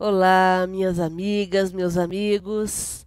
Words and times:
Olá, 0.00 0.64
minhas 0.68 1.00
amigas, 1.00 1.72
meus 1.72 1.96
amigos, 1.96 3.04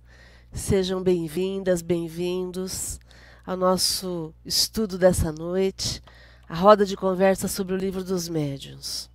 sejam 0.51 1.01
bem-vindas, 1.01 1.81
bem-vindos 1.81 2.99
ao 3.45 3.55
nosso 3.55 4.33
estudo 4.43 4.97
dessa 4.97 5.31
noite, 5.31 6.03
a 6.49 6.53
roda 6.53 6.85
de 6.85 6.97
conversa 6.97 7.47
sobre 7.47 7.73
o 7.73 7.77
livro 7.77 8.03
dos 8.03 8.27
médiuns. 8.27 9.09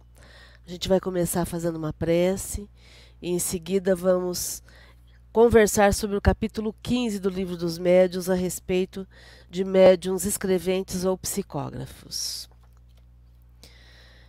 A 0.66 0.70
gente 0.70 0.88
vai 0.88 0.98
começar 0.98 1.44
fazendo 1.44 1.76
uma 1.76 1.92
prece 1.92 2.66
e 3.20 3.28
em 3.28 3.38
seguida 3.38 3.94
vamos 3.94 4.62
conversar 5.30 5.92
sobre 5.92 6.16
o 6.16 6.22
capítulo 6.22 6.74
15 6.82 7.18
do 7.18 7.28
livro 7.28 7.58
dos 7.58 7.76
médiuns 7.76 8.30
a 8.30 8.34
respeito 8.34 9.06
de 9.50 9.66
médiuns 9.66 10.24
escreventes 10.24 11.04
ou 11.04 11.18
psicógrafos. 11.18 12.48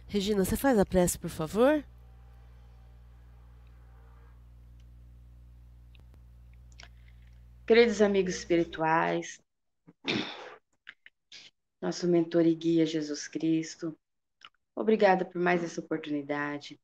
Regina, 0.05 0.43
você 0.43 0.57
faz 0.57 0.77
a 0.77 0.85
prece, 0.85 1.17
por 1.17 1.29
favor? 1.29 1.81
Queridos 7.67 8.01
amigos 8.01 8.35
espirituais, 8.35 9.43
nosso 11.81 12.07
mentor 12.07 12.45
e 12.45 12.55
guia 12.55 12.85
Jesus 12.85 13.27
Cristo, 13.27 13.93
obrigada 14.73 15.25
por 15.25 15.41
mais 15.41 15.61
essa 15.61 15.81
oportunidade 15.81 16.79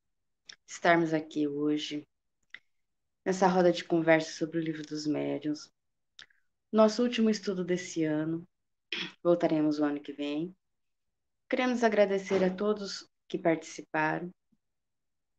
de 0.65 0.73
estarmos 0.73 1.13
aqui 1.13 1.47
hoje, 1.47 2.05
nessa 3.25 3.47
roda 3.47 3.71
de 3.71 3.85
conversa 3.85 4.33
sobre 4.33 4.57
o 4.57 4.61
livro 4.61 4.81
dos 4.83 5.07
médiuns. 5.07 5.71
Nosso 6.69 7.01
último 7.01 7.29
estudo 7.29 7.63
desse 7.63 8.03
ano, 8.03 8.45
voltaremos 9.23 9.79
o 9.79 9.85
ano 9.85 10.01
que 10.01 10.11
vem. 10.11 10.53
Queremos 11.49 11.81
agradecer 11.81 12.43
a 12.43 12.53
todos 12.53 13.09
que 13.29 13.37
participaram, 13.37 14.29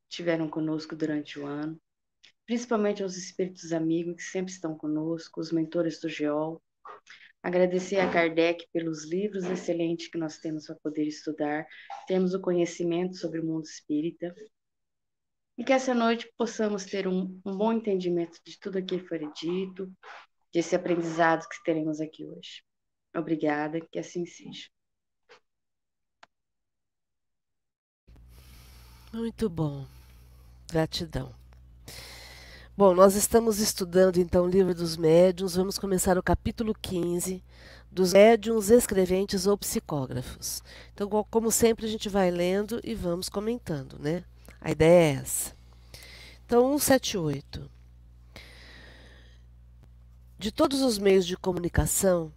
estiveram 0.08 0.48
conosco 0.48 0.96
durante 0.96 1.38
o 1.38 1.44
ano 1.44 1.78
principalmente 2.46 3.02
aos 3.02 3.16
espíritos 3.16 3.72
amigos 3.72 4.16
que 4.16 4.22
sempre 4.22 4.52
estão 4.52 4.76
conosco, 4.76 5.40
os 5.40 5.50
mentores 5.50 6.00
do 6.00 6.08
GEOL. 6.08 6.62
Agradecer 7.42 8.00
a 8.00 8.10
Kardec 8.10 8.66
pelos 8.72 9.04
livros 9.04 9.44
excelentes 9.44 10.08
que 10.08 10.18
nós 10.18 10.38
temos 10.38 10.66
para 10.66 10.76
poder 10.76 11.06
estudar, 11.06 11.66
temos 12.06 12.32
o 12.34 12.40
conhecimento 12.40 13.16
sobre 13.16 13.40
o 13.40 13.44
mundo 13.44 13.64
espírita. 13.64 14.34
E 15.56 15.64
que 15.64 15.72
essa 15.72 15.94
noite 15.94 16.30
possamos 16.36 16.84
ter 16.84 17.06
um, 17.06 17.40
um 17.44 17.56
bom 17.56 17.72
entendimento 17.72 18.40
de 18.44 18.58
tudo 18.58 18.78
aquilo 18.78 19.02
que 19.02 19.08
foi 19.08 19.30
dito, 19.34 19.92
desse 20.52 20.74
aprendizado 20.74 21.46
que 21.48 21.62
teremos 21.64 22.00
aqui 22.00 22.24
hoje. 22.24 22.62
Obrigada, 23.14 23.80
que 23.80 23.98
assim 23.98 24.24
seja. 24.24 24.68
Muito 29.12 29.48
bom. 29.48 29.86
Gratidão. 30.72 31.43
Bom, 32.76 32.92
nós 32.92 33.14
estamos 33.14 33.60
estudando 33.60 34.16
então 34.18 34.46
o 34.46 34.48
livro 34.48 34.74
dos 34.74 34.96
médiuns, 34.96 35.54
vamos 35.54 35.78
começar 35.78 36.18
o 36.18 36.22
capítulo 36.24 36.74
15 36.74 37.40
dos 37.88 38.12
médiuns 38.12 38.68
escreventes 38.68 39.46
ou 39.46 39.56
psicógrafos. 39.56 40.60
Então, 40.92 41.08
como 41.30 41.52
sempre, 41.52 41.86
a 41.86 41.88
gente 41.88 42.08
vai 42.08 42.32
lendo 42.32 42.80
e 42.82 42.92
vamos 42.92 43.28
comentando, 43.28 43.96
né? 44.00 44.24
A 44.60 44.72
ideia 44.72 45.18
é 45.18 45.20
essa. 45.20 45.54
Então, 46.44 46.76
178. 46.76 47.70
De 50.36 50.50
todos 50.50 50.82
os 50.82 50.98
meios 50.98 51.24
de 51.24 51.36
comunicação, 51.36 52.32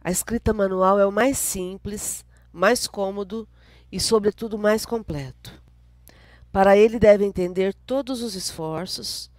a 0.00 0.10
escrita 0.10 0.54
manual 0.54 0.98
é 0.98 1.04
o 1.04 1.12
mais 1.12 1.36
simples, 1.36 2.24
mais 2.50 2.86
cômodo 2.86 3.46
e, 3.92 4.00
sobretudo, 4.00 4.56
mais 4.56 4.86
completo. 4.86 5.52
Para 6.50 6.78
ele 6.78 6.98
deve 6.98 7.26
entender 7.26 7.74
todos 7.84 8.22
os 8.22 8.34
esforços, 8.34 9.30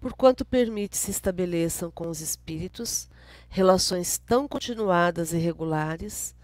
porquanto 0.00 0.44
permite 0.44 0.96
se 0.96 1.10
estabeleçam 1.10 1.90
com 1.90 2.08
os 2.08 2.20
espíritos 2.20 3.08
relações 3.48 4.18
tão 4.18 4.48
continuadas 4.48 5.32
e 5.32 5.38
regulares 5.38 6.34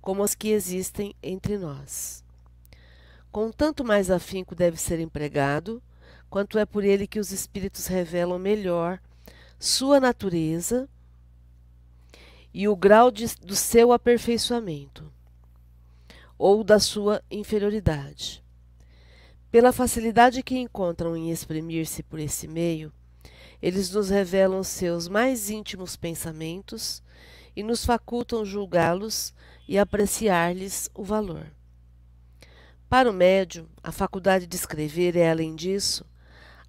como 0.00 0.22
as 0.22 0.34
que 0.34 0.48
existem 0.48 1.14
entre 1.22 1.56
nós. 1.56 2.24
Com 3.30 3.50
tanto 3.50 3.84
mais 3.84 4.10
afinco 4.10 4.54
deve 4.54 4.76
ser 4.76 5.00
empregado, 5.00 5.82
quanto 6.28 6.58
é 6.58 6.66
por 6.66 6.84
ele 6.84 7.06
que 7.06 7.18
os 7.20 7.30
espíritos 7.30 7.86
revelam 7.86 8.38
melhor 8.38 9.00
sua 9.58 10.00
natureza 10.00 10.88
e 12.52 12.68
o 12.68 12.76
grau 12.76 13.10
de, 13.10 13.26
do 13.36 13.56
seu 13.56 13.92
aperfeiçoamento 13.92 15.10
ou 16.36 16.62
da 16.62 16.78
sua 16.78 17.22
inferioridade. 17.30 18.44
Pela 19.50 19.72
facilidade 19.72 20.42
que 20.42 20.58
encontram 20.58 21.16
em 21.16 21.30
exprimir-se 21.30 22.02
por 22.02 22.18
esse 22.18 22.46
meio, 22.48 22.92
eles 23.64 23.90
nos 23.90 24.10
revelam 24.10 24.62
seus 24.62 25.08
mais 25.08 25.48
íntimos 25.48 25.96
pensamentos 25.96 27.02
e 27.56 27.62
nos 27.62 27.82
facultam 27.82 28.44
julgá-los 28.44 29.32
e 29.66 29.78
apreciar-lhes 29.78 30.90
o 30.92 31.02
valor. 31.02 31.46
Para 32.90 33.10
o 33.10 33.12
médium, 33.14 33.66
a 33.82 33.90
faculdade 33.90 34.46
de 34.46 34.54
escrever 34.54 35.16
é, 35.16 35.30
além 35.30 35.56
disso, 35.56 36.04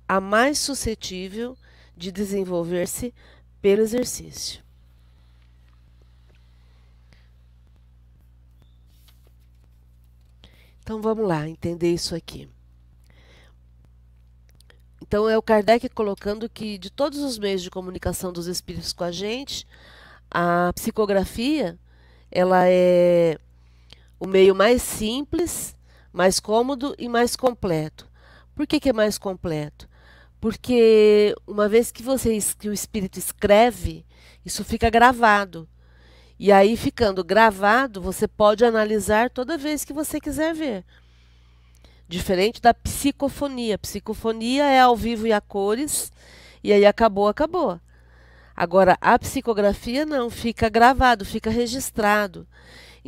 a 0.08 0.22
mais 0.22 0.58
suscetível 0.58 1.58
de 1.98 2.14
desenvolver-se 2.14 3.14
pelo 3.62 3.82
exercício. 3.82 4.64
Então 10.80 11.02
vamos 11.02 11.28
lá, 11.28 11.46
entender 11.46 11.94
isso 11.94 12.16
aqui. 12.16 12.55
Então 15.08 15.30
é 15.30 15.38
o 15.38 15.42
Kardec 15.42 15.88
colocando 15.90 16.50
que 16.50 16.80
de 16.80 16.90
todos 16.90 17.20
os 17.20 17.38
meios 17.38 17.62
de 17.62 17.70
comunicação 17.70 18.34
dos 18.34 18.48
espíritos 18.48 18.92
com 18.92 19.04
a 19.04 19.12
gente, 19.12 19.68
a 20.32 20.74
psicografia 20.74 21.78
ela 22.32 22.68
é 22.68 23.38
o 24.20 24.26
meio 24.26 24.56
mais 24.56 24.82
simples, 24.82 25.76
mais 26.12 26.40
cômodo 26.40 26.96
e 26.98 27.08
mais 27.08 27.36
completo. 27.36 28.10
Por 28.56 28.66
que, 28.66 28.80
que 28.80 28.90
é 28.90 28.94
mais 28.94 29.20
completo? 29.20 29.88
Porque 30.42 31.36
uma 31.46 31.70
vez 31.70 31.92
que 31.92 32.02
você 32.02 32.40
que 32.58 32.68
o 32.68 32.74
espírito 32.74 33.20
escreve, 33.20 34.04
isso 34.44 34.64
fica 34.64 34.90
gravado. 34.90 35.70
E 36.40 36.52
aí, 36.52 36.76
ficando 36.76 37.24
gravado, 37.24 38.02
você 38.02 38.28
pode 38.28 38.66
analisar 38.66 39.30
toda 39.30 39.56
vez 39.58 39.86
que 39.86 39.94
você 39.94 40.20
quiser 40.20 40.54
ver. 40.56 40.84
Diferente 42.08 42.62
da 42.62 42.74
psicofonia. 42.74 43.78
Psicofonia 43.78 44.66
é 44.66 44.80
ao 44.80 44.96
vivo 44.96 45.26
e 45.26 45.34
a 45.34 45.42
cores, 45.42 46.12
e 46.64 46.72
aí 46.72 46.86
acabou, 46.86 47.28
acabou. 47.28 47.80
Agora, 48.56 48.98
a 49.02 49.20
psicografia 49.20 50.06
não, 50.06 50.30
fica 50.30 50.70
gravado, 50.70 51.26
fica 51.26 51.50
registrado. 51.50 52.48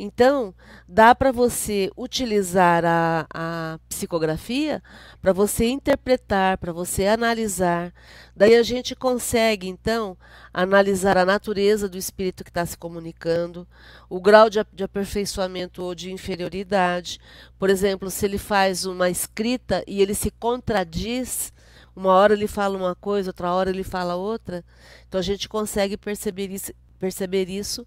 Então, 0.00 0.54
dá 0.86 1.12
para 1.12 1.32
você 1.32 1.90
utilizar 1.96 2.84
a, 2.84 3.26
a 3.34 3.80
psicografia 3.88 4.80
para 5.20 5.32
você 5.32 5.66
interpretar, 5.66 6.56
para 6.56 6.72
você 6.72 7.08
analisar. 7.08 7.92
Daí 8.36 8.54
a 8.54 8.62
gente 8.62 8.94
consegue, 8.94 9.66
então, 9.66 10.16
analisar 10.54 11.18
a 11.18 11.24
natureza 11.24 11.88
do 11.88 11.98
espírito 11.98 12.44
que 12.44 12.50
está 12.50 12.64
se 12.64 12.78
comunicando, 12.78 13.66
o 14.08 14.20
grau 14.20 14.48
de, 14.48 14.64
de 14.72 14.84
aperfeiçoamento 14.84 15.82
ou 15.82 15.96
de 15.96 16.12
inferioridade. 16.12 17.18
Por 17.58 17.68
exemplo, 17.68 18.08
se 18.08 18.24
ele 18.24 18.38
faz 18.38 18.86
uma 18.86 19.10
escrita 19.10 19.82
e 19.84 20.00
ele 20.00 20.14
se 20.14 20.30
contradiz, 20.30 21.52
uma 21.96 22.12
hora 22.12 22.34
ele 22.34 22.46
fala 22.46 22.78
uma 22.78 22.94
coisa, 22.94 23.30
outra 23.30 23.52
hora 23.52 23.70
ele 23.70 23.82
fala 23.82 24.14
outra. 24.14 24.64
Então 25.08 25.18
a 25.18 25.24
gente 25.24 25.48
consegue 25.48 25.96
perceber 25.96 26.52
isso, 26.52 26.72
perceber 27.00 27.48
isso 27.48 27.84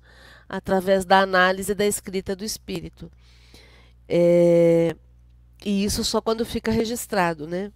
através 0.52 1.06
da 1.06 1.22
análise 1.22 1.74
da 1.74 1.86
escrita 1.86 2.36
do 2.36 2.44
espírito. 2.44 3.10
É, 4.08 4.94
e 5.64 5.86
isso 5.86 6.04
só 6.04 6.20
quando 6.20 6.46
fica 6.46 6.70
registrado, 6.70 7.48
né? 7.48 7.72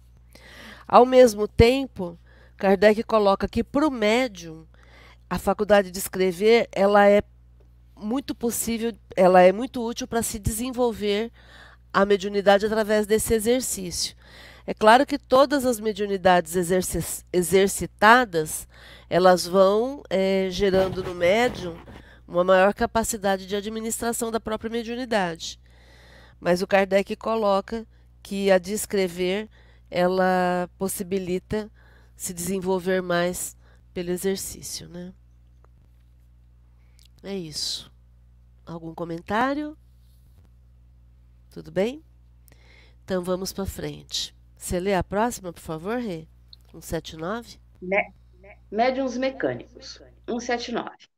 Ao 0.86 1.06
mesmo 1.06 1.48
tempo, 1.48 2.18
Kardec 2.58 3.02
coloca 3.04 3.48
que 3.48 3.64
para 3.64 3.88
o 3.88 3.90
médium 3.90 4.66
a 5.28 5.38
faculdade 5.38 5.90
de 5.90 5.98
escrever 5.98 6.68
ela 6.70 7.08
é 7.08 7.22
muito 7.96 8.34
possível, 8.34 8.92
ela 9.16 9.40
é 9.40 9.52
muito 9.52 9.82
útil 9.82 10.06
para 10.06 10.22
se 10.22 10.38
desenvolver 10.38 11.32
a 11.90 12.04
mediunidade 12.04 12.66
através 12.66 13.06
desse 13.06 13.32
exercício. 13.32 14.14
É 14.66 14.74
claro 14.74 15.06
que 15.06 15.18
todas 15.18 15.64
as 15.64 15.80
mediunidades 15.80 16.54
exercitadas 17.32 18.68
elas 19.08 19.46
vão 19.46 20.02
é, 20.10 20.48
gerando 20.50 21.02
no 21.02 21.14
médium 21.14 21.74
uma 22.26 22.44
maior 22.44 22.74
capacidade 22.74 23.46
de 23.46 23.54
administração 23.54 24.30
da 24.30 24.40
própria 24.40 24.70
mediunidade. 24.70 25.60
Mas 26.40 26.62
o 26.62 26.66
Kardec 26.66 27.14
coloca 27.16 27.86
que 28.22 28.50
a 28.50 28.58
de 28.58 28.72
escrever 28.72 29.48
ela 29.90 30.68
possibilita 30.78 31.70
se 32.16 32.34
desenvolver 32.34 33.00
mais 33.00 33.56
pelo 33.94 34.10
exercício, 34.10 34.88
né? 34.88 35.14
É 37.22 37.34
isso. 37.34 37.92
Algum 38.64 38.94
comentário? 38.94 39.76
Tudo 41.50 41.70
bem? 41.70 42.04
Então 43.04 43.22
vamos 43.22 43.52
para 43.52 43.64
frente. 43.64 44.34
Você 44.56 44.80
lê 44.80 44.94
a 44.94 45.04
próxima, 45.04 45.52
por 45.52 45.60
favor, 45.60 45.98
Rê? 45.98 46.26
179? 46.72 47.58
Médiuns 48.70 49.16
mecânicos. 49.16 50.00
179. 50.28 51.15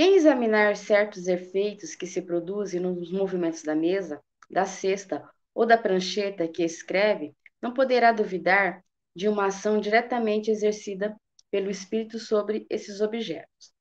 Quem 0.00 0.14
examinar 0.14 0.78
certos 0.78 1.28
efeitos 1.28 1.94
que 1.94 2.06
se 2.06 2.22
produzem 2.22 2.80
nos 2.80 3.12
movimentos 3.12 3.62
da 3.62 3.74
mesa, 3.74 4.18
da 4.50 4.64
cesta 4.64 5.22
ou 5.54 5.66
da 5.66 5.76
prancheta 5.76 6.48
que 6.48 6.64
escreve, 6.64 7.34
não 7.60 7.74
poderá 7.74 8.10
duvidar 8.10 8.82
de 9.14 9.28
uma 9.28 9.48
ação 9.48 9.78
diretamente 9.78 10.50
exercida 10.50 11.14
pelo 11.50 11.70
espírito 11.70 12.18
sobre 12.18 12.66
esses 12.70 13.02
objetos. 13.02 13.74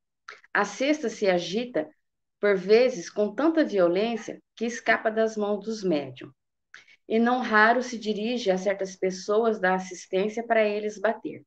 A 0.54 0.66
cesta 0.66 1.08
se 1.08 1.26
agita, 1.30 1.88
por 2.38 2.58
vezes, 2.58 3.10
com 3.10 3.34
tanta 3.34 3.64
violência 3.64 4.42
que 4.58 4.66
escapa 4.66 5.10
das 5.10 5.38
mãos 5.38 5.64
dos 5.64 5.86
médiums, 5.86 6.34
e 7.08 7.18
não 7.18 7.40
raro 7.40 7.82
se 7.82 7.98
dirige 7.98 8.52
a 8.52 8.58
certas 8.58 8.94
pessoas 8.98 9.58
da 9.58 9.76
assistência 9.76 10.46
para 10.46 10.68
eles 10.68 11.00
bater. 11.00 11.44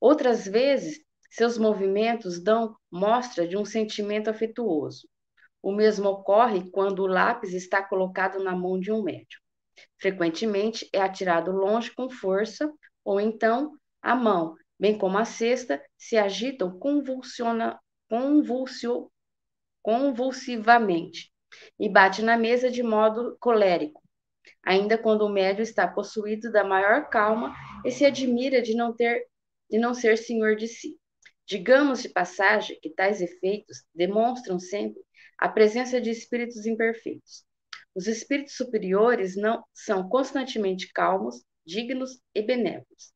Outras 0.00 0.44
vezes, 0.44 1.05
seus 1.30 1.58
movimentos 1.58 2.42
dão 2.42 2.76
mostra 2.90 3.46
de 3.46 3.56
um 3.56 3.64
sentimento 3.64 4.28
afetuoso. 4.28 5.08
O 5.62 5.72
mesmo 5.72 6.08
ocorre 6.08 6.70
quando 6.70 7.00
o 7.00 7.06
lápis 7.06 7.52
está 7.52 7.82
colocado 7.82 8.42
na 8.42 8.54
mão 8.54 8.78
de 8.78 8.92
um 8.92 9.02
médium. 9.02 9.40
Frequentemente 10.00 10.88
é 10.92 11.00
atirado 11.00 11.50
longe 11.50 11.92
com 11.94 12.08
força, 12.08 12.72
ou 13.04 13.20
então 13.20 13.72
a 14.00 14.14
mão, 14.14 14.54
bem 14.78 14.96
como 14.96 15.18
a 15.18 15.24
cesta, 15.24 15.82
se 15.98 16.16
agitam 16.16 16.78
convulsiona, 16.78 17.78
convulsio, 18.08 19.10
convulsivamente 19.82 21.32
e 21.78 21.88
bate 21.88 22.22
na 22.22 22.36
mesa 22.36 22.70
de 22.70 22.82
modo 22.82 23.36
colérico. 23.40 24.02
Ainda 24.62 24.98
quando 24.98 25.22
o 25.22 25.28
médium 25.28 25.62
está 25.62 25.86
possuído 25.86 26.50
da 26.50 26.64
maior 26.64 27.08
calma 27.08 27.54
e 27.84 27.90
se 27.90 28.04
admira 28.04 28.62
de 28.62 28.74
não 28.74 28.94
ter 28.94 29.26
de 29.68 29.78
não 29.78 29.94
ser 29.94 30.16
senhor 30.16 30.54
de 30.54 30.68
si. 30.68 30.96
Digamos 31.46 32.02
de 32.02 32.08
passagem 32.08 32.78
que 32.80 32.90
tais 32.90 33.20
efeitos 33.20 33.84
demonstram 33.94 34.58
sempre 34.58 35.00
a 35.38 35.48
presença 35.48 36.00
de 36.00 36.10
espíritos 36.10 36.66
imperfeitos. 36.66 37.44
Os 37.94 38.06
espíritos 38.06 38.56
superiores 38.56 39.36
não 39.36 39.64
são 39.72 40.08
constantemente 40.08 40.92
calmos, 40.92 41.44
dignos 41.64 42.20
e 42.34 42.42
benévolos. 42.42 43.12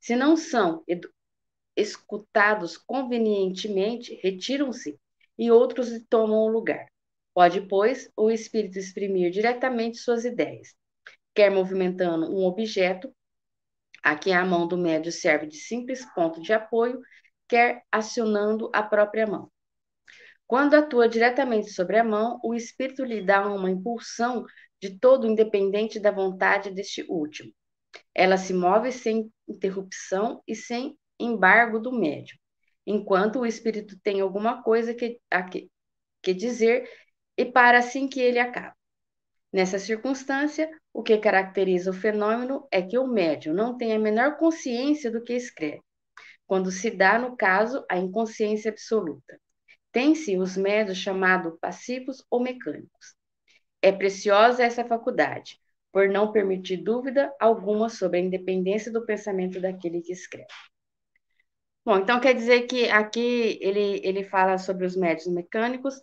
Se 0.00 0.16
não 0.16 0.36
são 0.36 0.84
escutados 1.76 2.76
convenientemente, 2.76 4.18
retiram-se 4.22 4.98
e 5.38 5.50
outros 5.50 5.88
lhe 5.88 6.00
tomam 6.00 6.40
o 6.40 6.48
lugar. 6.48 6.86
Pode, 7.32 7.60
pois, 7.62 8.10
o 8.16 8.30
espírito 8.30 8.78
exprimir 8.78 9.30
diretamente 9.30 9.98
suas 9.98 10.24
ideias, 10.24 10.74
quer 11.32 11.50
movimentando 11.50 12.26
um 12.26 12.44
objeto, 12.44 13.14
Aqui 14.02 14.32
a 14.32 14.44
mão 14.44 14.66
do 14.66 14.76
médio 14.76 15.10
serve 15.10 15.46
de 15.46 15.56
simples 15.56 16.04
ponto 16.14 16.40
de 16.40 16.52
apoio, 16.52 17.00
quer 17.48 17.82
acionando 17.90 18.70
a 18.74 18.82
própria 18.82 19.26
mão. 19.26 19.50
Quando 20.46 20.74
atua 20.74 21.08
diretamente 21.08 21.70
sobre 21.70 21.98
a 21.98 22.04
mão, 22.04 22.40
o 22.42 22.54
espírito 22.54 23.04
lhe 23.04 23.22
dá 23.22 23.46
uma 23.46 23.70
impulsão 23.70 24.44
de 24.80 24.98
todo 24.98 25.26
independente 25.26 26.00
da 26.00 26.10
vontade 26.10 26.70
deste 26.70 27.04
último. 27.08 27.52
Ela 28.14 28.36
se 28.36 28.54
move 28.54 28.92
sem 28.92 29.30
interrupção 29.46 30.42
e 30.46 30.54
sem 30.54 30.96
embargo 31.18 31.78
do 31.78 31.92
médium, 31.92 32.38
enquanto 32.86 33.40
o 33.40 33.46
espírito 33.46 33.98
tem 34.02 34.20
alguma 34.20 34.62
coisa 34.62 34.94
que, 34.94 35.20
a 35.30 35.42
que, 35.42 35.70
que 36.22 36.32
dizer 36.32 36.88
e 37.36 37.44
para 37.44 37.78
assim 37.78 38.08
que 38.08 38.20
ele 38.20 38.38
acaba. 38.38 38.74
Nessa 39.52 39.78
circunstância, 39.78 40.70
o 40.92 41.02
que 41.02 41.16
caracteriza 41.18 41.90
o 41.90 41.94
fenômeno 41.94 42.66
é 42.70 42.82
que 42.82 42.98
o 42.98 43.06
médium 43.06 43.54
não 43.54 43.76
tem 43.76 43.92
a 43.92 43.98
menor 43.98 44.36
consciência 44.36 45.10
do 45.10 45.22
que 45.22 45.32
escreve, 45.32 45.82
quando 46.48 46.72
se 46.72 46.90
dá, 46.90 47.18
no 47.18 47.36
caso, 47.36 47.84
a 47.90 47.98
inconsciência 47.98 48.70
absoluta. 48.70 49.38
Tem-se 49.92 50.38
os 50.38 50.56
médios 50.56 50.96
chamados 50.96 51.58
passivos 51.60 52.24
ou 52.30 52.40
mecânicos. 52.40 53.14
É 53.82 53.92
preciosa 53.92 54.64
essa 54.64 54.84
faculdade, 54.84 55.60
por 55.92 56.08
não 56.08 56.32
permitir 56.32 56.78
dúvida 56.78 57.32
alguma 57.38 57.90
sobre 57.90 58.18
a 58.18 58.22
independência 58.22 58.90
do 58.90 59.04
pensamento 59.04 59.60
daquele 59.60 60.00
que 60.00 60.12
escreve. 60.12 60.48
Bom, 61.84 61.98
então 61.98 62.18
quer 62.18 62.34
dizer 62.34 62.62
que 62.62 62.88
aqui 62.88 63.58
ele, 63.60 64.00
ele 64.02 64.24
fala 64.24 64.56
sobre 64.56 64.86
os 64.86 64.96
médios 64.96 65.26
mecânicos, 65.26 66.00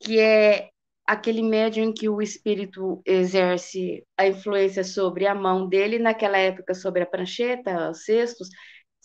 que 0.00 0.18
é 0.18 0.70
aquele 1.06 1.42
médium 1.42 1.84
em 1.84 1.92
que 1.92 2.08
o 2.08 2.20
espírito 2.22 3.02
exerce 3.04 4.06
a 4.16 4.26
influência 4.26 4.82
sobre 4.82 5.26
a 5.26 5.34
mão 5.34 5.68
dele, 5.68 5.98
naquela 5.98 6.38
época 6.38 6.74
sobre 6.74 7.02
a 7.02 7.06
prancheta, 7.06 7.90
os 7.90 8.04
cestos, 8.04 8.48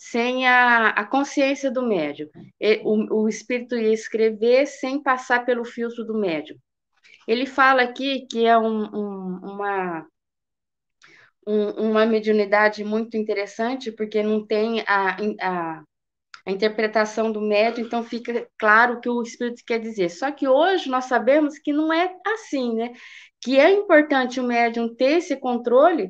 sem 0.03 0.47
a, 0.47 0.87
a 0.87 1.05
consciência 1.05 1.69
do 1.69 1.83
médium. 1.87 2.27
O, 2.83 3.21
o 3.21 3.29
espírito 3.29 3.77
ia 3.77 3.93
escrever 3.93 4.65
sem 4.65 4.99
passar 5.01 5.45
pelo 5.45 5.63
filtro 5.63 6.03
do 6.03 6.17
médium. 6.17 6.57
Ele 7.27 7.45
fala 7.45 7.83
aqui 7.83 8.25
que 8.25 8.43
é 8.43 8.57
um, 8.57 8.83
um, 8.83 9.39
uma, 9.43 10.07
um, 11.45 11.89
uma 11.89 12.05
mediunidade 12.07 12.83
muito 12.83 13.15
interessante, 13.15 13.91
porque 13.91 14.23
não 14.23 14.43
tem 14.43 14.83
a, 14.87 15.17
a 15.39 15.83
a 16.43 16.51
interpretação 16.51 17.31
do 17.31 17.39
médium, 17.39 17.85
então 17.85 18.03
fica 18.03 18.47
claro 18.57 18.95
o 18.95 18.99
que 18.99 19.07
o 19.07 19.21
espírito 19.21 19.61
quer 19.63 19.79
dizer. 19.79 20.09
Só 20.09 20.31
que 20.31 20.47
hoje 20.47 20.89
nós 20.89 21.05
sabemos 21.05 21.59
que 21.59 21.71
não 21.71 21.93
é 21.93 22.11
assim, 22.25 22.73
né? 22.73 22.93
Que 23.39 23.59
é 23.59 23.71
importante 23.71 24.39
o 24.39 24.43
médium 24.43 24.95
ter 24.95 25.19
esse 25.19 25.35
controle 25.37 26.09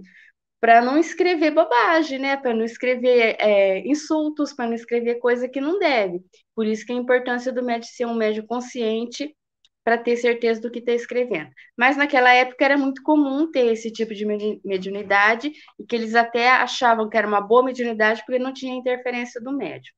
para 0.62 0.80
não 0.80 0.98
escrever 1.00 1.52
bobagem, 1.52 2.20
né? 2.20 2.38
Para 2.38 2.54
não 2.54 2.64
escrever 2.64 3.36
é, 3.40 3.80
insultos, 3.80 4.54
para 4.54 4.68
não 4.68 4.76
escrever 4.76 5.16
coisa 5.16 5.50
que 5.50 5.60
não 5.60 5.80
deve. 5.80 6.22
Por 6.56 6.68
isso 6.68 6.86
que 6.86 6.94
a 6.94 6.96
importância 6.96 7.52
do 7.52 7.64
médium 7.64 7.90
ser 7.90 8.06
um 8.06 8.14
médium 8.14 8.46
consciente 8.46 9.36
para 9.84 9.98
ter 9.98 10.16
certeza 10.18 10.62
do 10.62 10.70
que 10.70 10.78
está 10.78 10.92
escrevendo. 10.92 11.50
Mas 11.76 11.98
naquela 11.98 12.32
época 12.32 12.64
era 12.64 12.78
muito 12.78 13.02
comum 13.02 13.50
ter 13.50 13.74
esse 13.74 13.92
tipo 13.92 14.14
de 14.14 14.24
mediunidade 14.64 15.52
e 15.80 15.84
que 15.84 15.96
eles 15.96 16.14
até 16.14 16.50
achavam 16.52 17.10
que 17.10 17.18
era 17.18 17.28
uma 17.28 17.42
boa 17.42 17.64
mediunidade 17.64 18.22
porque 18.24 18.38
não 18.38 18.54
tinha 18.54 18.76
interferência 18.76 19.42
do 19.42 19.52
médium. 19.52 19.96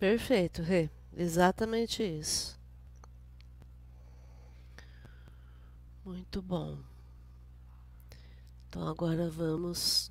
Perfeito, 0.00 0.62
Rê. 0.62 0.88
Exatamente 1.14 2.02
isso. 2.02 2.58
Muito 6.02 6.40
bom. 6.40 6.93
Então 8.74 8.88
agora 8.88 9.30
vamos. 9.30 10.10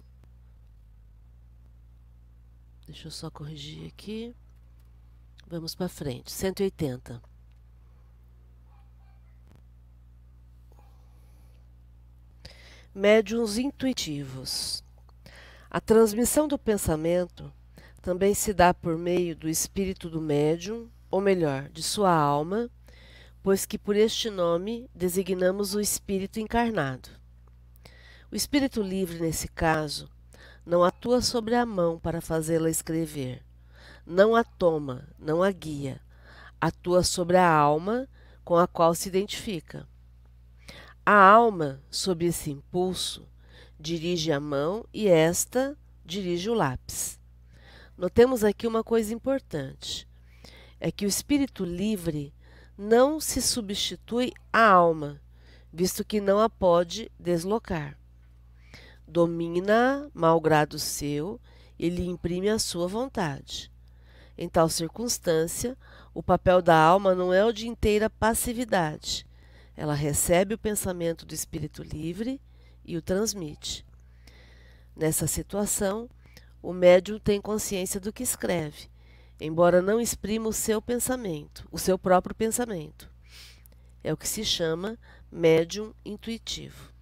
Deixa 2.85 3.09
eu 3.09 3.11
só 3.11 3.29
corrigir 3.29 3.87
aqui. 3.87 4.33
Vamos 5.45 5.75
para 5.75 5.89
frente. 5.89 6.31
180. 6.31 7.21
Médiuns 12.95 13.57
intuitivos. 13.57 14.81
A 15.69 15.81
transmissão 15.81 16.47
do 16.47 16.57
pensamento 16.57 17.51
também 18.01 18.33
se 18.33 18.53
dá 18.53 18.73
por 18.73 18.97
meio 18.97 19.35
do 19.35 19.49
espírito 19.49 20.09
do 20.09 20.21
médium, 20.21 20.89
ou 21.11 21.19
melhor, 21.19 21.67
de 21.67 21.83
sua 21.83 22.15
alma, 22.15 22.69
pois 23.43 23.65
que 23.65 23.77
por 23.77 23.97
este 23.97 24.29
nome 24.29 24.89
designamos 24.95 25.75
o 25.75 25.81
espírito 25.81 26.39
encarnado. 26.39 27.22
O 28.33 28.35
espírito 28.35 28.81
livre, 28.81 29.19
nesse 29.19 29.47
caso, 29.47 30.09
não 30.65 30.83
atua 30.83 31.21
sobre 31.21 31.53
a 31.53 31.67
mão 31.67 31.99
para 31.99 32.19
fazê-la 32.19 32.67
escrever, 32.67 33.43
não 34.07 34.35
a 34.35 34.43
toma, 34.43 35.07
não 35.19 35.43
a 35.43 35.51
guia, 35.51 36.01
atua 36.59 37.03
sobre 37.03 37.37
a 37.37 37.47
alma 37.47 38.09
com 38.43 38.57
a 38.57 38.67
qual 38.67 38.95
se 38.95 39.07
identifica. 39.07 39.87
A 41.05 41.13
alma, 41.13 41.79
sob 41.91 42.25
esse 42.25 42.49
impulso, 42.49 43.29
dirige 43.79 44.31
a 44.31 44.39
mão 44.39 44.83
e 44.91 45.07
esta 45.07 45.77
dirige 46.03 46.49
o 46.49 46.55
lápis. 46.55 47.19
Notemos 47.95 48.43
aqui 48.43 48.65
uma 48.65 48.83
coisa 48.83 49.13
importante: 49.13 50.07
é 50.79 50.91
que 50.91 51.05
o 51.05 51.07
espírito 51.07 51.63
livre 51.63 52.33
não 52.75 53.19
se 53.19 53.39
substitui 53.43 54.33
à 54.51 54.71
alma, 54.71 55.21
visto 55.71 56.03
que 56.03 56.19
não 56.19 56.39
a 56.39 56.49
pode 56.49 57.11
deslocar. 57.19 57.95
Domina-a, 59.07 60.09
malgrado 60.13 60.79
seu, 60.79 61.39
e 61.77 61.89
lhe 61.89 62.07
imprime 62.07 62.49
a 62.49 62.59
sua 62.59 62.87
vontade. 62.87 63.71
Em 64.37 64.49
tal 64.49 64.69
circunstância, 64.69 65.77
o 66.13 66.23
papel 66.23 66.61
da 66.61 66.75
alma 66.75 67.13
não 67.13 67.33
é 67.33 67.43
o 67.43 67.51
de 67.51 67.67
inteira 67.67 68.09
passividade. 68.09 69.27
Ela 69.75 69.93
recebe 69.93 70.55
o 70.55 70.57
pensamento 70.57 71.25
do 71.25 71.33
espírito 71.33 71.83
livre 71.83 72.39
e 72.85 72.95
o 72.95 73.01
transmite. 73.01 73.85
Nessa 74.95 75.27
situação, 75.27 76.09
o 76.61 76.71
médium 76.71 77.19
tem 77.19 77.41
consciência 77.41 77.99
do 77.99 78.13
que 78.13 78.23
escreve, 78.23 78.89
embora 79.39 79.81
não 79.81 79.99
exprima 79.99 80.47
o 80.47 80.53
seu 80.53 80.81
pensamento, 80.81 81.67
o 81.71 81.77
seu 81.77 81.97
próprio 81.97 82.35
pensamento. 82.35 83.11
É 84.03 84.13
o 84.13 84.17
que 84.17 84.27
se 84.27 84.45
chama 84.45 84.97
médium 85.31 85.93
intuitivo. 86.05 86.92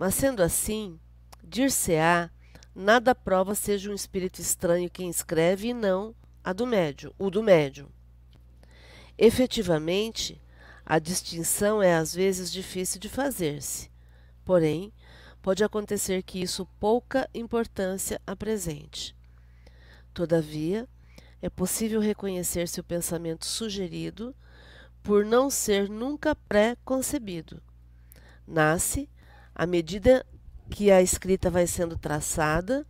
Mas 0.00 0.14
sendo 0.14 0.42
assim, 0.42 0.98
dir-se-á, 1.44 2.30
nada 2.74 3.14
prova 3.14 3.54
seja 3.54 3.90
um 3.90 3.94
espírito 3.94 4.40
estranho 4.40 4.88
quem 4.88 5.10
escreve 5.10 5.68
e 5.68 5.74
não 5.74 6.14
a 6.42 6.54
do 6.54 6.66
médium, 6.66 7.12
o 7.18 7.28
do 7.28 7.42
médium. 7.42 7.86
Efetivamente, 9.18 10.40
a 10.86 10.98
distinção 10.98 11.82
é 11.82 11.94
às 11.94 12.14
vezes 12.14 12.50
difícil 12.50 12.98
de 12.98 13.10
fazer-se. 13.10 13.90
Porém, 14.42 14.90
pode 15.42 15.62
acontecer 15.62 16.22
que 16.22 16.40
isso 16.40 16.66
pouca 16.80 17.28
importância 17.34 18.18
apresente. 18.26 19.14
Todavia, 20.14 20.88
é 21.42 21.50
possível 21.50 22.00
reconhecer 22.00 22.68
se 22.68 22.80
o 22.80 22.84
pensamento 22.84 23.44
sugerido 23.44 24.34
por 25.02 25.26
não 25.26 25.50
ser 25.50 25.90
nunca 25.90 26.34
pré-concebido. 26.34 27.62
Nasce 28.46 29.06
à 29.60 29.66
medida 29.66 30.24
que 30.70 30.90
a 30.90 31.02
escrita 31.02 31.50
vai 31.50 31.66
sendo 31.66 31.98
traçada 31.98 32.86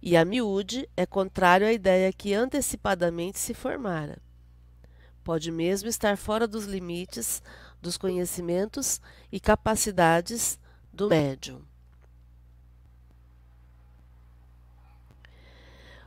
e 0.00 0.16
a 0.16 0.24
miúde 0.24 0.88
é 0.96 1.04
contrário 1.04 1.66
à 1.66 1.72
ideia 1.72 2.12
que 2.12 2.32
antecipadamente 2.32 3.40
se 3.40 3.52
formara. 3.52 4.16
Pode 5.24 5.50
mesmo 5.50 5.88
estar 5.88 6.16
fora 6.16 6.46
dos 6.46 6.64
limites 6.64 7.42
dos 7.82 7.96
conhecimentos 7.96 9.00
e 9.32 9.40
capacidades 9.40 10.60
do 10.92 11.08
médium. 11.08 11.60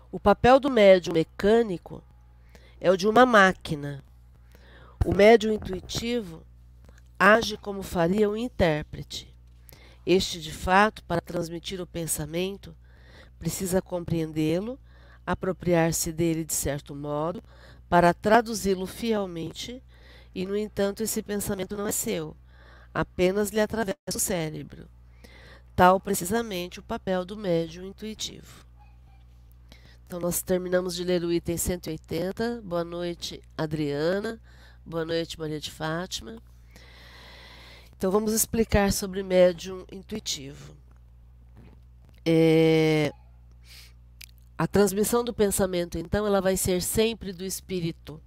O 0.10 0.18
papel 0.18 0.62
do 0.62 0.72
médium 0.72 1.14
mecânico 1.14 2.02
é 2.80 2.90
o 2.90 2.96
de 2.96 3.06
uma 3.06 3.26
máquina. 3.26 4.02
O 5.06 5.14
médium 5.14 5.52
intuitivo 5.52 6.42
age 7.20 7.58
como 7.58 7.84
faria 7.84 8.30
um 8.30 8.38
intérprete. 8.38 9.33
Este, 10.06 10.40
de 10.40 10.52
fato, 10.52 11.04
para 11.06 11.22
transmitir 11.22 11.80
o 11.80 11.88
pensamento, 11.88 12.76
precisa 13.40 13.82
compreendê-lo, 13.82 14.78
apropriar-se 15.26 16.12
dele 16.12 16.44
de 16.44 16.54
certo 16.54 16.94
modo, 16.94 17.42
para 17.88 18.14
traduzi-lo 18.14 18.86
fielmente, 18.86 19.82
e, 20.36 20.46
no 20.46 20.58
entanto, 20.58 21.04
esse 21.04 21.22
pensamento 21.22 21.78
não 21.78 21.88
é 21.88 21.92
seu, 21.92 22.36
apenas 22.94 23.50
lhe 23.50 23.60
atravessa 23.60 23.96
o 24.16 24.20
cérebro. 24.20 24.88
Tal 25.76 26.00
precisamente 26.00 26.80
o 26.80 26.84
papel 26.84 27.24
do 27.24 27.38
médium 27.38 27.86
intuitivo. 27.86 28.66
Então, 30.06 30.20
nós 30.20 30.42
terminamos 30.42 30.96
de 30.96 31.04
ler 31.04 31.24
o 31.24 31.32
item 31.32 31.58
180. 31.58 32.62
Boa 32.64 32.84
noite, 32.84 33.42
Adriana. 33.58 34.40
Boa 34.86 35.06
noite, 35.06 35.40
Maria 35.40 35.60
de 35.60 35.72
Fátima. 35.72 36.42
Então, 38.04 38.12
vamos 38.12 38.34
explicar 38.34 38.92
sobre 38.92 39.24
médium 39.24 39.86
intuitivo. 39.90 40.76
É, 42.26 43.14
a 44.58 44.68
transmissão 44.68 45.24
do 45.24 45.34
pensamento, 45.34 45.98
então, 45.98 46.28
ela 46.28 46.42
vai 46.42 46.58
ser 46.58 46.82
sempre 46.82 47.32
do 47.32 47.46
espírito, 47.46 48.20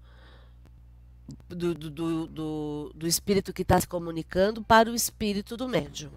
do, 1.47 1.75
do, 1.75 2.27
do, 2.27 2.93
do 2.95 3.07
espírito 3.07 3.53
que 3.53 3.61
está 3.61 3.79
se 3.79 3.87
comunicando 3.87 4.65
para 4.65 4.91
o 4.91 4.95
espírito 4.95 5.59
do 5.59 5.69
médium. 5.69 6.13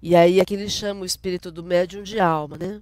E 0.00 0.16
aí 0.16 0.40
aqui 0.40 0.54
ele 0.54 0.70
chama 0.70 1.02
o 1.02 1.04
espírito 1.04 1.52
do 1.52 1.62
médium 1.62 2.02
de 2.02 2.18
alma, 2.18 2.56
né? 2.56 2.80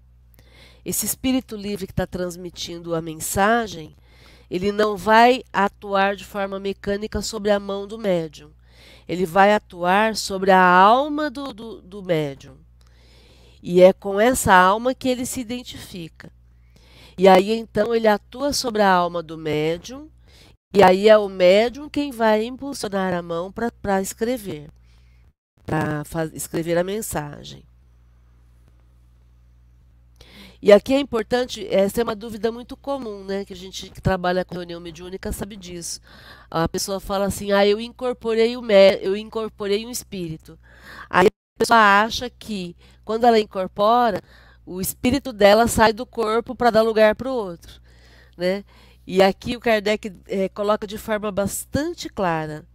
Esse 0.84 1.06
espírito 1.06 1.56
livre 1.56 1.88
que 1.88 1.92
está 1.92 2.06
transmitindo 2.06 2.94
a 2.94 3.02
mensagem, 3.02 3.96
ele 4.48 4.70
não 4.70 4.96
vai 4.96 5.42
atuar 5.52 6.14
de 6.14 6.24
forma 6.24 6.60
mecânica 6.60 7.20
sobre 7.20 7.50
a 7.50 7.58
mão 7.58 7.84
do 7.84 7.98
médium. 7.98 8.54
Ele 9.08 9.24
vai 9.24 9.54
atuar 9.54 10.16
sobre 10.16 10.50
a 10.50 10.62
alma 10.62 11.30
do, 11.30 11.52
do, 11.52 11.82
do 11.82 12.02
médium. 12.02 12.56
E 13.62 13.82
é 13.82 13.92
com 13.92 14.20
essa 14.20 14.54
alma 14.54 14.94
que 14.94 15.08
ele 15.08 15.26
se 15.26 15.40
identifica. 15.40 16.30
E 17.18 17.26
aí 17.26 17.52
então 17.52 17.94
ele 17.94 18.06
atua 18.06 18.52
sobre 18.52 18.82
a 18.82 18.92
alma 18.92 19.22
do 19.22 19.38
médium, 19.38 20.10
e 20.74 20.82
aí 20.82 21.08
é 21.08 21.16
o 21.16 21.28
médium 21.28 21.88
quem 21.88 22.10
vai 22.10 22.44
impulsionar 22.44 23.14
a 23.14 23.22
mão 23.22 23.50
para 23.50 24.02
escrever, 24.02 24.68
para 25.64 26.02
escrever 26.34 26.76
a 26.76 26.84
mensagem. 26.84 27.64
E 30.66 30.72
aqui 30.72 30.94
é 30.94 30.98
importante, 30.98 31.64
essa 31.70 32.00
é 32.00 32.02
uma 32.02 32.16
dúvida 32.16 32.50
muito 32.50 32.76
comum, 32.76 33.22
né? 33.22 33.44
Que 33.44 33.52
a 33.52 33.56
gente 33.56 33.88
que 33.88 34.00
trabalha 34.00 34.44
com 34.44 34.56
reunião 34.56 34.80
mediúnica 34.80 35.30
sabe 35.30 35.54
disso. 35.54 36.00
A 36.50 36.68
pessoa 36.68 36.98
fala 36.98 37.26
assim, 37.26 37.52
ah, 37.52 37.64
eu 37.64 37.80
incorporei 37.80 38.56
o 38.56 38.62
eu 39.00 39.16
incorporei 39.16 39.86
um 39.86 39.90
espírito. 39.90 40.58
Aí 41.08 41.28
a 41.28 41.58
pessoa 41.60 42.02
acha 42.02 42.28
que 42.28 42.74
quando 43.04 43.22
ela 43.22 43.38
incorpora, 43.38 44.20
o 44.66 44.80
espírito 44.80 45.32
dela 45.32 45.68
sai 45.68 45.92
do 45.92 46.04
corpo 46.04 46.52
para 46.52 46.70
dar 46.72 46.82
lugar 46.82 47.14
para 47.14 47.30
o 47.30 47.32
outro. 47.32 47.80
Né? 48.36 48.64
E 49.06 49.22
aqui 49.22 49.56
o 49.56 49.60
Kardec 49.60 50.12
é, 50.26 50.48
coloca 50.48 50.84
de 50.84 50.98
forma 50.98 51.30
bastante 51.30 52.08
clara. 52.08 52.66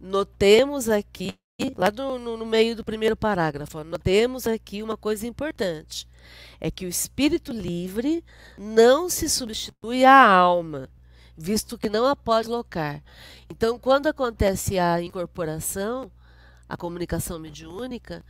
Notemos 0.00 0.88
aqui, 0.88 1.34
lá 1.76 1.90
no, 1.90 2.18
no, 2.18 2.38
no 2.38 2.46
meio 2.46 2.74
do 2.74 2.82
primeiro 2.82 3.14
parágrafo, 3.14 3.84
notemos 3.84 4.46
aqui 4.46 4.82
uma 4.82 4.96
coisa 4.96 5.26
importante. 5.26 6.08
É 6.60 6.70
que 6.70 6.86
o 6.86 6.88
espírito 6.88 7.52
livre 7.52 8.24
não 8.56 9.08
se 9.08 9.28
substitui 9.28 10.04
à 10.04 10.26
alma, 10.26 10.88
visto 11.36 11.78
que 11.78 11.88
não 11.88 12.06
a 12.06 12.16
pode 12.16 12.48
locar. 12.48 13.02
Então, 13.50 13.78
quando 13.78 14.06
acontece 14.06 14.78
a 14.78 15.00
incorporação, 15.02 16.10
a 16.68 16.76
comunicação 16.76 17.38
mediúnica, 17.38 18.24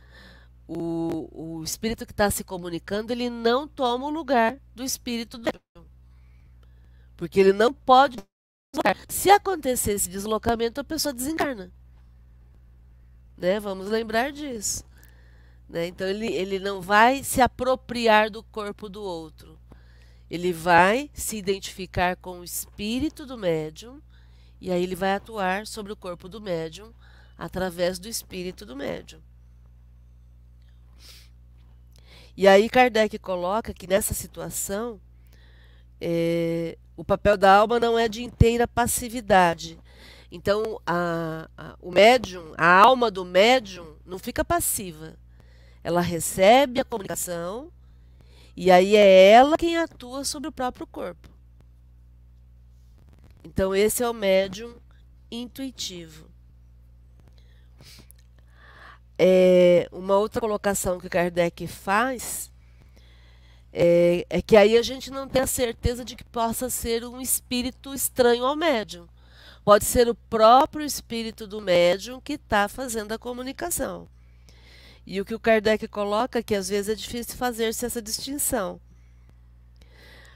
o, 0.67 1.59
o 1.59 1.63
espírito 1.63 2.05
que 2.05 2.11
está 2.11 2.29
se 2.29 2.43
comunicando, 2.43 3.11
ele 3.11 3.29
não 3.29 3.67
toma 3.67 4.05
o 4.05 4.11
lugar 4.11 4.57
do 4.75 4.83
espírito 4.83 5.37
do 5.37 5.49
porque 7.15 7.39
ele 7.39 7.51
não 7.51 7.73
pode 7.73 8.17
deslocar. 8.71 8.95
Se 9.09 9.31
acontecer 9.31 9.93
esse 9.93 10.07
deslocamento, 10.07 10.79
a 10.79 10.83
pessoa 10.83 11.11
desencarna. 11.11 11.71
Né? 13.35 13.59
Vamos 13.59 13.89
lembrar 13.89 14.31
disso. 14.31 14.85
Né? 15.69 15.87
Então 15.87 16.07
ele, 16.07 16.27
ele 16.27 16.59
não 16.59 16.81
vai 16.81 17.23
se 17.23 17.41
apropriar 17.41 18.29
do 18.29 18.41
corpo 18.43 18.87
do 18.87 19.01
outro. 19.01 19.57
Ele 20.29 20.51
vai 20.51 21.09
se 21.13 21.37
identificar 21.37 22.15
com 22.17 22.39
o 22.39 22.43
espírito 22.43 23.25
do 23.25 23.37
médium 23.37 24.01
e 24.59 24.71
aí 24.71 24.83
ele 24.83 24.95
vai 24.95 25.13
atuar 25.13 25.67
sobre 25.67 25.91
o 25.91 25.95
corpo 25.95 26.27
do 26.27 26.41
médium 26.41 26.93
através 27.37 27.99
do 27.99 28.07
espírito 28.07 28.65
do 28.65 28.75
médium. 28.75 29.21
E 32.35 32.47
aí 32.47 32.69
Kardec 32.69 33.17
coloca 33.19 33.73
que 33.73 33.87
nessa 33.87 34.13
situação 34.13 34.99
é, 35.99 36.77
o 36.95 37.03
papel 37.03 37.37
da 37.37 37.55
alma 37.55 37.79
não 37.79 37.97
é 37.97 38.07
de 38.07 38.23
inteira 38.23 38.67
passividade. 38.67 39.79
Então 40.31 40.79
a, 40.85 41.49
a, 41.57 41.75
o 41.81 41.91
médium, 41.91 42.53
a 42.57 42.67
alma 42.67 43.09
do 43.09 43.23
médium 43.23 43.95
não 44.05 44.19
fica 44.19 44.43
passiva. 44.43 45.15
Ela 45.87 46.01
recebe 46.01 46.81
a 46.81 46.83
comunicação 46.83 47.71
e 48.57 48.69
aí 48.69 48.97
é 48.97 49.31
ela 49.31 49.55
quem 49.55 49.77
atua 49.77 50.25
sobre 50.25 50.49
o 50.49 50.51
próprio 50.51 50.85
corpo. 50.85 51.29
Então 53.41 53.73
esse 53.73 54.03
é 54.03 54.09
o 54.09 54.13
médium 54.13 54.75
intuitivo. 55.31 56.29
É, 59.17 59.87
uma 59.89 60.17
outra 60.17 60.41
colocação 60.41 60.99
que 60.99 61.07
Kardec 61.07 61.65
faz 61.67 62.51
é, 63.71 64.25
é, 64.29 64.41
que 64.41 64.57
aí 64.57 64.77
a 64.77 64.81
gente 64.81 65.09
não 65.09 65.25
tem 65.25 65.41
a 65.41 65.47
certeza 65.47 66.03
de 66.03 66.17
que 66.17 66.25
possa 66.25 66.69
ser 66.69 67.05
um 67.05 67.21
espírito 67.21 67.93
estranho 67.93 68.45
ao 68.45 68.57
médium. 68.57 69.07
Pode 69.63 69.85
ser 69.85 70.09
o 70.09 70.15
próprio 70.15 70.85
espírito 70.85 71.47
do 71.47 71.61
médium 71.61 72.19
que 72.19 72.33
está 72.33 72.67
fazendo 72.67 73.13
a 73.13 73.17
comunicação. 73.17 74.09
E 75.09 75.21
o 75.21 75.25
que 75.25 75.33
o 75.33 75.39
Kardec 75.39 75.87
coloca 75.87 76.39
é 76.39 76.43
que 76.43 76.53
às 76.53 76.67
vezes 76.67 76.89
é 76.89 76.93
difícil 76.93 77.37
fazer-se 77.37 77.85
essa 77.85 78.01
distinção. 78.01 78.77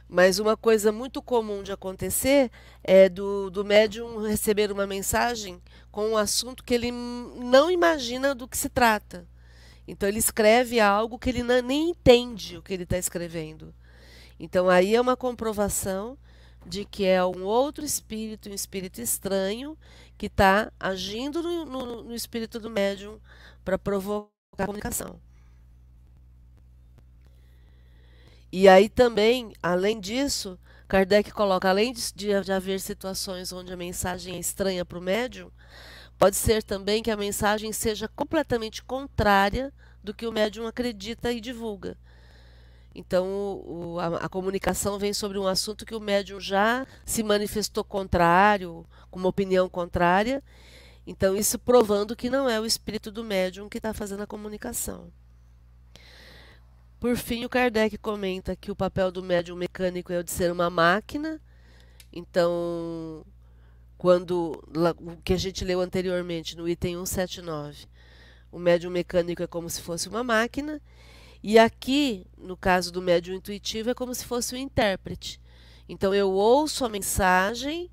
Mas 0.08 0.40
uma 0.40 0.56
coisa 0.56 0.94
muito 0.94 1.22
comum 1.22 1.62
de 1.62 1.74
acontecer 1.74 2.50
é 2.82 3.10
do, 3.10 3.50
do 3.50 3.66
médium 3.66 4.26
receber 4.26 4.72
uma 4.72 4.88
mensagem 4.88 5.62
com 5.92 6.12
um 6.12 6.18
assunto 6.18 6.64
que 6.64 6.74
ele 6.74 6.90
não 6.90 7.70
imagina 7.70 8.34
do 8.34 8.48
que 8.48 8.58
se 8.58 8.70
trata. 8.70 9.28
Então 9.86 10.08
ele 10.08 10.20
escreve 10.20 10.80
algo 10.80 11.20
que 11.20 11.30
ele 11.30 11.44
não, 11.44 11.62
nem 11.62 11.90
entende 11.90 12.58
o 12.58 12.62
que 12.62 12.74
ele 12.74 12.84
está 12.84 12.98
escrevendo. 12.98 13.76
Então 14.40 14.70
aí 14.70 14.96
é 14.96 15.02
uma 15.02 15.18
comprovação 15.18 16.18
de 16.66 16.86
que 16.86 17.04
é 17.04 17.22
um 17.26 17.44
outro 17.44 17.84
espírito, 17.84 18.50
um 18.50 18.54
espírito 18.54 19.02
estranho, 19.02 19.78
que 20.18 20.28
está 20.28 20.72
agindo 20.80 21.44
no, 21.44 21.66
no, 21.66 22.04
no 22.04 22.16
espírito 22.16 22.58
do 22.58 22.70
médium 22.70 23.20
para 23.66 23.78
provocar 23.78 24.41
a 24.58 24.66
comunicação. 24.66 25.20
E 28.52 28.68
aí 28.68 28.90
também, 28.90 29.54
além 29.64 30.00
disso, 30.00 30.60
Kardec 30.88 31.32
coloca, 31.32 31.70
além 31.70 31.94
de, 31.94 32.14
de 32.14 32.52
haver 32.52 32.80
situações 32.82 33.54
onde 33.54 33.72
a 33.72 33.78
mensagem 33.78 34.36
é 34.36 34.40
estranha 34.40 34.84
para 34.84 35.00
o 35.00 35.02
médium, 35.02 35.50
Pode 36.22 36.36
ser 36.36 36.62
também 36.62 37.02
que 37.02 37.10
a 37.10 37.18
mensagem 37.18 37.74
seja 37.74 38.08
completamente 38.08 38.84
contrária 38.84 39.74
do 40.04 40.14
que 40.14 40.28
o 40.28 40.32
médium 40.32 40.68
acredita 40.68 41.32
e 41.32 41.42
divulga. 41.42 41.98
Então, 42.94 43.26
o, 43.26 43.98
a, 44.00 44.26
a, 44.26 44.30
comunicação 44.30 45.00
vem 45.00 45.14
sobre 45.14 45.40
um 45.40 45.48
assunto 45.48 45.84
que 45.84 45.96
o 45.96 46.00
médium 46.00 46.40
já 46.40 46.86
se 47.04 47.24
manifestou 47.24 47.84
contrário, 47.84 48.86
com 49.10 49.18
uma 49.18 49.30
opinião 49.30 49.68
contrária. 49.68 50.44
Então, 51.12 51.36
isso 51.36 51.60
provando 51.60 52.16
que 52.16 52.30
não 52.30 52.50
é 52.50 52.58
o 52.58 52.66
espírito 52.66 53.12
do 53.12 53.22
médium 53.22 53.68
que 53.68 53.80
está 53.80 53.94
fazendo 53.94 54.24
a 54.24 54.26
comunicação. 54.26 55.12
Por 57.02 57.18
fim, 57.18 57.44
o 57.44 57.50
Kardec 57.50 57.98
comenta 57.98 58.56
que 58.56 58.72
o 58.72 58.76
papel 58.76 59.12
do 59.12 59.22
médium 59.22 59.58
mecânico 59.58 60.14
é 60.14 60.20
o 60.20 60.24
de 60.24 60.32
ser 60.32 60.50
uma 60.50 60.70
máquina. 60.70 61.42
Então, 62.14 63.26
quando 63.98 64.64
o 65.02 65.18
que 65.18 65.34
a 65.34 65.38
gente 65.38 65.66
leu 65.66 65.82
anteriormente 65.82 66.56
no 66.56 66.68
item 66.68 67.06
179, 67.06 67.88
o 68.50 68.58
médium 68.58 68.90
mecânico 68.90 69.44
é 69.44 69.48
como 69.48 69.70
se 69.70 69.82
fosse 69.82 70.08
uma 70.08 70.24
máquina, 70.24 70.82
e 71.44 71.60
aqui, 71.60 72.26
no 72.38 72.56
caso 72.56 72.90
do 72.90 73.02
médium 73.02 73.36
intuitivo, 73.36 73.90
é 73.90 73.94
como 73.94 74.16
se 74.16 74.24
fosse 74.24 74.56
um 74.56 74.58
intérprete. 74.58 75.42
Então, 75.90 76.16
eu 76.16 76.32
ouço 76.32 76.86
a 76.86 76.90
mensagem 76.90 77.92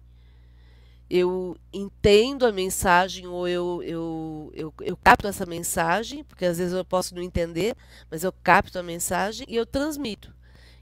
eu 1.11 1.57
entendo 1.73 2.45
a 2.45 2.53
mensagem 2.53 3.27
ou 3.27 3.49
eu, 3.49 3.83
eu, 3.83 4.53
eu, 4.55 4.75
eu 4.83 4.97
capto 4.97 5.27
essa 5.27 5.47
mensagem, 5.47 6.23
porque 6.25 6.45
às 6.45 6.59
vezes 6.59 6.75
eu 6.75 6.85
posso 6.85 7.15
não 7.15 7.23
entender, 7.23 7.75
mas 8.11 8.25
eu 8.25 8.33
capto 8.33 8.79
a 8.79 8.83
mensagem 8.83 9.47
e 9.49 9.57
eu 9.57 9.65
transmito. 9.65 10.35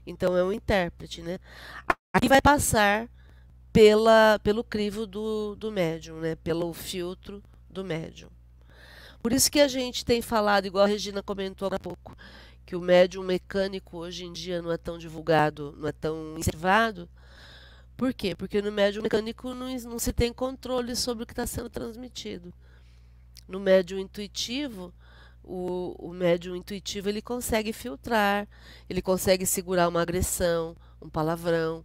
Então 0.05 0.35
é 0.37 0.43
um 0.43 0.51
intérprete, 0.51 1.21
né? 1.21 1.39
Aqui 2.13 2.27
vai 2.27 2.41
passar 2.41 3.09
pela, 3.71 4.39
pelo 4.43 4.63
crivo 4.63 5.05
do, 5.05 5.55
do 5.55 5.71
médium, 5.71 6.19
né? 6.19 6.35
pelo 6.35 6.73
filtro 6.73 7.43
do 7.69 7.83
médium. 7.83 8.29
Por 9.21 9.31
isso 9.31 9.51
que 9.51 9.59
a 9.59 9.67
gente 9.67 10.05
tem 10.05 10.21
falado, 10.21 10.65
igual 10.65 10.85
a 10.85 10.87
Regina 10.87 11.21
comentou 11.21 11.69
há 11.71 11.79
pouco, 11.79 12.15
que 12.65 12.75
o 12.75 12.81
médium 12.81 13.23
mecânico 13.23 13.97
hoje 13.97 14.25
em 14.25 14.33
dia 14.33 14.61
não 14.61 14.71
é 14.71 14.77
tão 14.77 14.97
divulgado, 14.97 15.75
não 15.77 15.87
é 15.87 15.91
tão 15.91 16.37
incentivado, 16.37 17.09
por 17.97 18.13
quê? 18.13 18.35
Porque 18.35 18.61
no 18.61 18.71
médium 18.71 19.01
mecânico 19.01 19.53
não, 19.55 19.75
não 19.79 19.99
se 19.99 20.13
tem 20.13 20.31
controle 20.31 20.95
sobre 20.95 21.23
o 21.23 21.27
que 21.27 21.33
está 21.33 21.47
sendo 21.47 21.69
transmitido. 21.69 22.53
No 23.47 23.59
médium 23.59 23.99
intuitivo, 23.99 24.93
o, 25.43 25.95
o 25.97 26.13
médium 26.13 26.55
intuitivo 26.55 27.09
ele 27.09 27.21
consegue 27.21 27.73
filtrar, 27.73 28.47
ele 28.87 29.01
consegue 29.01 29.45
segurar 29.45 29.87
uma 29.87 30.01
agressão, 30.01 30.75
um 31.01 31.09
palavrão, 31.09 31.83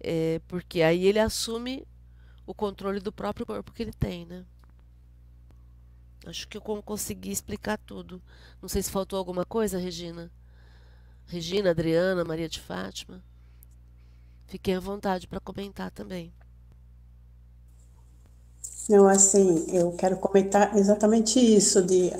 é, 0.00 0.40
porque 0.48 0.80
aí 0.80 1.06
ele 1.06 1.18
assume 1.18 1.86
o 2.46 2.54
controle 2.54 2.98
do 2.98 3.12
próprio 3.12 3.44
corpo 3.44 3.72
que 3.72 3.82
ele 3.82 3.92
tem, 3.92 4.24
né? 4.24 4.44
Acho 6.24 6.48
que 6.48 6.56
eu 6.56 6.62
consegui 6.62 7.30
explicar 7.30 7.78
tudo. 7.78 8.22
Não 8.60 8.68
sei 8.68 8.82
se 8.82 8.90
faltou 8.90 9.18
alguma 9.18 9.44
coisa, 9.44 9.78
Regina. 9.78 10.30
Regina, 11.26 11.70
Adriana, 11.70 12.24
Maria 12.24 12.48
de 12.48 12.60
Fátima. 12.60 13.22
Fiquem 14.50 14.74
à 14.74 14.80
vontade 14.80 15.28
para 15.28 15.38
comentar 15.38 15.92
também. 15.92 16.32
Não, 18.88 19.06
assim, 19.06 19.64
eu 19.72 19.92
quero 19.92 20.16
comentar 20.16 20.76
exatamente 20.76 21.38
isso, 21.38 21.80
de, 21.80 22.12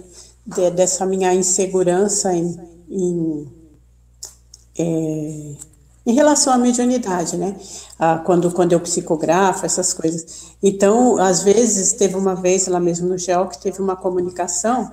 de 0.46 0.70
dessa 0.70 1.04
minha 1.04 1.34
insegurança 1.34 2.32
em, 2.32 2.56
em, 2.88 3.52
é, 4.78 5.56
em 6.06 6.14
relação 6.14 6.52
à 6.52 6.56
mediunidade, 6.56 7.36
né? 7.36 7.56
Ah, 7.98 8.18
quando, 8.24 8.52
quando 8.52 8.74
eu 8.74 8.80
psicografo, 8.80 9.66
essas 9.66 9.92
coisas. 9.92 10.52
Então, 10.62 11.18
às 11.18 11.42
vezes, 11.42 11.94
teve 11.94 12.14
uma 12.14 12.36
vez 12.36 12.68
lá 12.68 12.78
mesmo 12.78 13.08
no 13.08 13.18
GEL 13.18 13.48
que 13.48 13.58
teve 13.58 13.82
uma 13.82 13.96
comunicação 13.96 14.88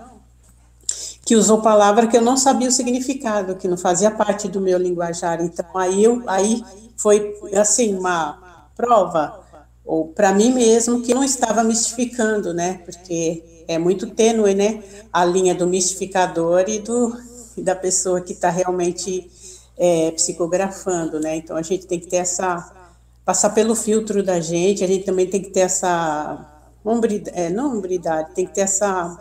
que 1.24 1.36
usou 1.36 1.62
palavra 1.62 2.08
que 2.08 2.18
eu 2.18 2.22
não 2.22 2.36
sabia 2.36 2.70
o 2.70 2.72
significado, 2.72 3.58
que 3.58 3.68
não 3.68 3.78
fazia 3.78 4.10
parte 4.10 4.48
do 4.48 4.60
meu 4.60 4.80
linguajar. 4.80 5.40
Então, 5.40 5.66
aí 5.76 6.04
eu, 6.04 6.24
aí 6.26 6.64
foi 6.98 7.36
assim 7.54 7.96
uma 7.96 8.70
prova 8.76 9.40
ou 9.86 10.10
para 10.10 10.34
mim 10.34 10.52
mesmo 10.54 11.02
que 11.02 11.14
não 11.14 11.24
estava 11.24 11.64
mistificando, 11.64 12.54
né? 12.54 12.82
Porque 12.84 13.64
é 13.68 13.78
muito 13.78 14.08
tênue, 14.08 14.54
né? 14.54 14.84
A 15.14 15.24
linha 15.24 15.56
do 15.56 15.66
mistificador 15.66 16.66
e 16.68 16.80
do 16.80 17.16
da 17.58 17.76
pessoa 17.76 18.22
que 18.22 18.34
está 18.34 18.50
realmente 18.50 19.30
é, 19.78 20.12
psicografando, 20.12 21.20
né? 21.20 21.38
Então 21.38 21.56
a 21.56 21.62
gente 21.62 21.88
tem 21.88 22.00
que 22.00 22.08
ter 22.08 22.18
essa 22.18 22.74
passar 23.26 23.50
pelo 23.50 23.76
filtro 23.76 24.24
da 24.24 24.40
gente, 24.40 24.84
a 24.84 24.88
gente 24.88 25.06
também 25.06 25.28
tem 25.28 25.42
que 25.42 25.50
ter 25.50 25.62
essa 25.62 26.64
hombridade, 26.84 27.38
é, 27.38 27.50
não 27.50 27.78
hombridade, 27.78 28.34
tem 28.34 28.46
que 28.46 28.54
ter 28.54 28.62
essa 28.62 29.18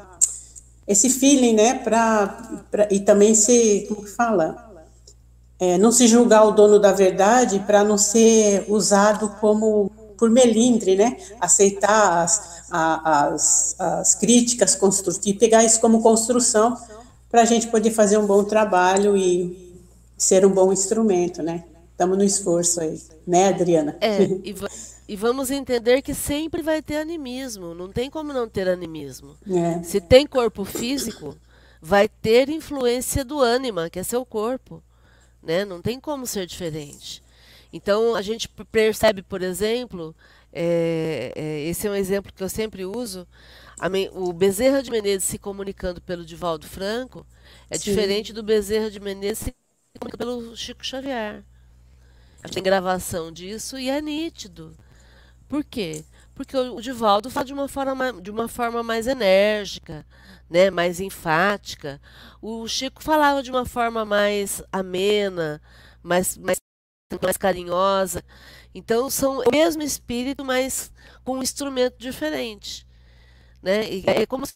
esse 0.87 1.11
feeling, 1.11 1.55
né? 1.55 1.75
Para 1.75 2.89
e 2.91 3.01
também 3.01 3.35
se 3.35 3.87
como 3.89 4.03
que 4.03 4.11
fala 4.11 4.66
é, 5.59 5.79
não 5.79 5.91
se 5.91 6.07
julgar 6.07 6.45
o 6.45 6.53
dono 6.53 6.79
da 6.79 6.93
verdade 6.93 7.61
para 7.67 7.83
não 7.83 7.97
ser 7.97 8.67
usado 8.69 9.29
como 9.41 9.91
por 10.17 10.31
melindre, 10.31 10.97
né? 10.97 11.17
Aceitar 11.41 12.23
as, 12.23 12.65
as, 12.71 13.77
as 13.79 14.15
críticas 14.15 14.75
construtivas, 14.75 15.39
pegar 15.39 15.65
isso 15.65 15.81
como 15.81 16.03
construção 16.03 16.77
para 17.31 17.43
a 17.43 17.45
gente 17.45 17.69
poder 17.69 17.91
fazer 17.91 18.17
um 18.17 18.27
bom 18.27 18.45
trabalho 18.45 19.17
e 19.17 19.75
ser 20.17 20.45
um 20.47 20.51
bom 20.51 20.73
instrumento, 20.73 21.43
né? 21.43 21.65
Estamos 21.93 22.17
no 22.17 22.25
esforço 22.25 22.81
aí, 22.81 23.01
né, 23.27 23.49
Adriana? 23.49 23.97
É, 24.01 24.23
e, 24.45 24.55
e, 25.09 25.17
vamos 25.17 25.51
entender 25.51 26.03
que 26.03 26.15
sempre 26.15 26.63
vai 26.63 26.83
ter 26.83 26.97
animismo, 26.97 27.75
não 27.75 27.91
tem 27.91 28.11
como 28.11 28.33
não 28.33 28.49
ter 28.49 28.69
animismo. 28.69 29.35
É. 29.51 29.83
Se 29.83 30.01
tem 30.01 30.27
corpo 30.27 30.65
físico, 30.65 31.35
vai 31.81 32.09
ter 32.09 32.49
influência 32.49 33.25
do 33.25 33.41
ânima, 33.41 33.89
que 33.89 33.99
é 33.99 34.03
seu 34.03 34.25
corpo 34.25 34.83
né? 35.47 35.65
Não 35.65 35.81
tem 35.81 35.99
como 36.01 36.27
ser 36.27 36.45
diferente. 36.45 37.23
Então 37.73 38.15
a 38.15 38.23
gente 38.23 38.49
percebe, 38.49 39.23
por 39.23 39.43
exemplo, 39.43 40.15
é, 40.53 41.33
é, 41.37 41.61
esse 41.69 41.87
é 41.87 41.91
um 41.91 41.95
exemplo 41.95 42.33
que 42.33 42.43
eu 42.43 42.49
sempre 42.49 42.85
uso. 42.85 43.27
o 44.13 44.33
Bezerra 44.33 44.83
de 44.83 44.91
Menezes 44.91 45.25
se 45.25 45.39
comunicando 45.39 46.01
pelo 46.01 46.25
Divaldo 46.25 46.67
Franco 46.67 47.25
é 47.71 47.79
Sim. 47.79 47.91
diferente 47.91 48.33
do 48.33 48.43
Bezerra 48.43 48.91
de 48.91 48.99
Menezes 48.99 49.39
se 49.39 49.55
comunicando 49.99 50.41
pelo 50.43 50.57
Chico 50.57 50.85
Xavier. 50.85 51.45
Tem 52.53 52.63
gravação 52.63 53.33
disso 53.33 53.79
e 53.79 53.89
é 53.89 54.01
nítido. 54.01 54.77
Por 55.49 55.65
quê? 55.65 56.05
Porque 56.37 56.55
o 56.55 56.83
Divaldo 56.83 57.31
fala 57.31 57.47
de 57.47 57.55
uma 57.55 57.67
forma, 57.67 58.13
de 58.21 58.31
uma 58.31 58.47
forma 58.47 58.83
mais 58.83 59.07
enérgica, 59.07 60.07
né, 60.51 60.71
mais 60.71 61.01
enfática. 61.01 61.99
O 62.43 62.69
Chico 62.69 63.03
falava 63.03 63.43
de 63.43 63.51
uma 63.51 63.65
forma 63.65 64.05
mais 64.05 64.63
amena, 64.71 65.63
mais, 66.03 66.37
mais, 66.37 66.59
mais 67.23 67.39
carinhosa. 67.39 68.23
Então 68.75 69.09
são 69.09 69.39
o 69.39 69.51
mesmo 69.51 69.83
espírito, 69.83 70.45
mas 70.45 70.93
com 71.25 71.39
um 71.39 71.43
instrumento 71.43 71.97
diferente. 71.99 72.87
Né? 73.63 73.91
E 73.91 74.05
é 74.07 74.27
como 74.27 74.45
se 74.45 74.53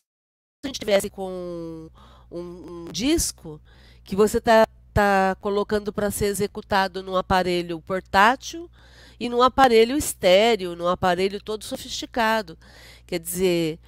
a 0.62 0.68
gente 0.68 0.78
tivesse 0.78 1.08
com 1.08 1.88
um, 2.30 2.84
um 2.84 2.92
disco 2.92 3.58
que 4.04 4.14
você 4.14 4.36
está 4.36 4.66
tá 4.92 5.34
colocando 5.40 5.94
para 5.94 6.10
ser 6.10 6.26
executado 6.26 7.02
num 7.02 7.16
aparelho 7.16 7.80
portátil 7.80 8.70
e 9.20 9.28
num 9.28 9.42
aparelho 9.42 9.98
estéreo, 9.98 10.74
num 10.74 10.88
aparelho 10.88 11.42
todo 11.42 11.62
sofisticado. 11.62 12.58
Quer 13.06 13.20
dizer, 13.20 13.78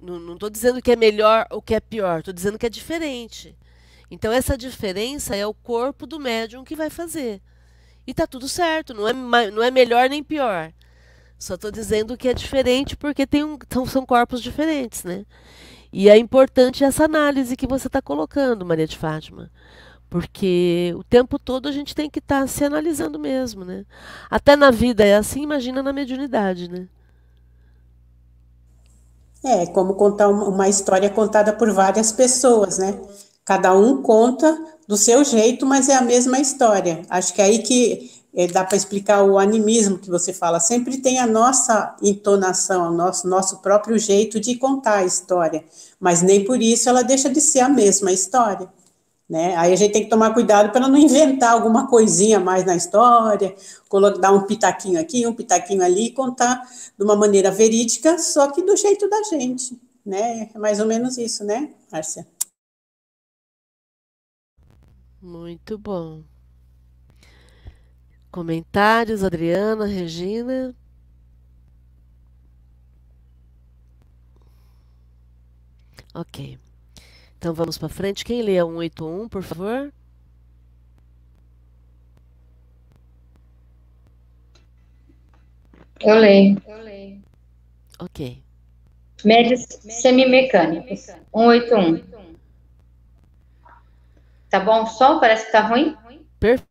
não 0.00 0.34
estou 0.34 0.48
dizendo 0.48 0.80
que 0.80 0.92
é 0.92 0.96
melhor 0.96 1.46
ou 1.50 1.60
que 1.60 1.74
é 1.74 1.80
pior, 1.80 2.20
estou 2.20 2.32
dizendo 2.32 2.56
que 2.56 2.66
é 2.66 2.70
diferente. 2.70 3.56
Então, 4.08 4.32
essa 4.32 4.56
diferença 4.56 5.34
é 5.34 5.44
o 5.44 5.52
corpo 5.52 6.06
do 6.06 6.20
médium 6.20 6.64
que 6.64 6.76
vai 6.76 6.88
fazer. 6.88 7.42
E 8.06 8.12
está 8.12 8.26
tudo 8.26 8.48
certo, 8.48 8.94
não 8.94 9.08
é, 9.08 9.50
não 9.50 9.62
é 9.62 9.70
melhor 9.70 10.08
nem 10.08 10.22
pior. 10.22 10.72
Só 11.38 11.54
estou 11.54 11.70
dizendo 11.70 12.16
que 12.16 12.28
é 12.28 12.34
diferente 12.34 12.96
porque 12.96 13.26
tem 13.26 13.44
um, 13.44 13.58
são, 13.70 13.84
são 13.84 14.06
corpos 14.06 14.40
diferentes, 14.40 15.04
né? 15.04 15.26
E 15.92 16.08
é 16.08 16.16
importante 16.16 16.84
essa 16.84 17.04
análise 17.04 17.56
que 17.56 17.66
você 17.66 17.86
está 17.86 18.00
colocando, 18.00 18.64
Maria 18.64 18.86
de 18.86 18.96
Fátima. 18.96 19.50
Porque 20.10 20.94
o 20.96 21.04
tempo 21.04 21.38
todo 21.38 21.68
a 21.68 21.72
gente 21.72 21.94
tem 21.94 22.08
que 22.08 22.18
estar 22.18 22.40
tá 22.42 22.46
se 22.46 22.64
analisando 22.64 23.18
mesmo, 23.18 23.64
né? 23.64 23.84
Até 24.30 24.56
na 24.56 24.70
vida 24.70 25.04
é 25.04 25.16
assim, 25.16 25.42
imagina 25.42 25.82
na 25.82 25.92
mediunidade, 25.92 26.70
né? 26.70 26.88
É, 29.44 29.66
como 29.66 29.94
contar 29.94 30.28
uma 30.28 30.68
história 30.68 31.08
contada 31.10 31.52
por 31.52 31.70
várias 31.72 32.10
pessoas, 32.10 32.78
né? 32.78 32.98
Cada 33.44 33.74
um 33.74 34.02
conta 34.02 34.58
do 34.86 34.96
seu 34.96 35.22
jeito, 35.24 35.64
mas 35.64 35.88
é 35.88 35.94
a 35.94 36.02
mesma 36.02 36.40
história. 36.40 37.02
Acho 37.08 37.34
que 37.34 37.40
é 37.40 37.44
aí 37.44 37.58
que 37.60 38.10
é, 38.34 38.46
dá 38.46 38.64
para 38.64 38.76
explicar 38.76 39.22
o 39.22 39.38
animismo 39.38 39.98
que 39.98 40.10
você 40.10 40.32
fala. 40.32 40.60
Sempre 40.60 40.98
tem 40.98 41.18
a 41.18 41.26
nossa 41.26 41.96
entonação, 42.02 42.88
o 42.88 42.96
nosso, 42.96 43.28
nosso 43.28 43.58
próprio 43.58 43.98
jeito 43.98 44.40
de 44.40 44.56
contar 44.56 44.98
a 44.98 45.04
história, 45.04 45.64
mas 46.00 46.22
nem 46.22 46.44
por 46.44 46.60
isso 46.60 46.88
ela 46.88 47.02
deixa 47.02 47.28
de 47.28 47.40
ser 47.40 47.60
a 47.60 47.68
mesma 47.68 48.12
história. 48.12 48.68
Né? 49.28 49.54
Aí 49.56 49.72
a 49.72 49.76
gente 49.76 49.92
tem 49.92 50.04
que 50.04 50.08
tomar 50.08 50.32
cuidado 50.32 50.72
para 50.72 50.88
não 50.88 50.96
inventar 50.96 51.52
alguma 51.52 51.86
coisinha 51.86 52.40
mais 52.40 52.64
na 52.64 52.74
história, 52.74 53.54
dar 54.20 54.32
um 54.32 54.46
pitaquinho 54.46 54.98
aqui, 54.98 55.26
um 55.26 55.34
pitaquinho 55.34 55.82
ali 55.82 56.06
e 56.06 56.12
contar 56.12 56.62
de 56.96 57.04
uma 57.04 57.14
maneira 57.14 57.50
verídica, 57.50 58.18
só 58.18 58.50
que 58.50 58.62
do 58.62 58.74
jeito 58.74 59.08
da 59.08 59.22
gente, 59.24 59.78
né? 60.04 60.50
É 60.54 60.58
mais 60.58 60.80
ou 60.80 60.86
menos 60.86 61.18
isso, 61.18 61.44
né, 61.44 61.70
Márcia? 61.92 62.26
Muito 65.20 65.76
bom. 65.76 66.22
Comentários, 68.30 69.22
Adriana, 69.24 69.84
Regina. 69.84 70.74
Ok. 76.14 76.58
Então 77.38 77.54
vamos 77.54 77.78
para 77.78 77.88
frente. 77.88 78.24
Quem 78.24 78.42
lê 78.42 78.58
a 78.58 78.64
181, 78.64 79.28
por 79.28 79.42
favor? 79.44 79.92
Eu 86.00 86.16
leio. 86.16 86.60
Eu 86.66 86.82
leio. 86.82 87.22
Ok. 88.00 88.42
Médios 89.24 89.66
semimecânicos. 89.82 91.00
181. 91.32 92.36
Tá 94.50 94.58
bom 94.58 94.82
o 94.82 94.86
som? 94.86 95.20
Parece 95.20 95.46
que 95.46 95.52
tá 95.52 95.60
ruim? 95.60 95.96
Perfeito. 96.40 96.68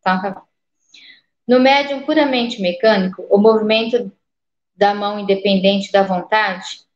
Então, 0.00 0.20
tá 0.20 0.30
bom. 0.30 0.42
No 1.48 1.58
médium 1.58 2.02
puramente 2.04 2.60
mecânico, 2.60 3.26
o 3.30 3.38
movimento 3.38 4.12
da 4.76 4.94
mão 4.94 5.18
independente 5.18 5.90
da 5.90 6.02
vontade 6.02 6.89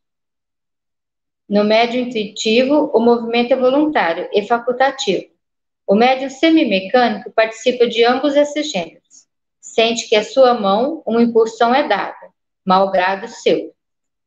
no 1.48 1.62
médio 1.62 2.00
intuitivo, 2.00 2.90
o 2.94 3.00
movimento 3.00 3.52
é 3.52 3.56
voluntário 3.56 4.28
e 4.32 4.46
facultativo. 4.46 5.26
O 5.86 5.94
médio 5.94 6.30
semimecânico 6.30 7.30
participa 7.30 7.86
de 7.86 8.02
ambos 8.04 8.34
esses 8.34 8.70
gêneros. 8.70 9.26
Sente 9.60 10.08
que 10.08 10.16
a 10.16 10.24
sua 10.24 10.54
mão 10.54 11.02
uma 11.04 11.22
impulsão 11.22 11.74
é 11.74 11.86
dada, 11.86 12.16
malgrado 12.64 13.28
seu. 13.28 13.74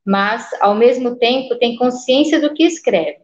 Mas, 0.06 0.48
ao 0.62 0.76
mesmo 0.76 1.16
tempo, 1.16 1.56
tem 1.56 1.76
consciência 1.76 2.40
do 2.40 2.54
que 2.54 2.64
escreve, 2.64 3.20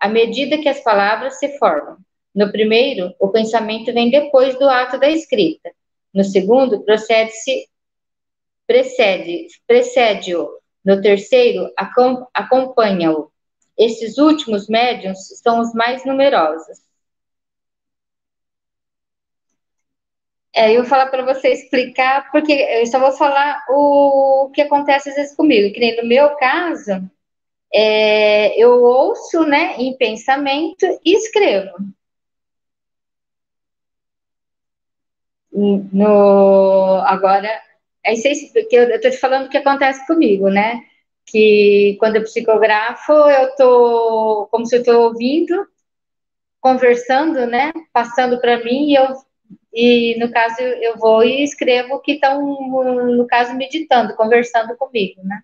à 0.00 0.08
medida 0.08 0.58
que 0.58 0.68
as 0.68 0.80
palavras 0.80 1.38
se 1.38 1.56
formam. 1.58 1.96
No 2.34 2.50
primeiro, 2.50 3.14
o 3.18 3.28
pensamento 3.28 3.92
vem 3.94 4.10
depois 4.10 4.58
do 4.58 4.68
ato 4.68 4.98
da 4.98 5.08
escrita. 5.08 5.70
No 6.12 6.24
segundo, 6.24 6.82
procede-se 6.82 7.68
precede, 8.66 9.46
precede-o. 9.66 10.48
No 10.84 11.00
terceiro, 11.00 11.70
acompanha-o. 12.34 13.30
Esses 13.78 14.18
últimos 14.18 14.68
médiums 14.68 15.18
são 15.42 15.60
os 15.60 15.72
mais 15.74 16.04
numerosos. 16.04 16.78
É, 20.54 20.72
eu 20.72 20.80
vou 20.80 20.86
falar 20.86 21.06
para 21.08 21.22
você 21.24 21.48
explicar, 21.48 22.30
porque 22.32 22.52
eu 22.52 22.86
só 22.86 22.98
vou 22.98 23.12
falar 23.12 23.62
o 23.68 24.50
que 24.54 24.62
acontece 24.62 25.10
às 25.10 25.14
vezes 25.16 25.36
comigo, 25.36 25.72
que 25.72 25.78
nem 25.80 25.96
no 26.00 26.08
meu 26.08 26.34
caso, 26.36 26.92
é, 27.74 28.58
eu 28.62 28.82
ouço, 28.82 29.44
né, 29.44 29.76
em 29.78 29.96
pensamento 29.96 30.86
e 31.04 31.16
escrevo. 31.16 31.74
No, 35.92 37.00
agora, 37.06 37.48
é 38.04 38.12
isso 38.14 38.52
que 38.68 38.76
eu 38.76 38.84
estou 38.90 39.10
te 39.10 39.16
falando 39.18 39.46
o 39.46 39.48
que 39.50 39.56
acontece 39.58 40.06
comigo, 40.06 40.48
né? 40.50 40.82
Que 41.26 41.96
quando 41.98 42.16
eu 42.16 42.22
psicografo, 42.22 43.12
eu 43.12 43.56
tô 43.56 44.48
como 44.50 44.64
se 44.66 44.76
eu 44.76 44.80
estou 44.80 45.02
ouvindo, 45.02 45.66
conversando, 46.60 47.46
né, 47.46 47.72
passando 47.92 48.40
para 48.40 48.62
mim 48.64 48.90
e 48.90 48.94
eu 48.94 49.06
e 49.72 50.18
no 50.18 50.30
caso 50.32 50.60
eu 50.60 50.96
vou 50.96 51.22
e 51.22 51.44
escrevo 51.44 52.00
que 52.00 52.12
estão 52.12 52.40
no 52.40 53.26
caso 53.26 53.54
meditando, 53.54 54.16
conversando 54.16 54.74
comigo, 54.76 55.22
né? 55.22 55.42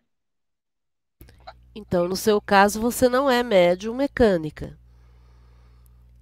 Então, 1.75 2.07
no 2.07 2.16
seu 2.16 2.40
caso, 2.40 2.81
você 2.81 3.09
não 3.09 3.31
é 3.31 3.42
médium 3.42 3.95
mecânica. 3.95 4.79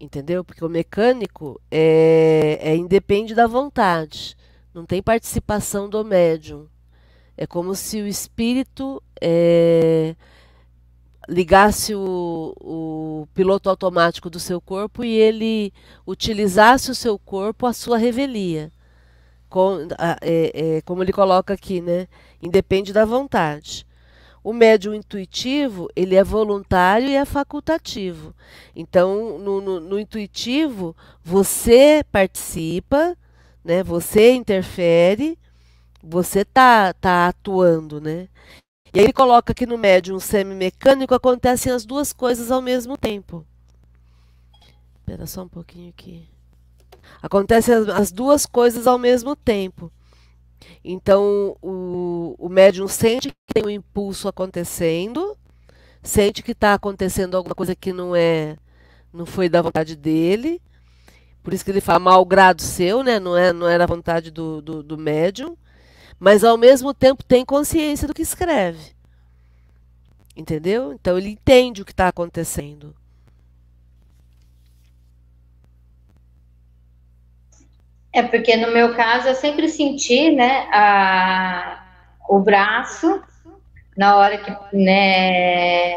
Entendeu? 0.00 0.44
Porque 0.44 0.64
o 0.64 0.68
mecânico 0.68 1.60
é, 1.70 2.58
é 2.60 2.76
independe 2.76 3.34
da 3.34 3.46
vontade. 3.46 4.36
Não 4.72 4.86
tem 4.86 5.02
participação 5.02 5.88
do 5.88 6.04
médium. 6.04 6.68
É 7.40 7.46
como 7.46 7.74
se 7.74 8.02
o 8.02 8.06
espírito 8.06 9.02
é, 9.18 10.14
ligasse 11.26 11.94
o, 11.94 12.54
o, 12.60 13.28
piloto 13.32 13.70
automático 13.70 14.28
do 14.28 14.38
seu 14.38 14.60
corpo 14.60 15.02
e 15.02 15.10
ele 15.10 15.72
utilizasse 16.06 16.90
o 16.90 16.94
seu 16.94 17.18
corpo 17.18 17.64
à 17.64 17.72
sua 17.72 17.96
revelia. 17.96 18.70
Com, 19.48 19.88
é, 20.20 20.76
é, 20.76 20.82
como 20.82 21.02
ele 21.02 21.14
coloca 21.14 21.54
aqui, 21.54 21.80
né? 21.80 22.08
Independe 22.42 22.92
da 22.92 23.06
vontade. 23.06 23.86
O 24.44 24.52
médium 24.52 24.92
intuitivo, 24.92 25.88
ele 25.96 26.16
é 26.16 26.22
voluntário 26.22 27.08
e 27.08 27.14
é 27.14 27.24
facultativo. 27.24 28.34
Então, 28.76 29.38
no, 29.38 29.62
no, 29.62 29.80
no 29.80 29.98
intuitivo, 29.98 30.94
você 31.24 32.04
participa, 32.12 33.16
né? 33.64 33.82
você 33.82 34.32
interfere, 34.34 35.38
você 36.02 36.44
tá, 36.44 36.92
tá 36.94 37.28
atuando, 37.28 38.00
né? 38.00 38.28
E 38.92 38.98
aí 38.98 39.04
ele 39.04 39.12
coloca 39.12 39.54
que 39.54 39.66
no 39.66 39.78
médium 39.78 40.18
semimecânico 40.18 41.14
acontecem 41.14 41.72
as 41.72 41.84
duas 41.84 42.12
coisas 42.12 42.50
ao 42.50 42.60
mesmo 42.60 42.96
tempo. 42.96 43.46
Espera 44.98 45.26
só 45.26 45.42
um 45.42 45.48
pouquinho 45.48 45.90
aqui. 45.90 46.28
Acontecem 47.22 47.74
as, 47.74 47.88
as 47.88 48.12
duas 48.12 48.46
coisas 48.46 48.86
ao 48.86 48.98
mesmo 48.98 49.36
tempo. 49.36 49.92
Então, 50.84 51.56
o, 51.62 52.34
o 52.38 52.48
médium 52.48 52.88
sente 52.88 53.28
que 53.28 53.54
tem 53.54 53.64
um 53.64 53.70
impulso 53.70 54.26
acontecendo, 54.26 55.36
sente 56.02 56.42
que 56.42 56.52
está 56.52 56.74
acontecendo 56.74 57.36
alguma 57.36 57.54
coisa 57.54 57.74
que 57.74 57.92
não 57.92 58.14
é, 58.16 58.56
não 59.12 59.24
foi 59.26 59.48
da 59.48 59.62
vontade 59.62 59.94
dele. 59.94 60.60
Por 61.42 61.54
isso 61.54 61.64
que 61.64 61.70
ele 61.70 61.80
fala 61.80 62.00
malgrado 62.00 62.62
seu, 62.62 63.02
né? 63.02 63.20
Não, 63.20 63.36
é, 63.36 63.52
não 63.52 63.68
era 63.68 63.84
a 63.84 63.86
vontade 63.86 64.30
do, 64.30 64.60
do, 64.60 64.82
do 64.82 64.98
médium 64.98 65.56
mas 66.20 66.44
ao 66.44 66.58
mesmo 66.58 66.92
tempo 66.92 67.24
tem 67.24 67.46
consciência 67.46 68.06
do 68.06 68.12
que 68.12 68.20
escreve. 68.20 68.92
Entendeu? 70.36 70.92
Então 70.92 71.16
ele 71.16 71.30
entende 71.30 71.80
o 71.80 71.84
que 71.84 71.92
está 71.92 72.08
acontecendo. 72.08 72.94
É 78.12 78.22
porque 78.22 78.56
no 78.56 78.72
meu 78.72 78.94
caso 78.94 79.28
eu 79.28 79.34
sempre 79.34 79.68
senti, 79.68 80.30
né, 80.32 80.68
a, 80.72 81.82
o 82.28 82.40
braço 82.40 83.22
na 83.96 84.16
hora 84.16 84.38
que, 84.38 84.50
né, 84.76 85.92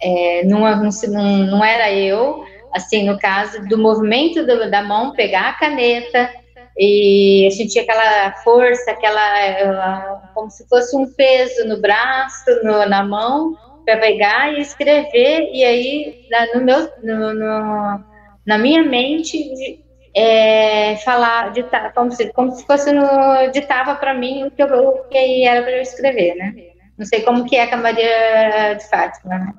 é, 0.00 0.44
não, 0.44 0.60
não, 0.60 1.36
não 1.46 1.64
era 1.64 1.92
eu, 1.92 2.44
assim, 2.74 3.06
no 3.06 3.18
caso 3.18 3.66
do 3.68 3.78
movimento 3.78 4.44
do, 4.44 4.70
da 4.70 4.82
mão 4.82 5.12
pegar 5.12 5.50
a 5.50 5.52
caneta, 5.52 6.30
e 6.78 7.46
eu 7.46 7.50
sentia 7.52 7.82
aquela 7.82 8.32
força, 8.44 8.90
aquela 8.90 10.30
como 10.34 10.50
se 10.50 10.68
fosse 10.68 10.96
um 10.96 11.10
peso 11.14 11.66
no 11.66 11.80
braço, 11.80 12.50
no, 12.62 12.86
na 12.86 13.02
mão, 13.02 13.56
para 13.84 13.96
pegar 13.98 14.52
e 14.52 14.60
escrever, 14.60 15.48
e 15.52 15.64
aí 15.64 16.28
no 16.54 16.60
meu, 16.60 16.90
no, 17.02 17.34
no, 17.34 18.04
na 18.46 18.58
minha 18.58 18.82
mente 18.82 19.84
é, 20.14 20.96
falar, 20.96 21.52
ditar, 21.52 21.92
como, 21.92 22.10
se, 22.12 22.32
como 22.32 22.52
se 22.52 22.66
fosse 22.66 22.92
no, 22.92 23.04
ditava 23.52 23.94
para 23.94 24.14
mim 24.14 24.44
o 24.44 24.50
que, 24.50 24.62
eu, 24.62 24.88
o 24.88 25.04
que 25.04 25.46
era 25.46 25.62
para 25.62 25.72
eu 25.72 25.82
escrever, 25.82 26.34
né? 26.34 26.54
Não 26.98 27.04
sei 27.04 27.22
como 27.22 27.44
que 27.44 27.56
é 27.56 27.66
com 27.66 27.74
a 27.74 27.78
Maria 27.78 28.74
de 28.74 28.88
Fátima, 28.88 29.38
né? 29.38 29.52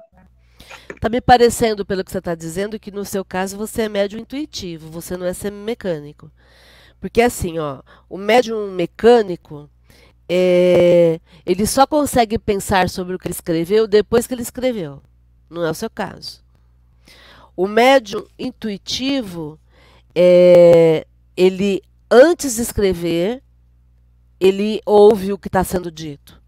Tá 0.99 1.09
me 1.09 1.21
parecendo, 1.21 1.85
pelo 1.85 2.03
que 2.03 2.11
você 2.11 2.17
está 2.17 2.33
dizendo, 2.33 2.79
que 2.79 2.89
no 2.89 3.05
seu 3.05 3.23
caso 3.23 3.55
você 3.55 3.83
é 3.83 3.89
médio 3.89 4.19
intuitivo, 4.19 4.89
você 4.89 5.15
não 5.15 5.27
é 5.27 5.33
semimecânico. 5.33 6.31
Porque 6.99 7.21
assim, 7.21 7.59
ó, 7.59 7.81
o 8.09 8.17
médium 8.17 8.71
mecânico, 8.71 9.69
é, 10.27 11.19
ele 11.45 11.65
só 11.65 11.85
consegue 11.85 12.37
pensar 12.37 12.89
sobre 12.89 13.15
o 13.15 13.19
que 13.19 13.27
ele 13.27 13.33
escreveu 13.33 13.87
depois 13.87 14.25
que 14.25 14.33
ele 14.33 14.41
escreveu. 14.41 15.01
Não 15.49 15.63
é 15.65 15.69
o 15.69 15.75
seu 15.75 15.89
caso. 15.89 16.43
O 17.55 17.67
médium 17.67 18.25
intuitivo, 18.37 19.59
é, 20.13 21.05
ele 21.35 21.81
antes 22.09 22.55
de 22.55 22.61
escrever, 22.61 23.43
ele 24.39 24.81
ouve 24.85 25.33
o 25.33 25.37
que 25.37 25.47
está 25.47 25.63
sendo 25.63 25.91
dito. 25.91 26.41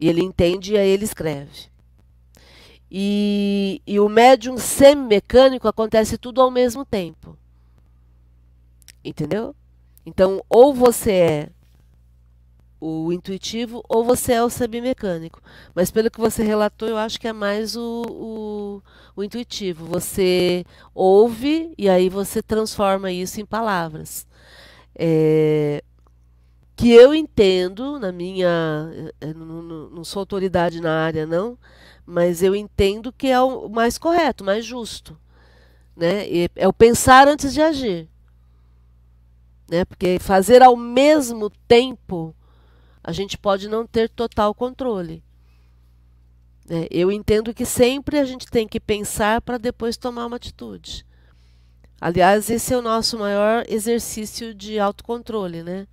E 0.00 0.08
ele 0.08 0.22
entende 0.22 0.72
e 0.72 0.78
aí 0.78 0.88
ele 0.88 1.04
escreve. 1.04 1.70
E, 2.90 3.80
e 3.86 3.98
o 3.98 4.08
médium 4.08 4.58
semi-mecânico 4.58 5.66
acontece 5.66 6.18
tudo 6.18 6.40
ao 6.40 6.50
mesmo 6.50 6.84
tempo. 6.84 7.38
Entendeu? 9.04 9.54
Então, 10.04 10.42
ou 10.48 10.74
você 10.74 11.12
é 11.12 11.48
o 12.82 13.12
intuitivo 13.12 13.80
ou 13.88 14.04
você 14.04 14.32
é 14.32 14.42
o 14.42 14.50
semimecânico. 14.50 15.40
Mas 15.72 15.92
pelo 15.92 16.10
que 16.10 16.18
você 16.18 16.42
relatou, 16.42 16.88
eu 16.88 16.96
acho 16.96 17.20
que 17.20 17.28
é 17.28 17.32
mais 17.32 17.76
o, 17.76 18.02
o, 18.08 18.82
o 19.14 19.22
intuitivo. 19.22 19.86
Você 19.86 20.64
ouve 20.92 21.72
e 21.78 21.88
aí 21.88 22.08
você 22.08 22.42
transforma 22.42 23.12
isso 23.12 23.40
em 23.40 23.46
palavras. 23.46 24.26
É, 24.96 25.84
que 26.74 26.90
eu 26.90 27.14
entendo 27.14 28.00
na 28.00 28.10
minha. 28.10 28.90
Eh, 29.20 29.32
não, 29.32 29.62
não, 29.62 29.90
não 29.90 30.04
sou 30.04 30.20
autoridade 30.20 30.80
na 30.80 31.04
área, 31.04 31.24
não, 31.24 31.56
mas 32.04 32.42
eu 32.42 32.56
entendo 32.56 33.12
que 33.12 33.28
é 33.28 33.40
o 33.40 33.68
mais 33.68 33.96
correto, 33.98 34.42
mais 34.42 34.64
justo. 34.64 35.16
Né? 35.96 36.24
é 36.56 36.66
o 36.66 36.72
pensar 36.72 37.28
antes 37.28 37.52
de 37.52 37.60
agir. 37.60 38.08
Né? 39.72 39.86
Porque 39.86 40.18
fazer 40.20 40.62
ao 40.62 40.76
mesmo 40.76 41.48
tempo 41.66 42.36
a 43.02 43.10
gente 43.10 43.38
pode 43.38 43.68
não 43.68 43.86
ter 43.86 44.10
total 44.10 44.54
controle. 44.54 45.24
É, 46.68 46.86
eu 46.90 47.10
entendo 47.10 47.54
que 47.54 47.64
sempre 47.64 48.18
a 48.18 48.24
gente 48.26 48.46
tem 48.48 48.68
que 48.68 48.78
pensar 48.78 49.40
para 49.40 49.56
depois 49.56 49.96
tomar 49.96 50.26
uma 50.26 50.36
atitude. 50.36 51.06
Aliás, 51.98 52.50
esse 52.50 52.74
é 52.74 52.76
o 52.76 52.82
nosso 52.82 53.18
maior 53.18 53.64
exercício 53.66 54.54
de 54.54 54.78
autocontrole, 54.78 55.62
né? 55.62 55.88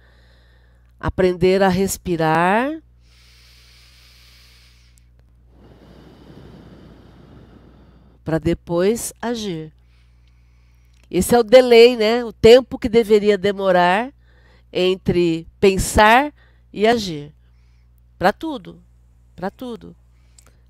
Aprender 1.00 1.64
a 1.64 1.70
respirar. 1.70 2.84
Para 8.26 8.40
depois 8.40 9.14
agir. 9.22 9.79
Esse 11.10 11.34
é 11.34 11.40
o 11.40 11.44
delay, 11.44 11.96
né? 11.96 12.24
O 12.24 12.32
tempo 12.32 12.78
que 12.78 12.88
deveria 12.88 13.38
demorar 13.38 14.14
entre 14.72 15.48
pensar 15.60 16.34
e 16.72 16.86
agir. 16.86 17.34
Para 18.18 18.32
tudo. 18.32 18.82
Para 19.36 19.50
tudo. 19.50 19.96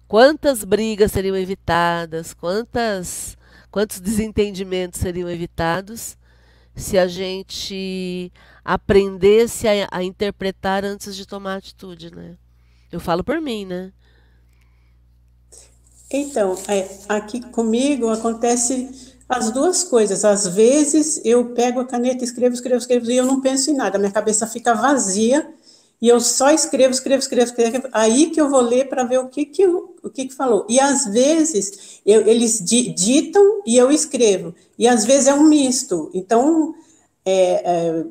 Quantas 0.07 0.63
brigas 0.63 1.11
seriam 1.11 1.35
evitadas, 1.35 2.33
quantas, 2.33 3.37
quantos 3.69 3.99
desentendimentos 3.99 4.99
seriam 4.99 5.29
evitados 5.29 6.17
se 6.75 6.97
a 6.97 7.07
gente 7.07 8.31
aprendesse 8.63 9.67
a, 9.67 9.87
a 9.91 10.03
interpretar 10.03 10.85
antes 10.85 11.15
de 11.15 11.27
tomar 11.27 11.57
atitude, 11.57 12.15
né? 12.15 12.37
Eu 12.91 12.99
falo 12.99 13.23
por 13.23 13.39
mim, 13.39 13.65
né? 13.65 13.91
Então, 16.11 16.55
é, 16.67 16.89
aqui 17.07 17.41
comigo 17.51 18.09
acontece 18.09 19.15
as 19.29 19.51
duas 19.51 19.83
coisas. 19.83 20.25
Às 20.25 20.47
vezes 20.47 21.21
eu 21.23 21.53
pego 21.53 21.79
a 21.79 21.85
caneta, 21.85 22.23
escrevo, 22.23 22.55
escrevo, 22.55 22.79
escrevo 22.79 23.11
e 23.11 23.15
eu 23.15 23.25
não 23.25 23.39
penso 23.39 23.69
em 23.69 23.75
nada. 23.75 23.99
Minha 23.99 24.11
cabeça 24.11 24.47
fica 24.47 24.73
vazia 24.73 25.47
e 26.01 26.07
eu 26.07 26.19
só 26.19 26.49
escrevo, 26.49 26.91
escrevo, 26.91 27.19
escrevo, 27.19 27.51
escrevo, 27.51 27.89
aí 27.91 28.29
que 28.29 28.39
eu 28.39 28.49
vou 28.49 28.61
ler 28.61 28.87
para 28.87 29.03
ver 29.03 29.19
o 29.19 29.27
que 29.27 29.45
que, 29.45 29.65
o 29.65 30.09
que 30.11 30.27
que 30.27 30.33
falou. 30.33 30.65
E 30.69 30.79
às 30.79 31.05
vezes 31.05 31.99
eu, 32.05 32.25
eles 32.25 32.63
ditam 32.63 33.61
e 33.65 33.77
eu 33.77 33.91
escrevo, 33.91 34.55
e 34.77 34.87
às 34.87 35.03
vezes 35.03 35.27
é 35.27 35.33
um 35.33 35.43
misto. 35.43 36.09
Então, 36.13 36.73
é, 37.25 37.61
é, 37.65 38.05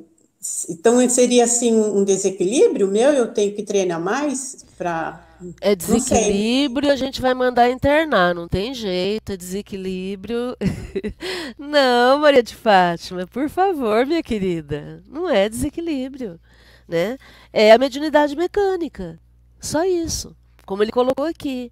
então 0.69 1.09
seria 1.09 1.45
assim 1.45 1.75
um 1.75 2.05
desequilíbrio 2.05 2.89
meu, 2.89 3.11
eu 3.13 3.33
tenho 3.33 3.55
que 3.55 3.63
treinar 3.63 4.01
mais 4.01 4.67
para. 4.77 5.27
É 5.61 5.75
desequilíbrio, 5.75 6.91
a 6.91 6.97
gente 6.97 7.21
vai 7.21 7.35
mandar 7.35 7.71
internar, 7.71 8.35
não 8.35 8.49
tem 8.49 8.75
jeito, 8.75 9.33
é 9.33 9.37
desequilíbrio. 9.37 10.57
não, 11.59 12.19
Maria 12.19 12.43
de 12.43 12.55
Fátima, 12.55 13.27
por 13.27 13.49
favor, 13.49 14.05
minha 14.07 14.23
querida, 14.23 15.03
não 15.09 15.29
é 15.29 15.49
desequilíbrio 15.49 16.41
né? 16.89 17.19
É 17.53 17.71
a 17.71 17.79
mediunidade 17.79 18.35
mecânica. 18.35 19.21
Só 19.61 19.85
isso, 19.85 20.35
como 20.65 20.83
ele 20.83 20.91
colocou 20.91 21.27
aqui. 21.27 21.71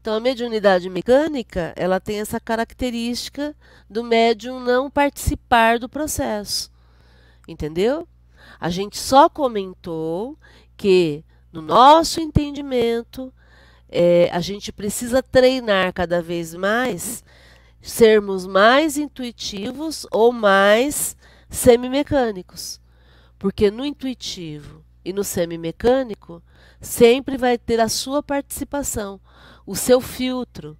Então, 0.00 0.14
a 0.14 0.20
mediunidade 0.20 0.90
mecânica, 0.90 1.72
ela 1.76 2.00
tem 2.00 2.20
essa 2.20 2.40
característica 2.40 3.54
do 3.88 4.02
médium 4.02 4.60
não 4.60 4.90
participar 4.90 5.78
do 5.78 5.88
processo. 5.88 6.70
Entendeu? 7.46 8.06
A 8.58 8.70
gente 8.70 8.98
só 8.98 9.28
comentou 9.28 10.36
que, 10.76 11.24
no 11.56 11.62
nosso 11.62 12.20
entendimento, 12.20 13.32
é, 13.88 14.28
a 14.30 14.40
gente 14.40 14.70
precisa 14.70 15.22
treinar 15.22 15.90
cada 15.94 16.20
vez 16.20 16.54
mais, 16.54 17.24
sermos 17.80 18.46
mais 18.46 18.98
intuitivos 18.98 20.06
ou 20.10 20.32
mais 20.32 21.16
semimecânicos. 21.48 22.78
Porque 23.38 23.70
no 23.70 23.86
intuitivo 23.86 24.84
e 25.02 25.14
no 25.14 25.24
semimecânico 25.24 26.42
sempre 26.78 27.38
vai 27.38 27.56
ter 27.56 27.80
a 27.80 27.88
sua 27.88 28.22
participação, 28.22 29.18
o 29.64 29.74
seu 29.74 29.98
filtro, 29.98 30.76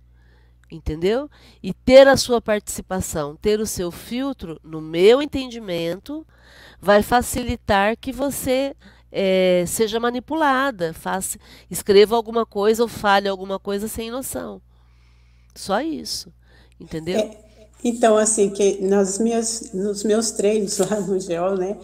entendeu? 0.71 1.31
E 1.63 1.73
ter 1.73 2.07
a 2.07 2.19
sua 2.19 2.39
participação, 2.39 3.35
ter 3.35 3.61
o 3.61 3.67
seu 3.67 3.91
filtro, 3.91 4.61
no 4.63 4.83
meu 4.83 5.23
entendimento, 5.23 6.27
vai 6.79 7.03
facilitar 7.03 7.97
que 7.97 8.13
você 8.13 8.77
é, 9.11 9.65
seja 9.67 10.01
manipulada, 10.01 10.93
faça, 10.93 11.39
escreva 11.71 12.17
alguma 12.17 12.45
coisa 12.45 12.83
ou 12.83 12.89
fale 12.89 13.29
alguma 13.29 13.59
coisa 13.59 13.89
sem 13.89 14.11
noção. 14.11 14.61
Só 15.55 15.81
isso, 15.81 16.33
entendeu? 16.79 17.19
É, 17.19 17.39
então, 17.83 18.17
assim, 18.17 18.51
que 18.51 18.81
nas 18.83 19.19
minhas, 19.19 19.73
nos 19.73 20.05
meus 20.05 20.31
treinos 20.33 20.79
lá 20.79 21.01
no 21.01 21.19
GEO, 21.19 21.57
né, 21.57 21.77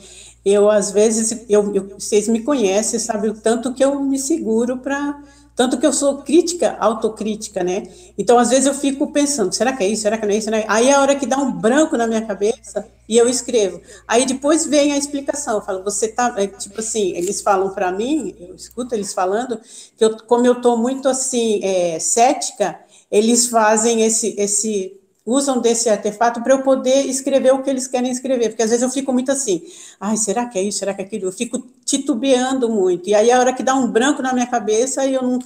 eu 0.45 0.71
às 0.71 0.91
vezes, 0.91 1.45
eu, 1.49 1.75
eu, 1.75 1.89
vocês 1.99 2.29
me 2.29 2.43
conhecem, 2.43 2.99
sabe 2.99 3.29
o 3.29 3.35
tanto 3.35 3.73
que 3.73 3.85
eu 3.85 4.01
me 4.01 4.19
seguro 4.19 4.79
para, 4.79 5.23
tanto 5.55 5.79
que 5.79 5.87
eu 5.87 5.93
sou 5.93 6.19
crítica, 6.23 6.77
autocrítica, 6.79 7.62
né? 7.62 7.88
Então, 8.17 8.38
às 8.38 8.51
vezes 8.51 8.67
eu 8.67 8.75
fico 8.75 9.12
pensando, 9.12 9.53
será 9.53 9.73
que 9.73 9.83
é 9.83 9.88
isso, 9.88 10.03
será 10.03 10.17
que 10.17 10.25
não 10.25 10.33
é 10.33 10.38
isso? 10.38 10.51
Né? 10.51 10.65
Aí 10.67 10.88
é 10.88 10.95
a 10.95 11.01
hora 11.01 11.15
que 11.15 11.27
dá 11.27 11.37
um 11.37 11.53
branco 11.53 11.97
na 11.97 12.07
minha 12.07 12.23
cabeça 12.23 12.87
e 13.09 13.17
eu 13.17 13.29
escrevo. 13.29 13.81
Aí 14.09 14.25
depois 14.25 14.67
vem 14.67 14.93
a 14.93 14.97
explicação, 14.97 15.57
eu 15.57 15.62
falo, 15.62 15.85
você 15.85 16.09
tá, 16.09 16.35
é, 16.38 16.47
tipo 16.47 16.81
assim, 16.81 17.15
eles 17.17 17.41
falam 17.43 17.71
para 17.71 17.93
mim, 17.93 18.35
eu 18.41 18.55
escuto 18.55 18.95
eles 18.95 19.12
falando, 19.12 19.61
que 19.97 20.05
eu, 20.05 20.17
como 20.27 20.47
eu 20.47 20.61
tô 20.61 20.77
muito 20.77 21.09
assim, 21.09 21.61
é, 21.62 21.99
cética, 21.99 22.81
eles 23.11 23.49
fazem 23.49 24.03
esse, 24.03 24.35
esse 24.38 25.02
usam 25.25 25.61
desse 25.61 25.89
artefato 25.89 26.43
para 26.43 26.55
eu 26.55 26.63
poder 26.63 27.07
escrever 27.07 27.53
o 27.53 27.63
que 27.63 27.71
eles 27.71 27.87
querem 27.87 28.11
escrever, 28.11 28.51
porque 28.51 28.63
às 28.63 28.71
vezes 28.71 28.83
eu 28.83 28.91
fico 28.91 29.13
muito 29.13 29.31
assim, 29.31 29.63
ai, 30.01 30.17
será 30.17 30.47
que 30.47 30.59
é 30.59 30.63
isso, 30.63 30.81
será 30.81 30.93
que 30.93 31.03
é 31.03 31.05
aquilo? 31.05 31.27
Eu 31.27 31.33
fico 31.33 31.59
titubeando 31.85 32.69
muito, 32.69 33.09
e 33.09 33.15
aí 33.15 33.31
a 33.31 33.39
hora 33.39 33.53
que 33.53 33.63
dá 33.63 33.75
um 33.75 33.87
branco 33.87 34.21
na 34.23 34.33
minha 34.33 34.47
cabeça, 34.47 35.07
eu 35.07 35.23
não... 35.23 35.39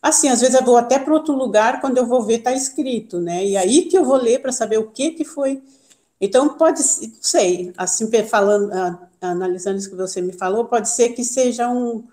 Assim, 0.00 0.28
às 0.28 0.40
vezes 0.40 0.54
eu 0.54 0.64
vou 0.64 0.76
até 0.76 0.98
para 0.98 1.12
outro 1.12 1.34
lugar, 1.34 1.80
quando 1.80 1.98
eu 1.98 2.06
vou 2.06 2.22
ver 2.22 2.38
está 2.38 2.52
escrito, 2.52 3.20
né? 3.20 3.44
E 3.44 3.56
aí 3.56 3.82
que 3.86 3.98
eu 3.98 4.04
vou 4.04 4.16
ler 4.16 4.40
para 4.40 4.52
saber 4.52 4.78
o 4.78 4.90
que 4.90 5.10
que 5.10 5.24
foi... 5.24 5.60
Então, 6.20 6.50
pode, 6.50 6.80
não 6.80 7.10
sei, 7.20 7.72
assim, 7.76 8.08
falando, 8.24 8.70
analisando 9.20 9.78
isso 9.78 9.90
que 9.90 9.96
você 9.96 10.20
me 10.22 10.32
falou, 10.32 10.64
pode 10.66 10.88
ser 10.88 11.10
que 11.10 11.24
seja 11.24 11.68
um... 11.68 12.04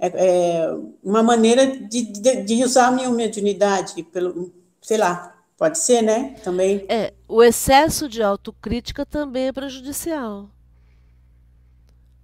É, 0.00 0.06
é, 0.14 0.74
uma 1.02 1.22
maneira 1.22 1.66
de, 1.66 2.02
de, 2.02 2.42
de 2.42 2.64
usar 2.64 2.86
a 2.86 2.90
minha 2.92 3.10
mediunidade, 3.10 4.02
pelo, 4.04 4.52
sei 4.80 4.96
lá, 4.96 5.37
Pode 5.58 5.76
ser, 5.78 6.02
né? 6.02 6.36
Também. 6.44 6.86
É, 6.88 7.12
o 7.26 7.42
excesso 7.42 8.08
de 8.08 8.22
autocrítica 8.22 9.04
também 9.04 9.48
é 9.48 9.52
prejudicial. 9.52 10.48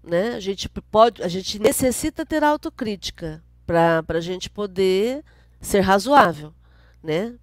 Né? 0.05 0.37
A 0.37 0.41
gente 0.41 0.69
pode, 0.69 1.21
a 1.21 1.27
gente 1.27 1.59
necessita 1.59 2.25
ter 2.25 2.45
autocrítica 2.45 3.43
para 3.67 4.05
a 4.07 4.21
gente 4.21 4.49
poder 4.49 5.25
ser 5.61 5.81
razoável, 5.81 6.55
né? 7.03 7.35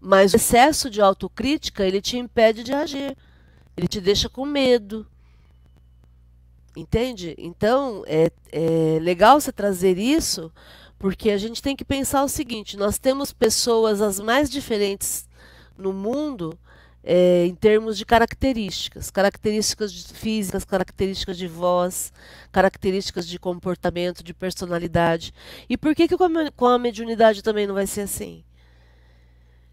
Mas 0.00 0.32
o 0.32 0.36
excesso 0.36 0.88
de 0.88 1.02
autocrítica 1.02 1.84
ele 1.84 2.00
te 2.00 2.16
impede 2.16 2.62
de 2.62 2.72
agir, 2.72 3.16
ele 3.76 3.88
te 3.88 4.00
deixa 4.00 4.28
com 4.28 4.46
medo, 4.46 5.04
entende? 6.76 7.34
Então 7.36 8.04
é, 8.06 8.30
é 8.52 8.98
legal 9.00 9.40
você 9.40 9.50
trazer 9.50 9.98
isso 9.98 10.52
porque 10.98 11.30
a 11.30 11.38
gente 11.38 11.62
tem 11.62 11.76
que 11.76 11.84
pensar 11.84 12.22
o 12.22 12.28
seguinte: 12.28 12.76
nós 12.76 12.98
temos 12.98 13.32
pessoas 13.32 14.00
as 14.00 14.20
mais 14.20 14.50
diferentes 14.50 15.28
no 15.76 15.92
mundo 15.92 16.58
é, 17.06 17.46
em 17.46 17.54
termos 17.54 17.96
de 17.96 18.04
características, 18.04 19.10
características 19.12 20.10
físicas, 20.10 20.64
características 20.64 21.38
de 21.38 21.46
voz, 21.46 22.12
características 22.50 23.28
de 23.28 23.38
comportamento, 23.38 24.24
de 24.24 24.34
personalidade. 24.34 25.32
E 25.68 25.76
por 25.76 25.94
que, 25.94 26.08
que 26.08 26.16
com 26.56 26.66
a 26.66 26.78
mediunidade 26.78 27.42
também 27.42 27.66
não 27.66 27.74
vai 27.74 27.86
ser 27.86 28.02
assim? 28.02 28.42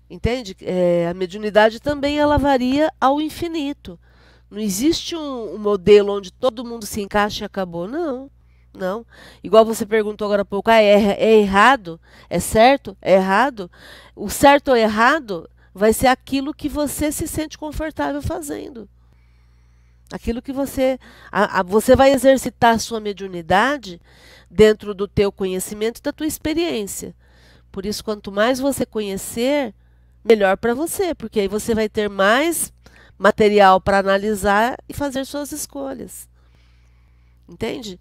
Entende? 0.08 0.56
É, 0.62 1.08
a 1.08 1.14
mediunidade 1.16 1.80
também 1.80 2.20
ela 2.20 2.38
varia 2.38 2.94
ao 3.02 3.20
infinito. 3.20 4.00
Não 4.48 4.60
existe 4.60 5.16
um, 5.16 5.56
um 5.56 5.58
modelo 5.58 6.16
onde 6.16 6.32
todo 6.32 6.64
mundo 6.64 6.86
se 6.86 7.02
encaixa 7.02 7.44
e 7.44 7.48
acabou. 7.48 7.88
Não. 7.88 8.30
Não. 8.74 9.06
Igual 9.44 9.64
você 9.64 9.86
perguntou 9.86 10.26
agora 10.26 10.42
há 10.42 10.46
pouco, 10.46 10.70
ah, 10.70 10.82
é, 10.82 11.16
é 11.20 11.36
errado? 11.40 12.00
É 12.30 12.40
certo? 12.40 12.98
É 13.02 13.14
errado? 13.14 13.70
O 14.16 14.30
certo 14.30 14.70
ou 14.70 14.78
errado 14.78 15.50
vai 15.74 15.94
ser 15.94 16.08
aquilo 16.08 16.54
que 16.54 16.68
você 16.68 17.12
se 17.12 17.28
sente 17.28 17.58
confortável 17.58 18.22
fazendo. 18.22 18.90
Aquilo 20.12 20.42
que 20.42 20.54
você. 20.54 21.00
A, 21.32 21.60
a, 21.60 21.64
você 21.64 21.96
vai 21.96 22.12
exercitar 22.12 22.76
a 22.76 22.80
sua 22.80 23.00
mediunidade 23.00 24.02
dentro 24.50 24.94
do 24.94 25.08
teu 25.08 25.32
conhecimento 25.32 26.00
e 26.00 26.02
da 26.02 26.12
tua 26.12 26.28
experiência. 26.28 27.16
Por 27.72 27.86
isso, 27.86 28.04
quanto 28.04 28.32
mais 28.32 28.60
você 28.60 28.86
conhecer, 28.86 29.74
melhor 30.24 30.58
para 30.58 30.76
você, 30.76 31.16
porque 31.16 31.40
aí 31.40 31.48
você 31.48 31.74
vai 31.74 31.90
ter 31.90 32.10
mais 32.10 32.72
material 33.18 33.82
para 33.82 34.00
analisar 34.00 34.78
e 34.88 34.94
fazer 34.94 35.26
suas 35.26 35.52
escolhas. 35.52 36.30
Entende? 37.50 38.00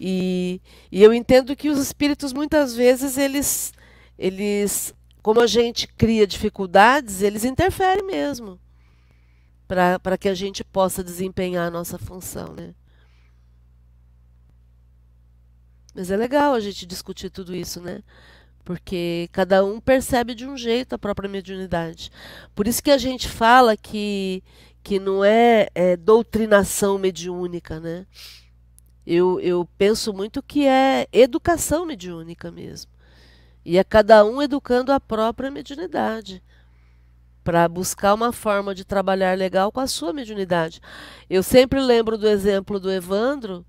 E, 0.00 0.60
e 0.92 1.02
eu 1.02 1.12
entendo 1.12 1.56
que 1.56 1.68
os 1.68 1.78
espíritos 1.78 2.32
muitas 2.32 2.74
vezes 2.74 3.18
eles 3.18 3.72
eles 4.18 4.94
como 5.22 5.40
a 5.40 5.46
gente 5.46 5.86
cria 5.86 6.26
dificuldades, 6.26 7.22
eles 7.22 7.44
interferem 7.44 8.06
mesmo 8.06 8.58
para 9.66 10.16
que 10.16 10.28
a 10.28 10.34
gente 10.34 10.64
possa 10.64 11.04
desempenhar 11.04 11.66
a 11.66 11.70
nossa 11.70 11.98
função, 11.98 12.54
né? 12.54 12.74
Mas 15.94 16.10
é 16.10 16.16
legal 16.16 16.54
a 16.54 16.60
gente 16.60 16.86
discutir 16.86 17.28
tudo 17.28 17.54
isso, 17.54 17.80
né? 17.80 18.02
Porque 18.64 19.28
cada 19.32 19.64
um 19.64 19.80
percebe 19.80 20.34
de 20.34 20.46
um 20.46 20.56
jeito 20.56 20.94
a 20.94 20.98
própria 20.98 21.28
mediunidade. 21.28 22.10
Por 22.54 22.66
isso 22.66 22.82
que 22.82 22.90
a 22.90 22.98
gente 22.98 23.28
fala 23.28 23.76
que, 23.76 24.42
que 24.82 24.98
não 24.98 25.22
é, 25.22 25.68
é 25.74 25.96
doutrinação 25.96 26.98
mediúnica, 26.98 27.80
né? 27.80 28.06
Eu, 29.10 29.40
eu 29.40 29.66
penso 29.78 30.12
muito 30.12 30.42
que 30.42 30.66
é 30.66 31.08
educação 31.10 31.86
mediúnica 31.86 32.50
mesmo. 32.50 32.90
E 33.64 33.78
é 33.78 33.82
cada 33.82 34.22
um 34.22 34.42
educando 34.42 34.92
a 34.92 35.00
própria 35.00 35.50
mediunidade 35.50 36.42
para 37.42 37.66
buscar 37.66 38.12
uma 38.12 38.34
forma 38.34 38.74
de 38.74 38.84
trabalhar 38.84 39.38
legal 39.38 39.72
com 39.72 39.80
a 39.80 39.86
sua 39.86 40.12
mediunidade. 40.12 40.82
Eu 41.30 41.42
sempre 41.42 41.80
lembro 41.80 42.18
do 42.18 42.28
exemplo 42.28 42.78
do 42.78 42.92
Evandro, 42.92 43.64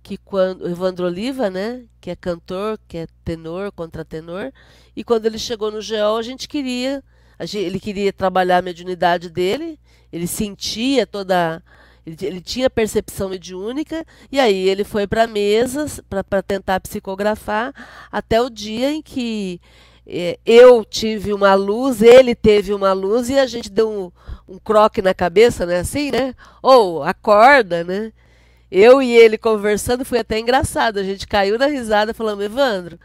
que 0.00 0.16
quando 0.16 0.68
Evandro 0.68 1.06
Oliva, 1.06 1.50
né, 1.50 1.84
que 2.00 2.08
é 2.08 2.14
cantor, 2.14 2.78
que 2.86 2.98
é 2.98 3.08
tenor, 3.24 3.72
contratenor, 3.72 4.52
e 4.94 5.02
quando 5.02 5.26
ele 5.26 5.40
chegou 5.40 5.72
no 5.72 5.82
GEO, 5.82 6.16
a 6.16 6.22
gente 6.22 6.46
queria, 6.46 7.02
a 7.36 7.44
gente, 7.44 7.64
ele 7.64 7.80
queria 7.80 8.12
trabalhar 8.12 8.58
a 8.58 8.62
mediunidade 8.62 9.28
dele, 9.28 9.80
ele 10.12 10.28
sentia 10.28 11.04
toda 11.04 11.60
ele, 12.08 12.16
ele 12.22 12.40
tinha 12.40 12.70
percepção 12.70 13.28
mediúnica 13.28 14.04
e 14.32 14.40
aí 14.40 14.68
ele 14.68 14.84
foi 14.84 15.06
para 15.06 15.26
mesas 15.26 16.00
para 16.08 16.42
tentar 16.42 16.80
psicografar 16.80 17.74
até 18.10 18.40
o 18.40 18.48
dia 18.48 18.90
em 18.90 19.02
que 19.02 19.60
é, 20.06 20.38
eu 20.46 20.84
tive 20.84 21.34
uma 21.34 21.54
luz, 21.54 22.00
ele 22.00 22.34
teve 22.34 22.72
uma 22.72 22.94
luz 22.94 23.28
e 23.28 23.38
a 23.38 23.46
gente 23.46 23.70
deu 23.70 23.90
um, 23.90 24.54
um 24.54 24.58
croque 24.58 25.02
na 25.02 25.12
cabeça, 25.12 25.66
né? 25.66 25.80
Assim, 25.80 26.10
né? 26.10 26.34
Ou 26.62 27.02
acorda, 27.02 27.84
né? 27.84 28.12
Eu 28.70 29.02
e 29.02 29.14
ele 29.14 29.36
conversando 29.36 30.04
foi 30.04 30.20
até 30.20 30.38
engraçado. 30.38 30.98
A 30.98 31.02
gente 31.02 31.26
caiu 31.26 31.58
na 31.58 31.66
risada 31.66 32.14
falando, 32.14 32.42
Evandro, 32.42 32.98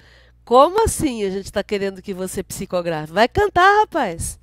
como 0.45 0.83
assim 0.83 1.23
a 1.25 1.29
gente 1.29 1.45
está 1.45 1.61
querendo 1.61 2.01
que 2.01 2.13
você 2.13 2.41
psicografe? 2.41 3.11
Vai 3.11 3.27
cantar, 3.27 3.81
rapaz. 3.81 4.39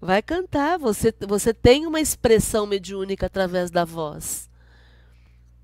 Vai 0.00 0.22
cantar. 0.22 0.78
Você, 0.78 1.12
você 1.26 1.52
tem 1.52 1.86
uma 1.86 2.00
expressão 2.00 2.66
mediúnica 2.66 3.26
através 3.26 3.70
da 3.70 3.84
voz. 3.84 4.48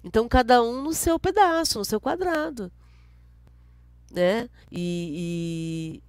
Então, 0.03 0.29
cada 0.29 0.63
um 0.63 0.83
no 0.83 0.93
seu 0.93 1.19
pedaço, 1.19 1.79
no 1.79 1.85
seu 1.85 2.01
quadrado. 2.01 2.71
Né? 4.11 4.49
E, 4.71 6.03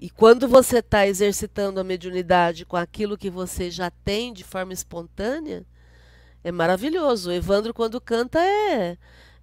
e, 0.00 0.06
e 0.06 0.10
quando 0.10 0.48
você 0.48 0.78
está 0.78 1.06
exercitando 1.06 1.78
a 1.78 1.84
mediunidade 1.84 2.64
com 2.64 2.76
aquilo 2.76 3.18
que 3.18 3.30
você 3.30 3.70
já 3.70 3.90
tem 3.90 4.32
de 4.32 4.42
forma 4.42 4.72
espontânea, 4.72 5.66
é 6.42 6.50
maravilhoso. 6.50 7.28
O 7.28 7.32
Evandro, 7.32 7.74
quando 7.74 8.00
canta, 8.00 8.40
é, 8.40 8.96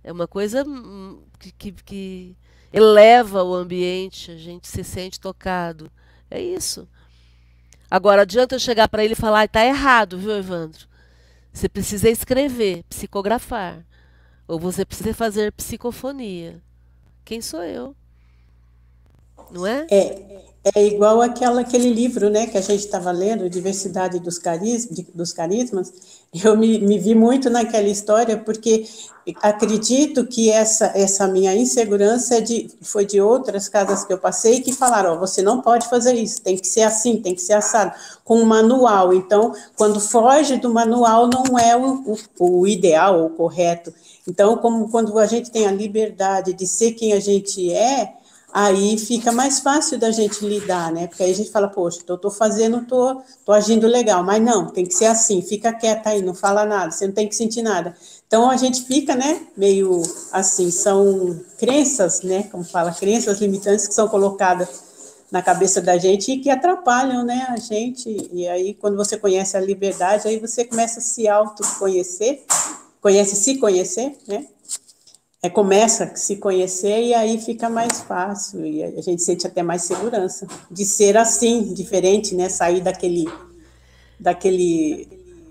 é 0.03 0.11
uma 0.11 0.27
coisa 0.27 0.63
hum, 0.67 1.21
que, 1.39 1.51
que, 1.51 1.71
que 1.71 2.37
eleva 2.71 3.43
o 3.43 3.53
ambiente, 3.53 4.31
a 4.31 4.37
gente 4.37 4.67
se 4.67 4.83
sente 4.83 5.19
tocado. 5.19 5.91
É 6.31 6.41
isso. 6.41 6.87
Agora, 7.93 8.23
adianta 8.23 8.55
eu 8.55 8.59
chegar 8.59 8.89
para 8.89 9.03
ele 9.05 9.13
e 9.13 9.15
falar, 9.15 9.45
está 9.45 9.63
errado, 9.63 10.17
viu, 10.17 10.35
Evandro? 10.35 10.87
Você 11.53 11.69
precisa 11.69 12.09
escrever, 12.09 12.83
psicografar. 12.89 13.85
Ou 14.47 14.57
você 14.59 14.83
precisa 14.83 15.13
fazer 15.13 15.51
psicofonia. 15.51 16.59
Quem 17.23 17.39
sou 17.39 17.61
eu? 17.61 17.95
Não 19.53 19.67
é? 19.67 19.85
É, 19.91 20.33
é 20.75 20.87
igual 20.87 21.21
aquela, 21.21 21.59
aquele 21.59 21.93
livro 21.93 22.29
né, 22.29 22.47
que 22.47 22.57
a 22.57 22.61
gente 22.61 22.79
estava 22.79 23.11
lendo, 23.11 23.49
Diversidade 23.49 24.17
dos, 24.19 24.39
Carismas, 24.39 25.05
dos 25.13 25.33
Carismas. 25.33 25.91
Eu 26.43 26.57
me, 26.57 26.79
me 26.79 26.97
vi 26.97 27.13
muito 27.13 27.49
naquela 27.49 27.87
história, 27.87 28.37
porque 28.37 28.85
acredito 29.41 30.25
que 30.25 30.49
essa, 30.49 30.85
essa 30.95 31.27
minha 31.27 31.53
insegurança 31.53 32.37
é 32.37 32.41
de, 32.41 32.71
foi 32.81 33.05
de 33.05 33.19
outras 33.19 33.67
casas 33.67 34.05
que 34.05 34.13
eu 34.13 34.17
passei 34.17 34.61
que 34.61 34.71
falaram: 34.71 35.15
oh, 35.15 35.19
você 35.19 35.41
não 35.41 35.61
pode 35.61 35.87
fazer 35.89 36.13
isso, 36.13 36.41
tem 36.41 36.57
que 36.57 36.65
ser 36.65 36.81
assim, 36.83 37.17
tem 37.17 37.35
que 37.35 37.41
ser 37.41 37.53
assado, 37.53 37.93
com 38.23 38.39
um 38.39 38.45
manual. 38.45 39.13
Então, 39.13 39.53
quando 39.75 39.99
foge 39.99 40.57
do 40.57 40.73
manual, 40.73 41.27
não 41.27 41.59
é 41.59 41.75
o, 41.75 42.17
o, 42.39 42.61
o 42.61 42.67
ideal, 42.67 43.25
o 43.25 43.29
correto. 43.29 43.93
Então, 44.27 44.57
como 44.57 44.89
quando 44.89 45.19
a 45.19 45.27
gente 45.27 45.51
tem 45.51 45.67
a 45.67 45.71
liberdade 45.71 46.53
de 46.53 46.65
ser 46.65 46.93
quem 46.93 47.11
a 47.11 47.19
gente 47.19 47.69
é 47.71 48.22
aí 48.53 48.99
fica 48.99 49.31
mais 49.31 49.59
fácil 49.59 49.97
da 49.97 50.11
gente 50.11 50.45
lidar, 50.45 50.91
né? 50.91 51.07
Porque 51.07 51.23
aí 51.23 51.31
a 51.31 51.35
gente 51.35 51.49
fala, 51.49 51.67
poxa, 51.67 52.01
eu 52.07 52.15
estou 52.15 52.29
fazendo, 52.29 52.85
tô, 52.85 53.19
tô 53.43 53.51
agindo 53.51 53.87
legal, 53.87 54.23
mas 54.23 54.39
não, 54.39 54.67
tem 54.67 54.85
que 54.85 54.93
ser 54.93 55.07
assim, 55.07 55.41
fica 55.41 55.73
quieta 55.73 56.09
aí, 56.09 56.21
não 56.21 56.35
fala 56.35 56.63
nada, 56.63 56.91
você 56.91 57.07
não 57.07 57.13
tem 57.13 57.27
que 57.27 57.35
sentir 57.35 57.63
nada. 57.63 57.95
Então 58.27 58.51
a 58.51 58.55
gente 58.55 58.83
fica, 58.83 59.15
né, 59.15 59.41
meio 59.57 60.03
assim, 60.31 60.69
são 60.69 61.39
crenças, 61.57 62.21
né, 62.21 62.43
como 62.43 62.63
fala, 62.63 62.91
crenças 62.91 63.41
limitantes 63.41 63.87
que 63.87 63.93
são 63.93 64.07
colocadas 64.07 64.69
na 65.31 65.41
cabeça 65.41 65.81
da 65.81 65.97
gente 65.97 66.31
e 66.31 66.39
que 66.39 66.51
atrapalham, 66.51 67.25
né, 67.25 67.47
a 67.49 67.57
gente. 67.57 68.29
E 68.31 68.47
aí 68.47 68.75
quando 68.75 68.95
você 68.95 69.17
conhece 69.17 69.57
a 69.57 69.59
liberdade, 69.59 70.27
aí 70.27 70.37
você 70.37 70.63
começa 70.63 70.99
a 70.99 71.01
se 71.01 71.27
autoconhecer, 71.27 72.43
conhece 73.01 73.35
se 73.35 73.57
conhecer, 73.57 74.15
né? 74.27 74.45
É, 75.43 75.49
começa 75.49 76.05
a 76.05 76.15
se 76.15 76.37
conhecer 76.37 77.03
e 77.03 77.13
aí 77.13 77.37
fica 77.37 77.69
mais 77.69 77.99
fácil 77.99 78.65
e 78.65 78.81
a 78.81 79.01
gente 79.01 79.21
sente 79.21 79.45
até 79.45 79.61
mais 79.61 79.83
segurança 79.83 80.47
de 80.71 80.85
ser 80.85 81.17
assim, 81.17 81.73
diferente, 81.73 82.33
né? 82.33 82.47
Sair 82.47 82.79
daquele, 82.79 83.25
daquele, 84.17 85.05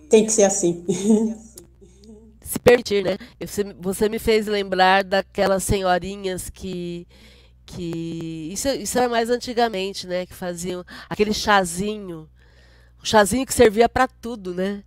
tem 0.08 0.24
que 0.24 0.32
ser 0.32 0.44
assim. 0.44 0.82
Se 2.42 2.58
permitir, 2.58 3.02
né? 3.02 3.16
Você, 3.80 4.08
me 4.10 4.18
fez 4.18 4.46
lembrar 4.46 5.04
daquelas 5.04 5.62
senhorinhas 5.62 6.50
que 6.50 7.06
que 7.64 8.50
isso, 8.52 8.68
isso 8.68 8.98
era 8.98 9.08
mais 9.08 9.30
antigamente, 9.30 10.06
né? 10.06 10.26
Que 10.26 10.34
faziam 10.34 10.84
aquele 11.08 11.32
chazinho, 11.32 12.28
um 13.00 13.04
chazinho 13.04 13.46
que 13.46 13.54
servia 13.54 13.88
para 13.88 14.06
tudo, 14.06 14.52
né? 14.52 14.82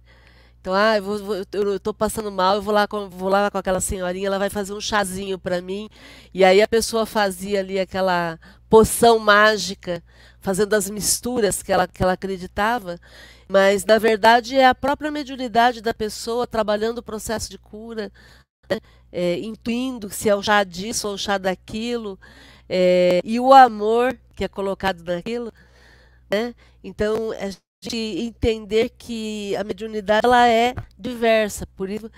Então, 0.66 0.74
ah, 0.74 0.98
eu, 0.98 1.04
vou, 1.04 1.36
eu 1.54 1.80
tô 1.80 1.94
passando 1.94 2.32
mal, 2.32 2.56
eu 2.56 2.62
vou 2.64 2.74
lá, 2.74 2.88
com, 2.88 3.08
vou 3.08 3.30
lá 3.30 3.52
com 3.52 3.58
aquela 3.60 3.80
senhorinha, 3.80 4.26
ela 4.26 4.40
vai 4.40 4.50
fazer 4.50 4.74
um 4.74 4.82
chazinho 4.82 5.38
para 5.38 5.62
mim. 5.62 5.88
E 6.34 6.44
aí 6.44 6.60
a 6.60 6.68
pessoa 6.68 7.06
fazia 7.06 7.60
ali 7.60 7.80
aquela 7.80 8.40
poção 8.68 9.20
mágica, 9.20 10.02
fazendo 10.42 10.74
as 10.74 10.90
misturas 10.90 11.62
que 11.62 11.72
ela, 11.72 11.88
que 11.88 12.02
ela 12.02 12.14
acreditava. 12.14 13.00
Mas, 13.48 13.86
na 13.86 14.00
verdade, 14.00 14.58
é 14.58 14.66
a 14.66 14.74
própria 14.74 15.12
mediunidade 15.12 15.82
da 15.82 15.94
pessoa 15.94 16.48
trabalhando 16.48 16.98
o 16.98 17.04
processo 17.04 17.48
de 17.52 17.60
cura, 17.60 18.12
né? 18.68 18.80
é, 19.12 19.38
intuindo 19.42 20.10
se 20.10 20.30
é 20.30 20.36
o 20.36 20.42
chá 20.42 20.64
disso 20.64 21.08
ou 21.08 21.14
o 21.14 21.18
chá 21.20 21.38
daquilo, 21.38 22.20
é, 22.68 23.22
e 23.24 23.40
o 23.40 23.54
amor 23.54 24.18
que 24.36 24.44
é 24.44 24.48
colocado 24.48 25.04
naquilo. 25.04 25.54
Né? 26.28 26.56
Então, 26.84 27.32
de 27.88 28.22
entender 28.22 28.90
que 28.90 29.56
a 29.56 29.64
mediunidade 29.64 30.26
ela 30.26 30.48
é 30.48 30.74
diversa, 30.98 31.68
por 31.76 31.90
isso 31.90 32.10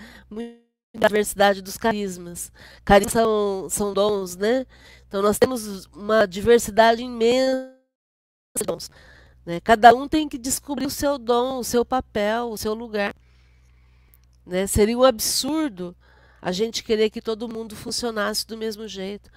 a 0.94 0.98
diversidade 0.98 1.62
dos 1.62 1.76
carismas. 1.76 2.50
Carismas 2.84 3.12
são, 3.12 3.68
são 3.70 3.94
dons, 3.94 4.36
né? 4.36 4.66
Então 5.06 5.22
nós 5.22 5.38
temos 5.38 5.86
uma 5.86 6.26
diversidade 6.26 7.02
imensa 7.02 7.74
de 8.58 8.64
dons. 8.64 8.90
Né? 9.44 9.60
Cada 9.60 9.94
um 9.94 10.06
tem 10.08 10.28
que 10.28 10.36
descobrir 10.36 10.86
o 10.86 10.90
seu 10.90 11.18
dom, 11.18 11.58
o 11.58 11.64
seu 11.64 11.84
papel, 11.84 12.50
o 12.50 12.58
seu 12.58 12.74
lugar. 12.74 13.14
Né? 14.44 14.66
Seria 14.66 14.98
um 14.98 15.04
absurdo 15.04 15.96
a 16.40 16.52
gente 16.52 16.84
querer 16.84 17.10
que 17.10 17.20
todo 17.20 17.48
mundo 17.48 17.74
funcionasse 17.74 18.46
do 18.46 18.56
mesmo 18.56 18.86
jeito. 18.86 19.30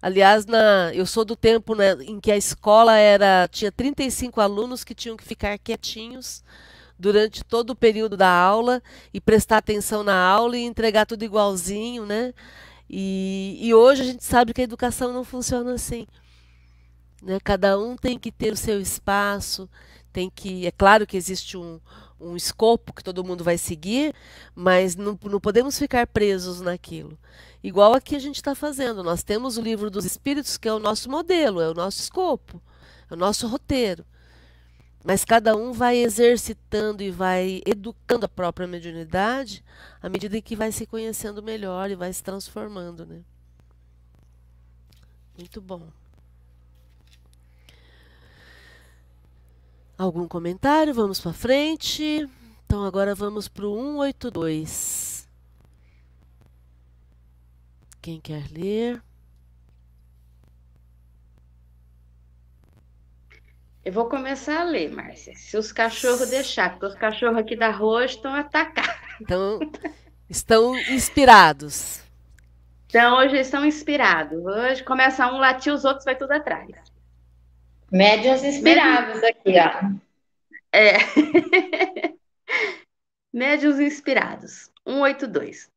Aliás, 0.00 0.46
na, 0.46 0.92
eu 0.94 1.06
sou 1.06 1.24
do 1.24 1.34
tempo 1.34 1.74
né, 1.74 1.92
em 2.02 2.20
que 2.20 2.30
a 2.30 2.36
escola 2.36 2.96
era 2.96 3.48
tinha 3.50 3.72
35 3.72 4.40
alunos 4.40 4.84
que 4.84 4.94
tinham 4.94 5.16
que 5.16 5.24
ficar 5.24 5.58
quietinhos 5.58 6.44
durante 6.98 7.44
todo 7.44 7.70
o 7.70 7.76
período 7.76 8.16
da 8.16 8.30
aula 8.30 8.82
e 9.12 9.20
prestar 9.20 9.58
atenção 9.58 10.02
na 10.02 10.16
aula 10.16 10.56
e 10.56 10.64
entregar 10.64 11.06
tudo 11.06 11.24
igualzinho, 11.24 12.06
né? 12.06 12.32
E, 12.88 13.58
e 13.60 13.74
hoje 13.74 14.02
a 14.02 14.04
gente 14.04 14.24
sabe 14.24 14.54
que 14.54 14.60
a 14.60 14.64
educação 14.64 15.12
não 15.12 15.24
funciona 15.24 15.74
assim. 15.74 16.06
Né? 17.22 17.38
Cada 17.42 17.78
um 17.78 17.96
tem 17.96 18.18
que 18.18 18.30
ter 18.30 18.52
o 18.52 18.56
seu 18.56 18.80
espaço, 18.80 19.68
tem 20.12 20.30
que. 20.30 20.66
É 20.66 20.70
claro 20.70 21.06
que 21.06 21.16
existe 21.16 21.56
um, 21.56 21.80
um 22.20 22.36
escopo 22.36 22.92
que 22.92 23.02
todo 23.02 23.24
mundo 23.24 23.42
vai 23.42 23.58
seguir, 23.58 24.14
mas 24.54 24.96
não, 24.96 25.18
não 25.24 25.40
podemos 25.40 25.78
ficar 25.78 26.06
presos 26.06 26.60
naquilo. 26.60 27.18
Igual 27.66 27.94
aqui 27.94 28.14
a 28.14 28.20
gente 28.20 28.36
está 28.36 28.54
fazendo. 28.54 29.02
Nós 29.02 29.24
temos 29.24 29.58
o 29.58 29.60
livro 29.60 29.90
dos 29.90 30.04
Espíritos, 30.04 30.56
que 30.56 30.68
é 30.68 30.72
o 30.72 30.78
nosso 30.78 31.10
modelo, 31.10 31.60
é 31.60 31.68
o 31.68 31.74
nosso 31.74 32.00
escopo, 32.00 32.62
é 33.10 33.14
o 33.14 33.16
nosso 33.16 33.48
roteiro. 33.48 34.06
Mas 35.04 35.24
cada 35.24 35.56
um 35.56 35.72
vai 35.72 35.96
exercitando 35.96 37.02
e 37.02 37.10
vai 37.10 37.62
educando 37.66 38.24
a 38.24 38.28
própria 38.28 38.68
mediunidade 38.68 39.64
à 40.00 40.08
medida 40.08 40.40
que 40.40 40.54
vai 40.54 40.70
se 40.70 40.86
conhecendo 40.86 41.42
melhor 41.42 41.90
e 41.90 41.96
vai 41.96 42.12
se 42.12 42.22
transformando. 42.22 43.04
Né? 43.04 43.22
Muito 45.36 45.60
bom. 45.60 45.88
Algum 49.98 50.28
comentário? 50.28 50.94
Vamos 50.94 51.20
para 51.20 51.32
frente. 51.32 52.30
Então 52.64 52.84
agora 52.84 53.12
vamos 53.12 53.48
para 53.48 53.66
o 53.66 53.74
182. 53.74 55.15
Quem 58.06 58.20
quer 58.20 58.44
ler? 58.52 59.02
Eu 63.84 63.92
vou 63.92 64.08
começar 64.08 64.60
a 64.60 64.62
ler, 64.62 64.92
Márcia. 64.92 65.34
Se 65.34 65.56
os 65.56 65.72
cachorros 65.72 66.30
deixar, 66.30 66.70
porque 66.70 66.86
os 66.86 66.94
cachorros 66.94 67.36
aqui 67.36 67.56
da 67.56 67.72
rua 67.72 68.04
estão 68.04 68.32
atacados. 68.32 68.94
Então, 69.20 69.58
estão 70.30 70.78
inspirados. 70.78 72.00
Então, 72.86 73.18
hoje 73.18 73.38
estão 73.38 73.64
inspirados. 73.64 74.38
Hoje 74.38 74.84
começa 74.84 75.26
um 75.26 75.38
latir, 75.38 75.74
os 75.74 75.84
outros 75.84 76.04
vai 76.04 76.14
tudo 76.14 76.30
atrás. 76.30 76.70
Médiuns 77.90 78.44
inspirados 78.44 79.20
aqui, 79.24 79.54
ó. 79.58 79.90
É. 80.70 80.98
Médiuns 83.34 83.80
inspirados. 83.80 84.70
182. 84.86 85.74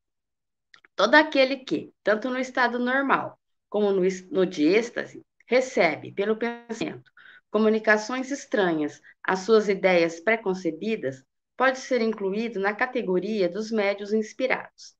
Todo 1.00 1.16
aquele 1.16 1.56
que, 1.56 1.94
tanto 2.04 2.30
no 2.30 2.38
estado 2.38 2.78
normal 2.78 3.40
como 3.70 3.90
no, 3.90 4.02
no 4.32 4.46
de 4.46 4.68
êxtase, 4.68 5.26
recebe, 5.48 6.12
pelo 6.12 6.36
pensamento, 6.36 7.10
comunicações 7.50 8.30
estranhas 8.32 9.00
às 9.24 9.40
suas 9.40 9.70
ideias 9.70 10.20
preconcebidas, 10.20 11.24
pode 11.56 11.80
ser 11.80 12.02
incluído 12.02 12.60
na 12.60 12.74
categoria 12.74 13.48
dos 13.48 13.72
médios 13.72 14.12
inspirados. 14.12 14.94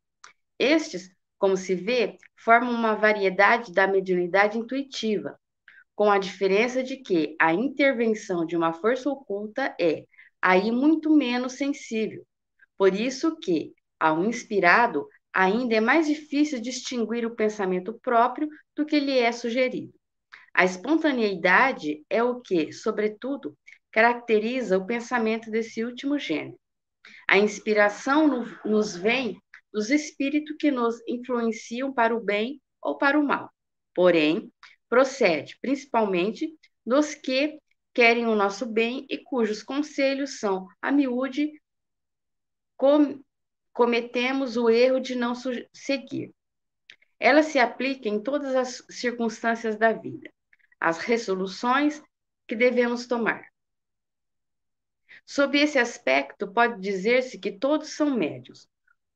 Estes, 0.58 1.14
como 1.38 1.58
se 1.58 1.76
vê, 1.76 2.18
formam 2.38 2.74
uma 2.74 2.96
variedade 2.96 3.74
da 3.74 3.86
mediunidade 3.86 4.58
intuitiva, 4.58 5.38
com 5.96 6.10
a 6.10 6.18
diferença 6.18 6.82
de 6.82 6.96
que 6.96 7.36
a 7.38 7.54
intervenção 7.54 8.46
de 8.46 8.56
uma 8.56 8.72
força 8.72 9.10
oculta 9.10 9.76
é 9.78 10.06
aí 10.42 10.72
muito 10.72 11.14
menos 11.14 11.58
sensível. 11.58 12.26
Por 12.78 12.94
isso 12.94 13.36
que, 13.36 13.74
ao 14.00 14.24
inspirado, 14.24 15.06
ainda 15.34 15.76
é 15.76 15.80
mais 15.80 16.08
difícil 16.08 16.62
distinguir 16.62 17.26
o 17.26 17.36
pensamento 17.36 18.00
próprio 18.02 18.50
do 18.76 18.86
que 18.86 19.00
lhe 19.00 19.18
é 19.18 19.32
sugerido. 19.32 19.94
A 20.54 20.66
espontaneidade 20.66 22.04
é 22.10 22.24
o 22.24 22.42
que, 22.42 22.72
sobretudo, 22.72 23.58
caracteriza 23.92 24.78
o 24.78 24.86
pensamento 24.86 25.50
desse 25.50 25.84
último 25.84 26.18
gênero. 26.18 26.60
A 27.28 27.38
inspiração 27.38 28.28
no, 28.28 28.46
nos 28.66 28.96
vem 28.96 29.42
dos 29.72 29.90
espíritos 29.90 30.56
que 30.60 30.72
nos 30.72 30.96
influenciam 31.08 31.94
para 31.94 32.16
o 32.16 32.20
bem 32.20 32.62
ou 32.82 32.98
para 32.98 33.20
o 33.20 33.26
mal. 33.26 33.52
Porém, 33.94 34.52
procede 34.88 35.58
principalmente 35.62 36.52
dos 36.86 37.14
que 37.14 37.60
querem 37.94 38.28
o 38.28 38.36
nosso 38.36 38.66
bem 38.66 39.06
e 39.10 39.18
cujos 39.18 39.62
conselhos 39.62 40.40
são, 40.40 40.68
a 40.82 40.92
miúde, 40.92 41.52
com, 42.76 43.22
cometemos 43.80 44.58
o 44.58 44.70
erro 44.70 45.00
de 45.00 45.16
não 45.16 45.34
seguir. 45.72 46.36
Ela 47.18 47.42
se 47.42 47.58
aplica 47.58 48.10
em 48.10 48.22
todas 48.22 48.54
as 48.54 48.84
circunstâncias 48.90 49.78
da 49.78 49.94
vida 49.94 50.30
as 50.82 50.98
resoluções 50.98 52.04
que 52.46 52.58
devemos 52.58 53.08
tomar. 53.08 53.42
Sob 55.26 55.58
esse 55.58 55.80
aspecto, 55.80 56.52
pode 56.52 56.82
dizer-se 56.82 57.40
que 57.40 57.54
todos 57.54 57.96
são 57.96 58.18
médios, 58.18 58.68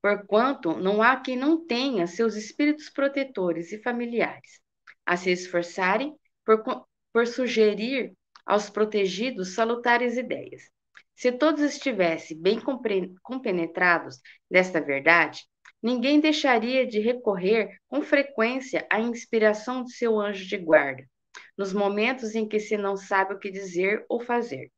porquanto 0.01 0.77
não 0.77 1.01
há 1.01 1.17
quem 1.17 1.35
não 1.35 1.67
tenha 1.67 2.07
seus 2.07 2.35
espíritos 2.37 2.89
protetores 2.89 3.73
e 3.73 3.83
familiares 3.83 4.61
a 5.05 5.17
se 5.17 5.29
esforçarem 5.29 6.15
por, 6.45 6.63
por 7.11 7.27
sugerir 7.27 8.13
aos 8.45 8.69
protegidos 8.69 9.55
salutares 9.55 10.15
ideias. 10.15 10.71
Se 11.15 11.31
todos 11.31 11.61
estivessem 11.61 12.39
bem 12.39 12.59
compenetrados 13.21 14.19
desta 14.49 14.81
verdade, 14.81 15.43
ninguém 15.81 16.19
deixaria 16.19 16.87
de 16.87 16.99
recorrer 16.99 17.77
com 17.87 18.01
frequência 18.01 18.85
à 18.89 18.99
inspiração 18.99 19.83
de 19.83 19.93
seu 19.93 20.19
anjo 20.19 20.47
de 20.47 20.57
guarda, 20.57 21.03
nos 21.57 21.73
momentos 21.73 22.35
em 22.35 22.47
que 22.47 22.59
se 22.59 22.77
não 22.77 22.95
sabe 22.95 23.33
o 23.33 23.39
que 23.39 23.51
dizer 23.51 24.05
ou 24.09 24.19
fazer. 24.19 24.71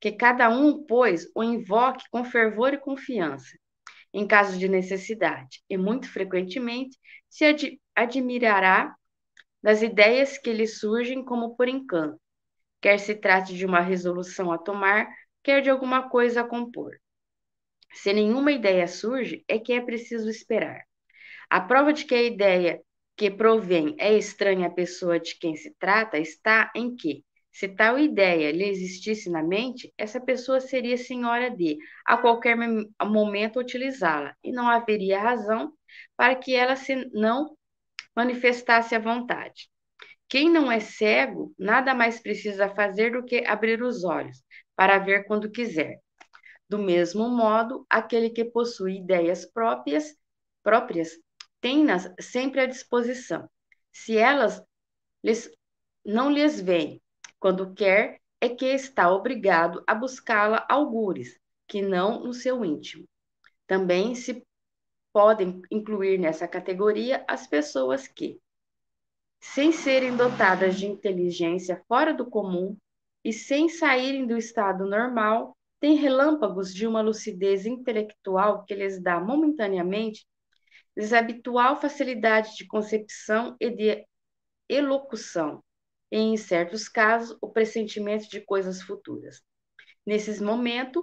Que 0.00 0.12
cada 0.12 0.48
um, 0.48 0.84
pois, 0.84 1.26
o 1.34 1.42
invoque 1.42 2.04
com 2.10 2.24
fervor 2.24 2.72
e 2.72 2.78
confiança, 2.78 3.58
em 4.12 4.26
caso 4.26 4.58
de 4.58 4.68
necessidade, 4.68 5.62
e 5.68 5.76
muito 5.76 6.10
frequentemente 6.10 6.98
se 7.28 7.44
ad 7.44 7.80
admirará 7.94 8.94
das 9.62 9.82
ideias 9.82 10.38
que 10.38 10.52
lhe 10.52 10.66
surgem 10.66 11.24
como 11.24 11.56
por 11.56 11.68
encanto, 11.68 12.20
quer 12.80 12.98
se 12.98 13.14
trate 13.14 13.54
de 13.54 13.66
uma 13.66 13.80
resolução 13.80 14.52
a 14.52 14.58
tomar, 14.58 15.08
quer 15.46 15.62
de 15.62 15.70
alguma 15.70 16.08
coisa 16.08 16.42
compor. 16.42 16.96
Se 17.92 18.12
nenhuma 18.12 18.50
ideia 18.50 18.88
surge, 18.88 19.44
é 19.46 19.60
que 19.60 19.72
é 19.72 19.80
preciso 19.80 20.28
esperar. 20.28 20.82
A 21.48 21.60
prova 21.60 21.92
de 21.92 22.04
que 22.04 22.16
a 22.16 22.22
ideia 22.24 22.82
que 23.16 23.30
provém 23.30 23.94
é 23.96 24.12
estranha 24.18 24.66
à 24.66 24.70
pessoa 24.70 25.20
de 25.20 25.38
quem 25.38 25.54
se 25.54 25.72
trata 25.78 26.18
está 26.18 26.72
em 26.74 26.96
que, 26.96 27.22
se 27.52 27.68
tal 27.68 27.96
ideia 27.96 28.50
lhe 28.50 28.68
existisse 28.68 29.30
na 29.30 29.40
mente, 29.40 29.94
essa 29.96 30.20
pessoa 30.20 30.58
seria 30.58 30.98
senhora 30.98 31.48
de, 31.48 31.78
a 32.04 32.16
qualquer 32.16 32.56
momento, 33.00 33.60
utilizá-la, 33.60 34.34
e 34.42 34.50
não 34.50 34.68
haveria 34.68 35.20
razão 35.20 35.72
para 36.16 36.34
que 36.34 36.56
ela 36.56 36.74
se 36.74 37.08
não 37.12 37.56
manifestasse 38.16 38.96
à 38.96 38.98
vontade. 38.98 39.70
Quem 40.28 40.50
não 40.50 40.72
é 40.72 40.80
cego, 40.80 41.54
nada 41.56 41.94
mais 41.94 42.20
precisa 42.20 42.68
fazer 42.68 43.12
do 43.12 43.24
que 43.24 43.46
abrir 43.46 43.80
os 43.80 44.02
olhos, 44.02 44.42
para 44.76 44.98
ver 44.98 45.24
quando 45.24 45.50
quiser. 45.50 46.00
Do 46.68 46.78
mesmo 46.78 47.28
modo, 47.28 47.86
aquele 47.88 48.30
que 48.30 48.44
possui 48.44 48.98
ideias 48.98 49.46
próprias, 49.46 50.16
próprias 50.62 51.10
tem-nas 51.60 52.12
sempre 52.20 52.60
à 52.60 52.66
disposição. 52.66 53.48
Se 53.92 54.16
elas 54.16 54.62
lhes, 55.24 55.50
não 56.04 56.30
lhes 56.30 56.60
vêm 56.60 57.00
quando 57.40 57.72
quer, 57.74 58.20
é 58.40 58.48
que 58.48 58.66
está 58.66 59.10
obrigado 59.10 59.82
a 59.86 59.94
buscá-la 59.94 60.66
algures, 60.68 61.38
que 61.66 61.80
não 61.80 62.22
no 62.22 62.34
seu 62.34 62.64
íntimo. 62.64 63.08
Também 63.66 64.14
se 64.14 64.46
podem 65.12 65.62
incluir 65.70 66.18
nessa 66.18 66.46
categoria 66.46 67.24
as 67.26 67.46
pessoas 67.46 68.06
que, 68.06 68.38
sem 69.40 69.72
serem 69.72 70.16
dotadas 70.16 70.76
de 70.76 70.86
inteligência 70.86 71.82
fora 71.88 72.12
do 72.12 72.26
comum 72.26 72.76
e 73.26 73.32
sem 73.32 73.68
saírem 73.68 74.24
do 74.24 74.36
estado 74.36 74.86
normal, 74.86 75.58
têm 75.80 75.96
relâmpagos 75.96 76.72
de 76.72 76.86
uma 76.86 77.00
lucidez 77.00 77.66
intelectual 77.66 78.64
que 78.64 78.72
lhes 78.72 79.02
dá 79.02 79.18
momentaneamente 79.18 80.24
desabitual 80.96 81.80
facilidade 81.80 82.54
de 82.54 82.64
concepção 82.68 83.56
e 83.58 83.68
de 83.68 84.06
elocução, 84.68 85.60
e, 86.08 86.18
em 86.18 86.36
certos 86.36 86.88
casos, 86.88 87.36
o 87.42 87.50
pressentimento 87.50 88.30
de 88.30 88.40
coisas 88.40 88.80
futuras. 88.80 89.42
Nesses 90.06 90.40
momentos, 90.40 91.02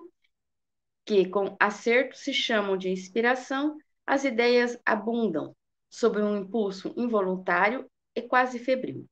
que 1.05 1.27
com 1.27 1.57
acerto 1.59 2.15
se 2.15 2.33
chamam 2.33 2.77
de 2.77 2.87
inspiração, 2.87 3.77
as 4.07 4.23
ideias 4.23 4.79
abundam 4.85 5.53
sob 5.89 6.21
um 6.21 6.37
impulso 6.37 6.93
involuntário 6.95 7.85
e 8.15 8.21
quase 8.21 8.59
febril. 8.59 9.05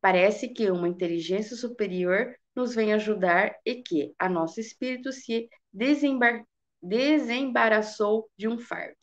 Parece 0.00 0.48
que 0.50 0.70
uma 0.70 0.86
inteligência 0.86 1.56
superior 1.56 2.32
nos 2.54 2.74
vem 2.74 2.92
ajudar 2.92 3.54
e 3.64 3.82
que 3.82 4.14
a 4.18 4.28
nosso 4.28 4.60
espírito 4.60 5.12
se 5.12 5.48
desembar 5.72 6.44
desembaraçou 6.82 8.28
de 8.36 8.46
um 8.46 8.58
fardo. 8.58 8.96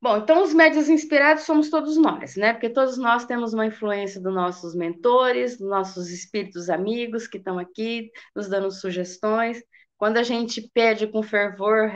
Bom, 0.00 0.18
então 0.18 0.42
os 0.42 0.52
médios 0.52 0.90
inspirados 0.90 1.44
somos 1.44 1.70
todos 1.70 1.96
nós, 1.96 2.36
né? 2.36 2.52
Porque 2.52 2.68
todos 2.68 2.98
nós 2.98 3.24
temos 3.24 3.54
uma 3.54 3.64
influência 3.64 4.20
dos 4.20 4.34
nossos 4.34 4.74
mentores, 4.74 5.56
dos 5.56 5.66
nossos 5.66 6.10
espíritos 6.10 6.68
amigos 6.68 7.26
que 7.26 7.38
estão 7.38 7.58
aqui 7.58 8.10
nos 8.36 8.46
dando 8.46 8.70
sugestões. 8.70 9.62
Quando 9.96 10.18
a 10.18 10.22
gente 10.22 10.70
pede 10.74 11.06
com 11.06 11.22
fervor, 11.22 11.90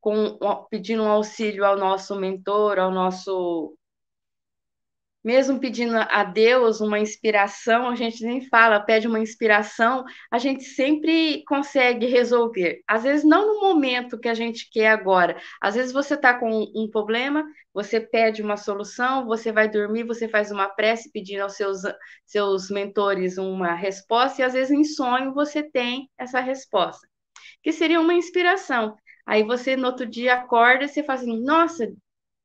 com, 0.00 0.38
pedindo 0.70 1.02
um 1.02 1.08
auxílio 1.08 1.64
ao 1.64 1.76
nosso 1.76 2.14
mentor, 2.14 2.78
ao 2.78 2.92
nosso 2.92 3.76
mesmo 5.24 5.60
pedindo 5.60 5.96
a 5.96 6.24
Deus 6.24 6.80
uma 6.80 6.98
inspiração, 6.98 7.88
a 7.88 7.94
gente 7.94 8.24
nem 8.24 8.48
fala, 8.48 8.80
pede 8.80 9.06
uma 9.06 9.20
inspiração, 9.20 10.04
a 10.30 10.38
gente 10.38 10.64
sempre 10.64 11.44
consegue 11.46 12.06
resolver. 12.06 12.82
Às 12.88 13.04
vezes 13.04 13.24
não 13.24 13.46
no 13.46 13.60
momento 13.60 14.18
que 14.18 14.28
a 14.28 14.34
gente 14.34 14.68
quer 14.70 14.88
agora. 14.88 15.40
Às 15.60 15.76
vezes 15.76 15.92
você 15.92 16.14
está 16.14 16.34
com 16.34 16.50
um 16.74 16.88
problema, 16.90 17.44
você 17.72 18.00
pede 18.00 18.42
uma 18.42 18.56
solução, 18.56 19.24
você 19.24 19.52
vai 19.52 19.68
dormir, 19.68 20.02
você 20.04 20.28
faz 20.28 20.50
uma 20.50 20.68
prece 20.68 21.10
pedindo 21.12 21.42
aos 21.42 21.54
seus, 21.54 21.82
seus 22.26 22.68
mentores 22.68 23.38
uma 23.38 23.74
resposta, 23.74 24.42
e 24.42 24.44
às 24.44 24.52
vezes 24.52 24.72
em 24.72 24.84
sonho 24.84 25.32
você 25.32 25.62
tem 25.62 26.10
essa 26.18 26.40
resposta, 26.40 27.06
que 27.62 27.72
seria 27.72 28.00
uma 28.00 28.14
inspiração. 28.14 28.96
Aí 29.24 29.44
você 29.44 29.76
no 29.76 29.86
outro 29.86 30.04
dia 30.04 30.34
acorda 30.34 30.84
e 30.84 30.88
você 30.88 31.02
fala 31.04 31.20
assim, 31.20 31.40
nossa, 31.44 31.92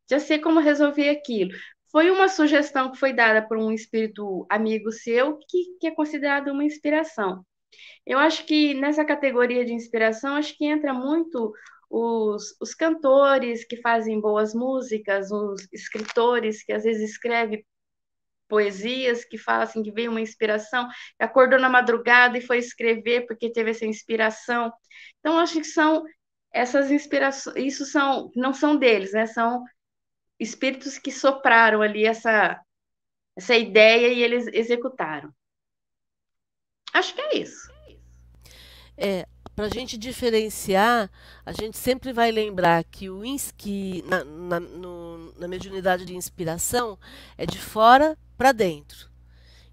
já 0.09 0.19
sei 0.19 0.39
como 0.39 0.59
resolver 0.59 1.09
aquilo 1.09 1.51
foi 1.91 2.11
uma 2.11 2.27
sugestão 2.27 2.91
que 2.91 2.97
foi 2.97 3.13
dada 3.13 3.41
por 3.47 3.57
um 3.57 3.71
espírito 3.71 4.45
amigo 4.49 4.91
seu 4.91 5.37
que, 5.47 5.77
que 5.79 5.87
é 5.87 5.91
considerado 5.91 6.49
uma 6.49 6.63
inspiração. 6.63 7.45
Eu 8.05 8.17
acho 8.19 8.45
que 8.45 8.73
nessa 8.73 9.05
categoria 9.05 9.65
de 9.65 9.73
inspiração, 9.73 10.35
acho 10.35 10.55
que 10.57 10.65
entra 10.65 10.93
muito 10.93 11.53
os, 11.89 12.55
os 12.61 12.73
cantores 12.73 13.65
que 13.65 13.77
fazem 13.77 14.19
boas 14.19 14.53
músicas, 14.53 15.31
os 15.31 15.67
escritores 15.71 16.63
que 16.63 16.73
às 16.73 16.83
vezes 16.83 17.11
escrevem 17.11 17.65
poesias 18.47 19.25
que 19.25 19.37
falam 19.37 19.63
assim 19.63 19.83
que 19.83 19.91
veio 19.91 20.11
uma 20.11 20.21
inspiração, 20.21 20.87
acordou 21.19 21.59
na 21.59 21.69
madrugada 21.69 22.37
e 22.37 22.41
foi 22.41 22.59
escrever 22.59 23.25
porque 23.27 23.51
teve 23.51 23.71
essa 23.71 23.85
inspiração. 23.85 24.71
Então 25.19 25.37
acho 25.39 25.55
que 25.59 25.65
são 25.65 26.03
essas 26.51 26.91
inspirações, 26.91 27.55
isso 27.57 27.85
são 27.85 28.31
não 28.35 28.53
são 28.53 28.77
deles, 28.77 29.13
né? 29.13 29.25
São 29.27 29.63
espíritos 30.39 30.97
que 30.97 31.11
sopraram 31.11 31.81
ali 31.81 32.05
essa, 32.05 32.61
essa 33.35 33.55
ideia 33.55 34.07
e 34.07 34.23
eles 34.23 34.47
executaram. 34.47 35.33
Acho 36.93 37.13
que 37.13 37.21
é 37.21 37.37
isso. 37.37 37.71
É, 38.97 39.27
para 39.55 39.65
a 39.65 39.69
gente 39.69 39.97
diferenciar, 39.97 41.09
a 41.45 41.51
gente 41.51 41.77
sempre 41.77 42.11
vai 42.11 42.31
lembrar 42.31 42.83
que 42.83 43.09
o 43.09 43.21
que 43.55 44.03
na, 44.07 44.23
na, 44.23 44.59
no, 44.59 45.33
na 45.33 45.47
mediunidade 45.47 46.05
de 46.05 46.15
inspiração 46.15 46.97
é 47.37 47.45
de 47.45 47.59
fora 47.59 48.17
para 48.37 48.51
dentro. 48.51 49.09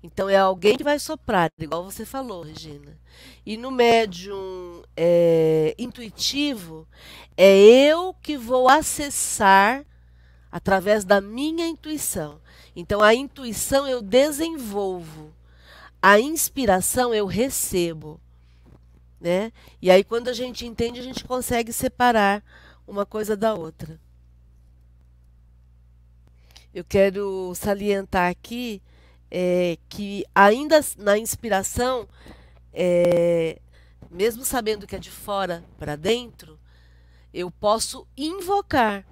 Então 0.02 0.28
é 0.28 0.36
alguém 0.36 0.76
que 0.76 0.84
vai 0.84 0.98
soprar, 0.98 1.50
igual 1.58 1.82
você 1.82 2.04
falou, 2.04 2.42
Regina. 2.42 2.98
E 3.44 3.56
no 3.56 3.70
médium 3.70 4.82
é, 4.94 5.74
intuitivo, 5.78 6.86
é 7.34 7.56
eu 7.56 8.14
que 8.22 8.36
vou 8.36 8.68
acessar 8.68 9.84
através 10.54 11.04
da 11.04 11.20
minha 11.20 11.66
intuição. 11.66 12.40
Então, 12.76 13.02
a 13.02 13.12
intuição 13.12 13.88
eu 13.88 14.00
desenvolvo, 14.00 15.34
a 16.00 16.20
inspiração 16.20 17.12
eu 17.12 17.26
recebo. 17.26 18.20
Né? 19.20 19.50
E 19.82 19.90
aí, 19.90 20.04
quando 20.04 20.28
a 20.28 20.32
gente 20.32 20.64
entende, 20.64 21.00
a 21.00 21.02
gente 21.02 21.24
consegue 21.24 21.72
separar 21.72 22.40
uma 22.86 23.04
coisa 23.04 23.36
da 23.36 23.52
outra. 23.52 24.00
Eu 26.72 26.84
quero 26.84 27.52
salientar 27.56 28.30
aqui 28.30 28.80
é, 29.28 29.76
que, 29.88 30.24
ainda 30.32 30.80
na 30.96 31.18
inspiração, 31.18 32.08
é, 32.72 33.60
mesmo 34.08 34.44
sabendo 34.44 34.86
que 34.86 34.94
é 34.94 35.00
de 35.00 35.10
fora 35.10 35.64
para 35.80 35.96
dentro, 35.96 36.60
eu 37.32 37.50
posso 37.50 38.06
invocar 38.16 39.04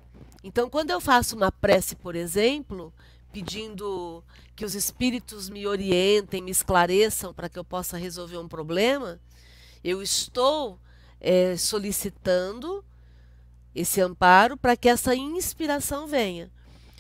então, 0.43 0.69
quando 0.69 0.91
eu 0.91 1.01
faço 1.01 1.37
uma 1.37 1.53
prece, 1.53 1.95
por 1.95 2.15
exemplo, 2.15 2.93
pedindo 3.33 4.23
que 4.55 4.65
os 4.65 4.75
espíritos 4.75 5.49
me 5.49 5.67
orientem, 5.67 6.43
me 6.43 6.51
esclareçam 6.51 7.33
para 7.33 7.49
que 7.49 7.59
eu 7.59 7.65
possa 7.65 7.97
resolver 7.97 8.39
um 8.39 8.49
problema, 8.49 9.21
eu 9.83 10.03
estou 10.03 10.79
é, 11.21 11.57
solicitando 11.57 12.85
esse 13.75 14.01
amparo 14.01 14.57
para 14.57 14.77
que 14.77 14.89
essa 14.89 15.15
inspiração 15.15 16.07
venha. 16.07 16.51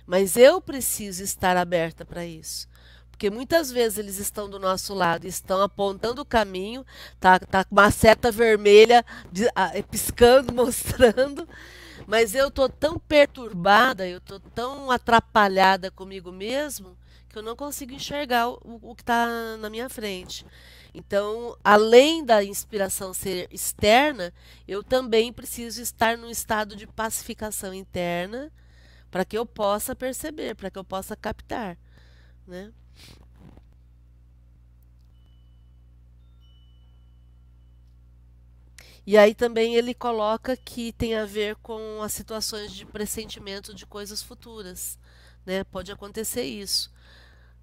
Mas 0.06 0.36
eu 0.36 0.60
preciso 0.60 1.22
estar 1.22 1.56
aberta 1.56 2.04
para 2.04 2.24
isso. 2.24 2.68
Porque 3.10 3.30
muitas 3.30 3.70
vezes 3.70 3.98
eles 3.98 4.18
estão 4.18 4.48
do 4.48 4.58
nosso 4.58 4.94
lado, 4.94 5.26
estão 5.26 5.60
apontando 5.60 6.22
o 6.22 6.26
caminho, 6.26 6.84
tá, 7.20 7.38
tá 7.38 7.64
com 7.64 7.74
uma 7.74 7.90
seta 7.90 8.32
vermelha 8.32 9.04
de, 9.30 9.46
a, 9.54 9.70
piscando, 9.88 10.50
mostrando, 10.54 11.46
mas 12.06 12.34
eu 12.34 12.50
tô 12.50 12.68
tão 12.68 12.98
perturbada, 12.98 14.06
eu 14.06 14.20
tô 14.20 14.38
tão 14.40 14.90
atrapalhada 14.90 15.90
comigo 15.90 16.32
mesmo 16.32 16.96
que 17.28 17.38
eu 17.38 17.42
não 17.42 17.56
consigo 17.56 17.92
enxergar 17.92 18.48
o, 18.48 18.58
o 18.82 18.94
que 18.94 19.02
está 19.02 19.56
na 19.58 19.70
minha 19.70 19.88
frente. 19.88 20.44
Então, 20.94 21.56
além 21.64 22.22
da 22.22 22.44
inspiração 22.44 23.14
ser 23.14 23.48
externa, 23.50 24.32
eu 24.68 24.84
também 24.84 25.32
preciso 25.32 25.80
estar 25.80 26.18
num 26.18 26.28
estado 26.28 26.76
de 26.76 26.86
pacificação 26.86 27.72
interna 27.72 28.52
para 29.10 29.24
que 29.24 29.36
eu 29.36 29.46
possa 29.46 29.96
perceber, 29.96 30.54
para 30.54 30.70
que 30.70 30.78
eu 30.78 30.84
possa 30.84 31.16
captar, 31.16 31.78
né? 32.46 32.70
E 39.06 39.18
aí 39.18 39.34
também 39.34 39.74
ele 39.74 39.94
coloca 39.94 40.56
que 40.56 40.92
tem 40.92 41.16
a 41.16 41.24
ver 41.24 41.56
com 41.56 42.00
as 42.02 42.12
situações 42.12 42.72
de 42.72 42.86
pressentimento 42.86 43.74
de 43.74 43.84
coisas 43.84 44.22
futuras. 44.22 44.98
Né? 45.44 45.64
Pode 45.64 45.90
acontecer 45.90 46.44
isso. 46.44 46.92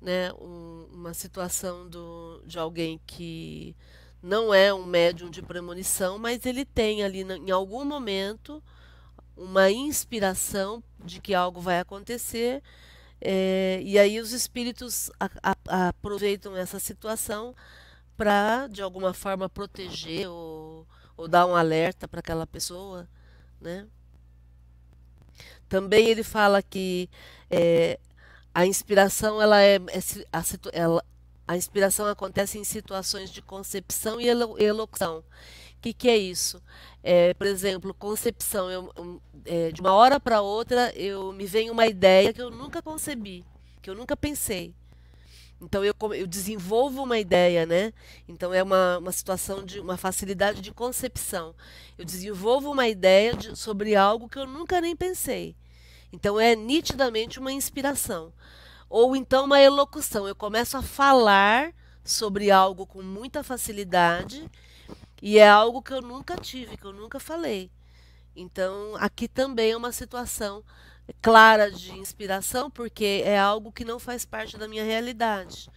Né? 0.02 0.34
Um, 0.34 0.88
uma 0.92 1.14
situação 1.14 1.88
do, 1.88 2.42
de 2.46 2.60
alguém 2.60 3.00
que 3.06 3.76
não 4.22 4.54
é 4.54 4.74
um 4.74 4.86
médium 4.86 5.30
de 5.30 5.42
premonição, 5.42 6.18
mas 6.18 6.46
ele 6.46 6.66
tem 6.66 7.04
ali 7.04 7.22
em 7.22 7.52
algum 7.52 7.86
momento 7.86 8.62
uma 9.36 9.72
inspiração 9.72 10.84
de 11.04 11.22
que 11.22 11.34
algo 11.34 11.62
vai 11.62 11.80
acontecer. 11.80 12.62
É, 13.22 13.80
e 13.82 13.98
aí 13.98 14.20
os 14.20 14.34
espíritos 14.34 15.10
a, 15.18 15.30
a, 15.42 15.88
aproveitam 15.90 16.56
essa 16.56 16.80
situação 16.80 17.56
para, 18.18 18.68
de 18.68 18.82
alguma 18.82 19.14
forma, 19.14 19.48
proteger 19.48 20.30
ou 20.30 20.86
ou 21.20 21.28
dar 21.28 21.46
um 21.46 21.54
alerta 21.54 22.08
para 22.08 22.22
aquela 22.22 22.48
pessoa, 22.48 23.06
né? 23.60 23.86
Também 25.68 26.08
ele 26.08 26.24
fala 26.24 26.64
que 26.64 27.10
é, 27.52 28.00
a 28.54 28.66
inspiração 28.66 29.42
ela 29.42 29.62
é, 29.62 29.76
é 29.76 30.00
a, 30.32 30.44
ela, 30.72 31.06
a, 31.46 31.58
inspiração 31.58 32.06
acontece 32.08 32.58
em 32.58 32.64
situações 32.64 33.30
de 33.30 33.42
concepção 33.42 34.20
e 34.22 34.28
elocução. 34.30 35.20
O 35.20 35.82
que, 35.82 35.92
que 35.92 36.08
é 36.08 36.16
isso? 36.16 36.64
É, 37.04 37.34
por 37.34 37.48
exemplo, 37.48 37.94
concepção. 37.94 38.72
Eu, 38.72 39.22
é, 39.44 39.72
de 39.74 39.82
uma 39.82 39.94
hora 39.94 40.22
para 40.22 40.42
outra, 40.42 40.94
eu 40.96 41.34
me 41.34 41.46
vem 41.46 41.70
uma 41.70 41.86
ideia 41.86 42.32
que 42.32 42.42
eu 42.42 42.50
nunca 42.50 42.82
concebi, 42.82 43.46
que 43.82 43.90
eu 43.90 43.96
nunca 43.96 44.16
pensei. 44.16 44.74
Então 45.62 45.84
eu, 45.84 45.94
eu 46.16 46.26
desenvolvo 46.26 47.04
uma 47.04 47.20
ideia, 47.20 47.66
né? 47.66 47.92
Então 48.28 48.54
é 48.54 48.64
uma, 48.64 48.98
uma 48.98 49.12
situação 49.12 49.64
de 49.64 49.80
uma 49.80 49.98
facilidade 49.98 50.62
de 50.62 50.72
concepção. 50.72 51.54
Eu 51.98 52.06
desenvolvo 52.06 52.72
uma 52.72 52.88
ideia 52.88 53.36
de, 53.36 53.58
sobre 53.58 53.96
algo 53.96 54.30
que 54.30 54.40
eu 54.40 54.48
nunca 54.48 54.80
nem 54.80 54.96
pensei. 54.96 55.56
Então 56.14 56.40
é 56.40 56.56
nitidamente 56.56 57.40
uma 57.40 57.52
inspiração. 57.52 58.34
Ou 58.90 59.16
então 59.16 59.46
uma 59.46 59.62
elocução. 59.62 60.28
Eu 60.28 60.36
começo 60.36 60.78
a 60.78 60.82
falar 60.82 61.74
sobre 62.04 62.50
algo 62.50 62.86
com 62.86 63.04
muita 63.04 63.44
facilidade 63.44 64.50
e 65.22 65.38
é 65.38 65.48
algo 65.48 65.82
que 65.82 65.94
eu 65.94 66.02
nunca 66.02 66.38
tive, 66.38 66.78
que 66.78 66.86
eu 66.86 66.94
nunca 66.94 67.20
falei. 67.20 67.70
Então 68.36 68.96
aqui 68.96 69.28
também 69.28 69.72
é 69.72 69.78
uma 69.78 69.92
situação 69.92 70.64
clara 71.22 71.72
de 71.72 71.92
inspiração, 71.92 72.70
porque 72.70 73.22
é 73.26 73.38
algo 73.40 73.72
que 73.72 73.86
não 73.86 74.00
faz 74.00 74.26
parte 74.26 74.58
da 74.58 74.68
minha 74.68 74.84
realidade. 74.84 75.70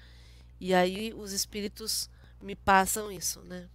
E 0.61 0.73
aí 0.75 1.13
os 1.15 1.33
espíritos 1.33 2.09
me 2.41 2.55
passam 2.55 3.11
isso, 3.11 3.41
né? 3.43 3.69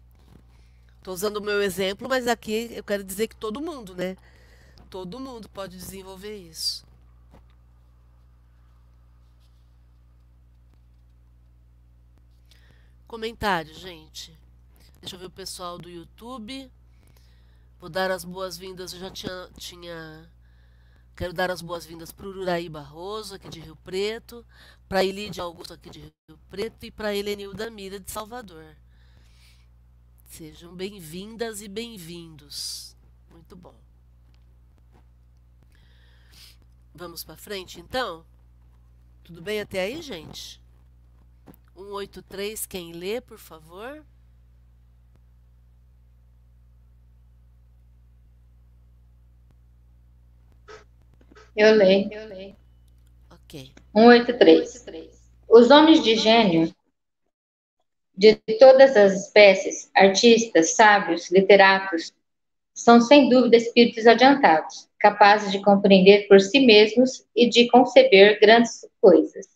Estou 0.98 1.14
usando 1.14 1.38
o 1.38 1.42
meu 1.42 1.62
exemplo, 1.62 2.08
mas 2.10 2.28
aqui 2.28 2.70
eu 2.72 2.84
quero 2.84 3.04
dizer 3.04 3.28
que 3.28 3.36
todo 3.36 3.62
mundo, 3.62 3.96
né? 3.96 4.18
Todo 4.90 5.20
mundo 5.20 5.50
pode 5.50 5.78
desenvolver 5.78 6.36
isso. 6.36 6.86
Comentário, 13.08 13.74
gente. 13.74 14.38
Deixa 15.00 15.16
eu 15.16 15.20
ver 15.20 15.28
o 15.28 15.32
pessoal 15.32 15.78
do 15.78 15.90
YouTube. 15.90 16.70
Vou 17.80 17.90
dar 17.90 18.12
as 18.12 18.26
boas-vindas. 18.26 18.92
Eu 18.92 19.00
já 19.00 19.10
tinha, 19.10 19.50
tinha 19.58 20.30
Quero 21.18 21.34
dar 21.34 21.50
as 21.50 21.64
boas-vindas 21.64 22.12
para 22.12 22.28
o 22.28 22.42
Uraí 22.42 22.70
Barroso, 22.70 23.34
aqui 23.34 23.50
de 23.50 23.60
Rio 23.60 23.76
Preto, 23.78 24.46
para 24.88 25.00
a 25.00 25.04
Elide 25.04 25.42
Augusto, 25.42 25.74
aqui 25.74 25.90
de 25.90 26.00
Rio 26.00 26.38
Preto, 26.48 26.86
e 26.86 26.92
para 26.92 27.16
Helenilda 27.16 27.72
Mira, 27.72 28.00
de 28.00 28.12
Salvador. 28.12 28.78
Sejam 30.28 30.76
bem-vindas 30.76 31.64
e 31.64 31.68
bem-vindos. 31.68 32.96
Muito 33.32 33.56
bom. 33.56 33.74
Vamos 36.94 37.24
para 37.24 37.36
frente, 37.36 37.80
então? 37.80 38.24
Tudo 39.24 39.42
bem 39.42 39.60
até 39.60 39.82
aí, 39.82 40.04
gente? 40.04 40.62
183, 41.74 42.68
quem 42.68 42.94
lê, 42.94 43.20
por 43.22 43.40
favor? 43.40 44.06
Eu 51.58 51.74
leio. 51.74 52.08
Eu 52.14 52.28
leio. 52.28 52.56
Ok. 53.32 53.72
183. 53.92 54.88
Os 55.50 55.72
homens 55.72 56.04
de 56.04 56.16
gênio 56.16 56.72
de 58.16 58.36
todas 58.60 58.96
as 58.96 59.14
espécies, 59.26 59.90
artistas, 59.96 60.76
sábios, 60.76 61.32
literatos, 61.32 62.14
são 62.74 63.02
sem 63.02 63.28
dúvida 63.28 63.58
espíritos 63.58 64.06
adiantados, 64.06 64.88
capazes 65.00 65.52
de 65.52 65.60
compreender 65.62 66.28
por 66.28 66.40
si 66.40 66.60
mesmos 66.60 67.26
e 67.36 67.50
de 67.50 67.68
conceber 67.70 68.40
grandes 68.40 68.88
coisas. 69.02 69.48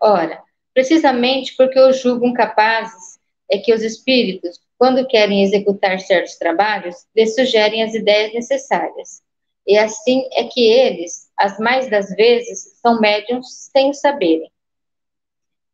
Ora, 0.00 0.42
precisamente 0.72 1.54
porque 1.56 1.78
os 1.78 2.00
julgam 2.00 2.32
capazes, 2.32 3.18
é 3.48 3.58
que 3.58 3.72
os 3.72 3.82
espíritos, 3.82 4.60
quando 4.76 5.06
querem 5.06 5.44
executar 5.44 6.00
certos 6.00 6.34
trabalhos, 6.34 7.06
lhes 7.14 7.34
sugerem 7.36 7.84
as 7.84 7.94
ideias 7.94 8.32
necessárias. 8.34 9.22
E 9.66 9.78
assim 9.78 10.28
é 10.32 10.44
que 10.44 10.66
eles, 10.66 11.23
as 11.36 11.58
mais 11.58 11.88
das 11.90 12.10
vezes, 12.10 12.78
são 12.80 13.00
médiums 13.00 13.68
sem 13.72 13.90
o 13.90 13.94
saberem. 13.94 14.50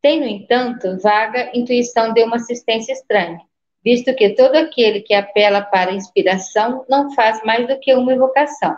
Tem, 0.01 0.19
no 0.19 0.27
entanto, 0.27 0.99
vaga 0.99 1.51
intuição 1.55 2.13
de 2.13 2.25
uma 2.25 2.37
assistência 2.37 2.93
estranha, 2.93 3.41
visto 3.85 4.15
que 4.15 4.31
todo 4.31 4.57
aquele 4.57 5.01
que 5.01 5.13
apela 5.13 5.61
para 5.61 5.93
inspiração 5.93 6.85
não 6.89 7.15
faz 7.15 7.43
mais 7.45 7.67
do 7.69 7.79
que 7.79 7.95
uma 7.95 8.13
evocação. 8.13 8.77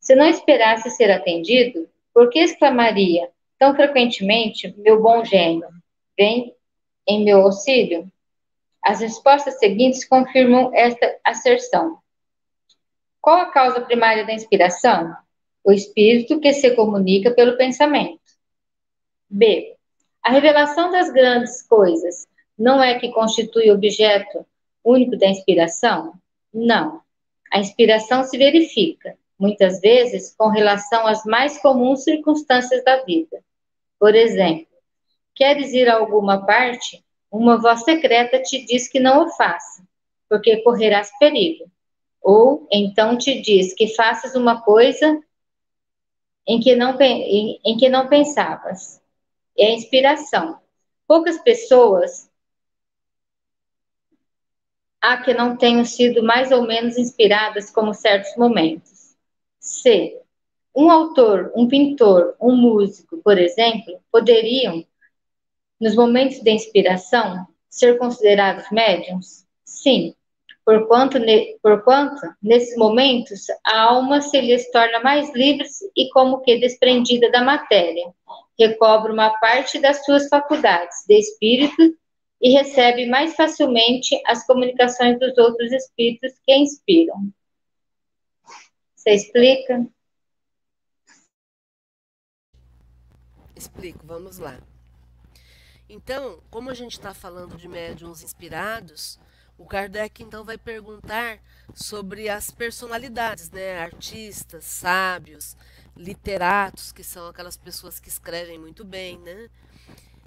Se 0.00 0.14
não 0.14 0.26
esperasse 0.26 0.90
ser 0.90 1.10
atendido, 1.10 1.88
por 2.12 2.30
que 2.30 2.40
exclamaria 2.40 3.30
tão 3.58 3.74
frequentemente, 3.74 4.74
meu 4.76 5.00
bom 5.00 5.24
gênio, 5.24 5.68
vem 6.18 6.54
em 7.06 7.24
meu 7.24 7.42
auxílio? 7.42 8.10
As 8.82 9.00
respostas 9.00 9.58
seguintes 9.58 10.04
confirmam 10.04 10.70
esta 10.74 11.16
asserção. 11.24 11.98
Qual 13.20 13.40
a 13.40 13.50
causa 13.50 13.80
primária 13.80 14.26
da 14.26 14.34
inspiração? 14.34 15.16
O 15.64 15.72
espírito 15.72 16.38
que 16.40 16.52
se 16.52 16.72
comunica 16.72 17.30
pelo 17.30 17.56
pensamento. 17.56 18.20
B. 19.30 19.74
A 20.22 20.30
revelação 20.30 20.90
das 20.90 21.10
grandes 21.10 21.62
coisas 21.62 22.26
não 22.56 22.82
é 22.82 22.98
que 22.98 23.10
constitui 23.12 23.70
objeto 23.70 24.46
único 24.84 25.16
da 25.16 25.26
inspiração? 25.26 26.12
Não. 26.52 27.00
A 27.50 27.58
inspiração 27.60 28.24
se 28.24 28.36
verifica, 28.36 29.16
muitas 29.38 29.80
vezes, 29.80 30.34
com 30.36 30.48
relação 30.48 31.06
às 31.06 31.24
mais 31.24 31.56
comuns 31.62 32.04
circunstâncias 32.04 32.84
da 32.84 33.02
vida. 33.02 33.42
Por 33.98 34.14
exemplo, 34.14 34.66
queres 35.34 35.72
ir 35.72 35.88
a 35.88 35.96
alguma 35.96 36.44
parte? 36.44 37.02
Uma 37.30 37.58
voz 37.58 37.84
secreta 37.84 38.40
te 38.42 38.64
diz 38.66 38.86
que 38.86 39.00
não 39.00 39.24
o 39.24 39.30
faça, 39.30 39.82
porque 40.28 40.58
correrás 40.58 41.10
perigo. 41.18 41.64
Ou 42.22 42.68
então 42.70 43.16
te 43.16 43.40
diz 43.40 43.72
que 43.72 43.94
faças 43.94 44.34
uma 44.34 44.60
coisa 44.60 45.20
em 46.46 46.60
que 46.60 46.74
não, 46.74 47.00
em, 47.00 47.60
em 47.64 47.76
que 47.76 47.88
não 47.88 48.08
pensavas. 48.08 49.00
É 49.56 49.66
a 49.66 49.74
inspiração. 49.74 50.58
Poucas 51.06 51.38
pessoas 51.38 52.30
há 55.00 55.18
que 55.18 55.34
não 55.34 55.56
tenham 55.56 55.84
sido 55.84 56.22
mais 56.22 56.50
ou 56.50 56.66
menos 56.66 56.96
inspiradas 56.96 57.70
como 57.70 57.92
certos 57.92 58.34
momentos. 58.36 59.14
C. 59.60 60.20
Um 60.74 60.90
autor, 60.90 61.52
um 61.54 61.68
pintor, 61.68 62.34
um 62.40 62.56
músico, 62.56 63.18
por 63.18 63.38
exemplo, 63.38 64.00
poderiam, 64.10 64.84
nos 65.80 65.94
momentos 65.94 66.40
de 66.40 66.50
inspiração, 66.50 67.46
ser 67.68 67.98
considerados 67.98 68.70
médiums? 68.70 69.46
Sim, 69.64 70.14
porquanto, 70.64 71.18
porquanto 71.62 72.20
nesses 72.42 72.76
momentos 72.76 73.46
a 73.64 73.80
alma 73.82 74.20
se 74.20 74.40
lhes 74.40 74.70
torna 74.70 75.00
mais 75.00 75.32
livre 75.34 75.66
e 75.96 76.08
como 76.10 76.40
que 76.40 76.58
desprendida 76.58 77.30
da 77.30 77.42
matéria, 77.42 78.12
recobre 78.58 79.12
uma 79.12 79.30
parte 79.38 79.78
das 79.78 80.04
suas 80.04 80.28
faculdades 80.28 81.04
de 81.06 81.18
espírito 81.18 81.96
e 82.40 82.50
recebe 82.50 83.06
mais 83.06 83.34
facilmente 83.34 84.20
as 84.26 84.46
comunicações 84.46 85.18
dos 85.18 85.36
outros 85.38 85.72
espíritos 85.72 86.32
que 86.44 86.52
a 86.52 86.58
inspiram. 86.58 87.32
Você 88.94 89.10
explica? 89.10 89.86
Explico, 93.54 94.06
vamos 94.06 94.38
lá. 94.38 94.58
Então, 95.88 96.42
como 96.50 96.70
a 96.70 96.74
gente 96.74 96.92
está 96.92 97.14
falando 97.14 97.56
de 97.56 97.68
médiums 97.68 98.22
inspirados, 98.22 99.18
o 99.56 99.64
Kardec 99.64 100.22
então 100.22 100.44
vai 100.44 100.58
perguntar 100.58 101.38
sobre 101.74 102.28
as 102.28 102.50
personalidades, 102.50 103.50
né? 103.50 103.78
Artistas, 103.78 104.64
sábios, 104.64 105.56
literatos, 105.96 106.92
que 106.92 107.04
são 107.04 107.28
aquelas 107.28 107.56
pessoas 107.56 108.00
que 108.00 108.08
escrevem 108.08 108.58
muito 108.58 108.84
bem, 108.84 109.18
né? 109.18 109.48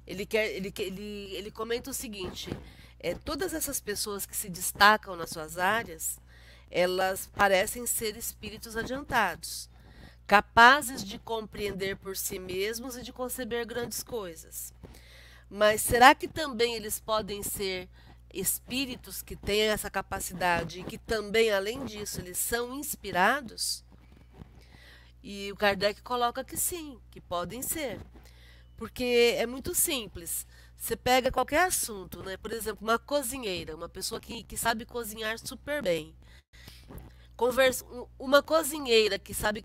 Ele, 0.06 0.24
quer, 0.24 0.50
ele, 0.50 0.72
ele, 0.78 1.34
ele 1.34 1.50
comenta 1.50 1.90
o 1.90 1.94
seguinte: 1.94 2.50
é, 2.98 3.14
todas 3.14 3.52
essas 3.52 3.80
pessoas 3.80 4.24
que 4.24 4.36
se 4.36 4.48
destacam 4.48 5.14
nas 5.14 5.30
suas 5.30 5.58
áreas, 5.58 6.18
elas 6.70 7.28
parecem 7.34 7.86
ser 7.86 8.16
espíritos 8.16 8.76
adiantados, 8.76 9.68
capazes 10.26 11.04
de 11.04 11.18
compreender 11.18 11.96
por 11.96 12.16
si 12.16 12.38
mesmos 12.38 12.96
e 12.96 13.02
de 13.02 13.12
conceber 13.12 13.66
grandes 13.66 14.02
coisas. 14.02 14.72
Mas 15.50 15.80
será 15.80 16.14
que 16.14 16.28
também 16.28 16.74
eles 16.74 17.00
podem 17.00 17.42
ser 17.42 17.88
espíritos 18.40 19.22
que 19.22 19.36
têm 19.36 19.62
essa 19.62 19.90
capacidade 19.90 20.80
e 20.80 20.84
que 20.84 20.98
também, 20.98 21.50
além 21.50 21.84
disso, 21.84 22.20
eles 22.20 22.38
são 22.38 22.74
inspirados? 22.74 23.84
E 25.22 25.50
o 25.52 25.56
Kardec 25.56 26.02
coloca 26.02 26.44
que 26.44 26.56
sim, 26.56 27.00
que 27.10 27.20
podem 27.20 27.62
ser. 27.62 28.00
Porque 28.76 29.34
é 29.36 29.46
muito 29.46 29.74
simples. 29.74 30.46
Você 30.76 30.96
pega 30.96 31.32
qualquer 31.32 31.66
assunto, 31.66 32.22
né? 32.22 32.36
Por 32.36 32.52
exemplo, 32.52 32.86
uma 32.86 32.98
cozinheira, 32.98 33.74
uma 33.74 33.88
pessoa 33.88 34.20
que, 34.20 34.44
que 34.44 34.56
sabe 34.56 34.86
cozinhar 34.86 35.38
super 35.38 35.82
bem. 35.82 36.14
Conversa, 37.36 37.84
uma 38.18 38.42
cozinheira 38.42 39.18
que 39.18 39.34
sabe 39.34 39.64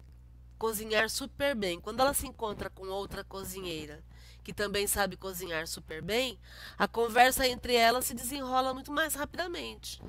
cozinhar 0.57 1.09
super 1.09 1.55
bem. 1.55 1.80
Quando 1.80 1.99
ela 1.99 2.13
se 2.13 2.26
encontra 2.26 2.69
com 2.69 2.88
outra 2.88 3.24
cozinheira 3.24 4.03
que 4.44 4.54
também 4.54 4.88
sabe 4.88 5.16
cozinhar 5.16 5.68
super 5.68 6.02
bem, 6.02 6.38
a 6.78 6.88
conversa 6.88 7.48
entre 7.48 7.76
elas 7.76 8.06
se 8.06 8.14
desenrola 8.14 8.74
muito 8.74 8.91
mais 8.91 9.16
rapidamente. 9.16 10.02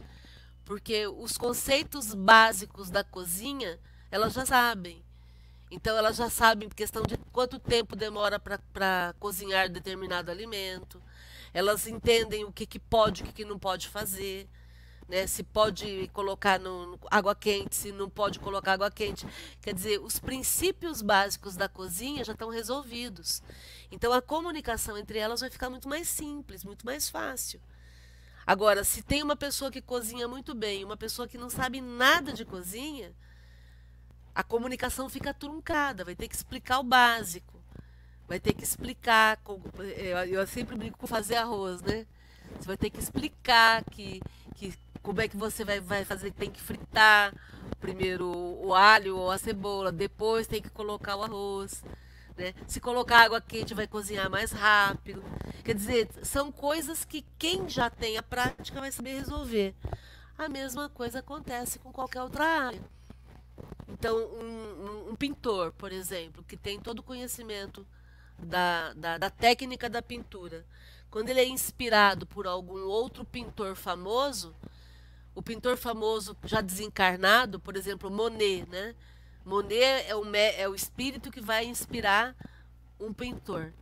Porque 0.64 1.06
os 1.06 1.36
conceitos 1.36 2.14
básicos 2.14 2.90
da 2.90 3.04
cozinha 3.04 3.78
elas 4.10 4.32
já 4.32 4.46
sabem. 4.46 5.04
Então 5.70 5.96
elas 5.96 6.16
já 6.16 6.30
sabem 6.30 6.68
questão 6.68 7.02
de 7.02 7.16
quanto 7.32 7.58
tempo 7.58 7.96
demora 7.96 8.38
para 8.38 9.14
cozinhar 9.18 9.68
determinado 9.68 10.30
alimento. 10.30 11.02
Elas 11.52 11.86
entendem 11.86 12.44
o 12.44 12.52
que, 12.52 12.64
que 12.64 12.78
pode 12.78 13.20
e 13.20 13.24
o 13.24 13.26
que, 13.26 13.32
que 13.32 13.44
não 13.44 13.58
pode 13.58 13.88
fazer. 13.88 14.48
Né? 15.08 15.26
Se 15.26 15.42
pode 15.42 16.08
colocar 16.12 16.58
no, 16.58 16.86
no, 16.86 17.00
água 17.10 17.34
quente, 17.34 17.76
se 17.76 17.92
não 17.92 18.08
pode 18.08 18.38
colocar 18.38 18.74
água 18.74 18.90
quente. 18.90 19.26
Quer 19.60 19.74
dizer, 19.74 20.00
os 20.00 20.18
princípios 20.18 21.02
básicos 21.02 21.56
da 21.56 21.68
cozinha 21.68 22.24
já 22.24 22.32
estão 22.32 22.50
resolvidos. 22.50 23.42
Então 23.90 24.12
a 24.12 24.22
comunicação 24.22 24.96
entre 24.96 25.18
elas 25.18 25.40
vai 25.40 25.50
ficar 25.50 25.70
muito 25.70 25.88
mais 25.88 26.08
simples, 26.08 26.64
muito 26.64 26.84
mais 26.84 27.08
fácil. 27.08 27.60
Agora, 28.46 28.84
se 28.84 29.02
tem 29.02 29.22
uma 29.22 29.36
pessoa 29.36 29.70
que 29.70 29.80
cozinha 29.80 30.28
muito 30.28 30.54
bem 30.54 30.82
e 30.82 30.84
uma 30.84 30.96
pessoa 30.96 31.26
que 31.26 31.38
não 31.38 31.48
sabe 31.48 31.80
nada 31.80 32.32
de 32.32 32.44
cozinha, 32.44 33.12
a 34.34 34.42
comunicação 34.42 35.08
fica 35.08 35.32
truncada, 35.32 36.04
vai 36.04 36.14
ter 36.14 36.28
que 36.28 36.34
explicar 36.34 36.80
o 36.80 36.82
básico. 36.82 37.54
Vai 38.26 38.40
ter 38.40 38.52
que 38.54 38.64
explicar, 38.64 39.38
é, 39.96 40.28
eu 40.28 40.46
sempre 40.46 40.76
brinco 40.76 40.98
com 40.98 41.06
fazer 41.06 41.36
arroz, 41.36 41.80
né? 41.82 42.06
Você 42.58 42.66
vai 42.66 42.76
ter 42.76 42.90
que 42.90 42.98
explicar 42.98 43.84
que, 43.84 44.20
que 44.56 44.74
como 45.02 45.20
é 45.20 45.28
que 45.28 45.36
você 45.36 45.64
vai, 45.64 45.80
vai 45.80 46.04
fazer, 46.04 46.32
tem 46.32 46.50
que 46.50 46.60
fritar 46.60 47.34
primeiro 47.80 48.26
o 48.26 48.74
alho 48.74 49.18
ou 49.18 49.30
a 49.30 49.38
cebola, 49.38 49.92
depois 49.92 50.46
tem 50.46 50.62
que 50.62 50.70
colocar 50.70 51.16
o 51.16 51.22
arroz. 51.22 51.84
Né? 52.36 52.52
Se 52.66 52.80
colocar 52.80 53.22
água 53.22 53.40
quente 53.40 53.74
vai 53.74 53.86
cozinhar 53.86 54.28
mais 54.30 54.50
rápido. 54.50 55.22
Quer 55.64 55.74
dizer, 55.74 56.08
são 56.22 56.50
coisas 56.50 57.04
que 57.04 57.24
quem 57.38 57.68
já 57.68 57.88
tem 57.88 58.16
a 58.16 58.22
prática 58.22 58.80
vai 58.80 58.90
saber 58.90 59.14
resolver. 59.18 59.74
A 60.36 60.48
mesma 60.48 60.88
coisa 60.88 61.20
acontece 61.20 61.78
com 61.78 61.92
qualquer 61.92 62.22
outra 62.22 62.44
área. 62.44 62.82
Então, 63.88 64.16
um, 64.16 65.10
um, 65.10 65.16
pintor, 65.16 65.72
por 65.72 65.92
exemplo, 65.92 66.42
que 66.42 66.56
tem 66.56 66.80
todo 66.80 66.98
o 66.98 67.02
conhecimento 67.02 67.86
da, 68.38 68.92
da, 68.94 69.18
da 69.18 69.30
técnica 69.30 69.88
da 69.88 70.02
pintura, 70.02 70.66
quando 71.10 71.28
ele 71.28 71.40
é 71.40 71.46
inspirado 71.46 72.26
por 72.26 72.46
algum 72.46 72.84
outro 72.86 73.24
pintor 73.24 73.76
famoso, 73.76 74.52
o 75.34 75.40
pintor 75.40 75.76
famoso 75.76 76.36
já 76.44 76.60
desencarnado, 76.60 77.60
por 77.60 77.76
exemplo, 77.76 78.10
Monet, 78.10 78.68
né? 78.68 78.96
Monet 79.44 80.06
é 80.08 80.14
o, 80.16 80.24
é 80.34 80.68
o 80.68 80.74
espírito 80.74 81.30
que 81.30 81.40
vai 81.40 81.66
inspirar 81.66 82.34
um 82.98 83.12
pintor. 83.12 83.72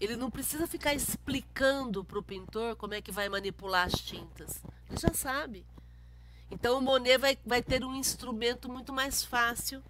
Ele 0.00 0.16
não 0.16 0.30
precisa 0.30 0.66
ficar 0.66 0.94
explicando 0.94 2.04
para 2.04 2.18
o 2.18 2.22
pintor 2.22 2.76
como 2.76 2.94
é 2.94 3.02
que 3.02 3.12
vai 3.12 3.28
manipular 3.28 3.86
as 3.86 4.00
tintas. 4.00 4.62
Ele 4.88 4.98
já 4.98 5.12
sabe. 5.12 5.64
Então 6.50 6.78
o 6.78 6.80
Monet 6.80 7.18
vai, 7.18 7.38
vai 7.44 7.62
ter 7.62 7.84
um 7.84 7.94
instrumento 7.94 8.68
muito 8.68 8.92
mais 8.92 9.24
fácil 9.24 9.82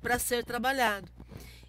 para 0.00 0.18
ser 0.18 0.44
trabalhado. 0.44 1.10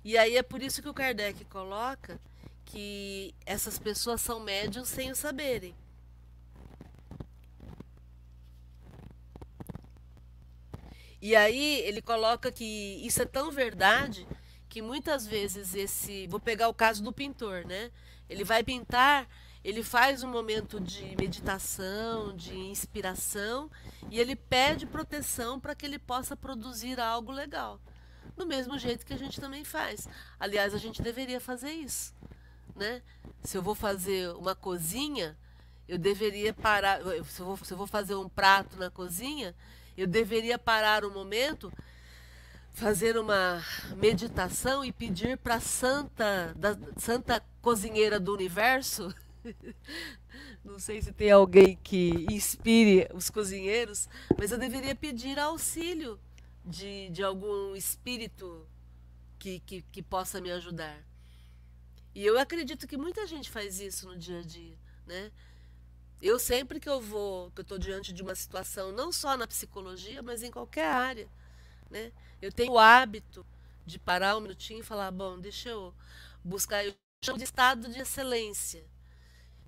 E 0.04 0.18
aí 0.18 0.38
é 0.38 0.44
por 0.44 0.62
isso 0.62 0.82
que 0.82 0.90
o 0.90 0.94
Kardec 0.94 1.46
coloca 1.46 2.20
que 2.66 3.34
essas 3.46 3.80
pessoas 3.80 4.22
são 4.22 4.40
médiums 4.40 4.90
sem 4.90 5.12
o 5.12 5.16
saberem. 5.16 5.76
E 11.26 11.36
aí 11.36 11.80
ele 11.80 12.04
coloca 12.04 12.52
que 12.52 12.64
isso 13.04 13.20
é 13.20 13.26
tão 13.26 13.50
verdade 13.50 14.28
que 14.70 14.80
muitas 14.80 15.26
vezes 15.26 15.74
esse, 15.74 16.28
vou 16.28 16.40
pegar 16.40 16.68
o 16.68 16.74
caso 16.74 17.02
do 17.02 17.12
pintor, 17.12 17.66
né? 17.66 17.90
Ele 18.30 18.44
vai 18.44 18.64
pintar, 18.64 19.28
ele 19.64 19.82
faz 19.82 20.22
um 20.22 20.30
momento 20.30 20.80
de 20.80 21.16
meditação, 21.20 22.36
de 22.36 22.56
inspiração 22.56 23.72
e 24.12 24.20
ele 24.20 24.36
pede 24.36 24.86
proteção 24.86 25.60
para 25.60 25.74
que 25.74 25.88
ele 25.88 25.98
possa 25.98 26.38
produzir 26.38 27.00
algo 27.00 27.32
legal. 27.32 27.82
Do 28.38 28.46
mesmo 28.46 28.78
jeito 28.78 29.04
que 29.04 29.14
a 29.16 29.18
gente 29.18 29.42
também 29.42 29.64
faz. 29.64 30.08
Aliás, 30.40 30.76
a 30.76 30.78
gente 30.78 31.02
deveria 31.02 31.40
fazer 31.40 31.72
isso, 31.72 32.14
né? 32.76 33.02
Se 33.44 33.58
eu 33.58 33.64
vou 33.64 33.74
fazer 33.74 34.30
uma 34.36 34.54
cozinha, 34.54 35.36
eu 35.88 35.98
deveria 35.98 36.54
parar. 36.54 37.02
Se 37.24 37.40
eu 37.40 37.48
vou, 37.48 37.58
se 37.58 37.74
eu 37.74 37.78
vou 37.78 37.88
fazer 37.88 38.14
um 38.14 38.30
prato 38.30 38.78
na 38.78 38.92
cozinha, 38.92 39.56
eu 39.98 40.08
deveria 40.08 40.58
parar 40.60 41.06
um 41.06 41.12
momento, 41.12 41.72
fazer 42.74 43.18
uma 43.18 43.64
meditação 43.96 44.84
e 44.84 44.92
pedir 44.92 45.38
para 45.38 45.60
santa, 45.60 46.54
da 46.56 46.78
santa 46.98 47.44
cozinheira 47.62 48.20
do 48.20 48.34
universo. 48.34 49.14
Não 50.64 50.80
sei 50.80 51.02
se 51.02 51.14
tem 51.14 51.32
alguém 51.32 51.78
que 51.84 52.26
inspire 52.30 53.08
os 53.14 53.30
cozinheiros, 53.30 54.10
mas 54.38 54.52
eu 54.52 54.58
deveria 54.58 54.96
pedir 54.96 55.40
auxílio 55.40 56.20
de, 56.66 57.10
de 57.10 57.24
algum 57.24 57.76
espírito 57.76 58.68
que, 59.38 59.60
que, 59.60 59.82
que 59.92 60.02
possa 60.02 60.42
me 60.42 60.52
ajudar. 60.52 60.98
E 62.14 62.26
eu 62.26 62.40
acredito 62.40 62.88
que 62.88 62.98
muita 62.98 63.28
gente 63.28 63.50
faz 63.50 63.80
isso 63.80 64.08
no 64.08 64.18
dia 64.18 64.40
a 64.40 64.42
dia, 64.42 64.78
né? 65.06 65.32
Eu 66.26 66.40
sempre 66.40 66.80
que 66.80 66.90
eu 66.90 67.00
vou, 67.00 67.52
que 67.52 67.60
eu 67.60 67.62
estou 67.62 67.78
diante 67.78 68.12
de 68.12 68.24
uma 68.24 68.34
situação, 68.34 68.92
não 68.92 69.12
só 69.12 69.38
na 69.38 69.46
psicologia, 69.46 70.24
mas 70.24 70.42
em 70.42 70.50
qualquer 70.50 70.88
área, 70.88 71.30
né? 71.88 72.12
Eu 72.42 72.52
tenho 72.52 72.72
o 72.72 72.80
hábito 72.80 73.46
de 73.86 74.00
parar 74.00 74.36
um 74.36 74.40
minutinho 74.40 74.80
e 74.80 74.84
falar, 74.84 75.12
bom, 75.12 75.38
deixa 75.40 75.70
eu 75.70 75.94
buscar, 76.44 76.84
eu 76.84 76.96
chamo 77.24 77.38
de 77.38 77.44
estado 77.44 77.90
de 77.90 78.00
excelência. 78.00 78.84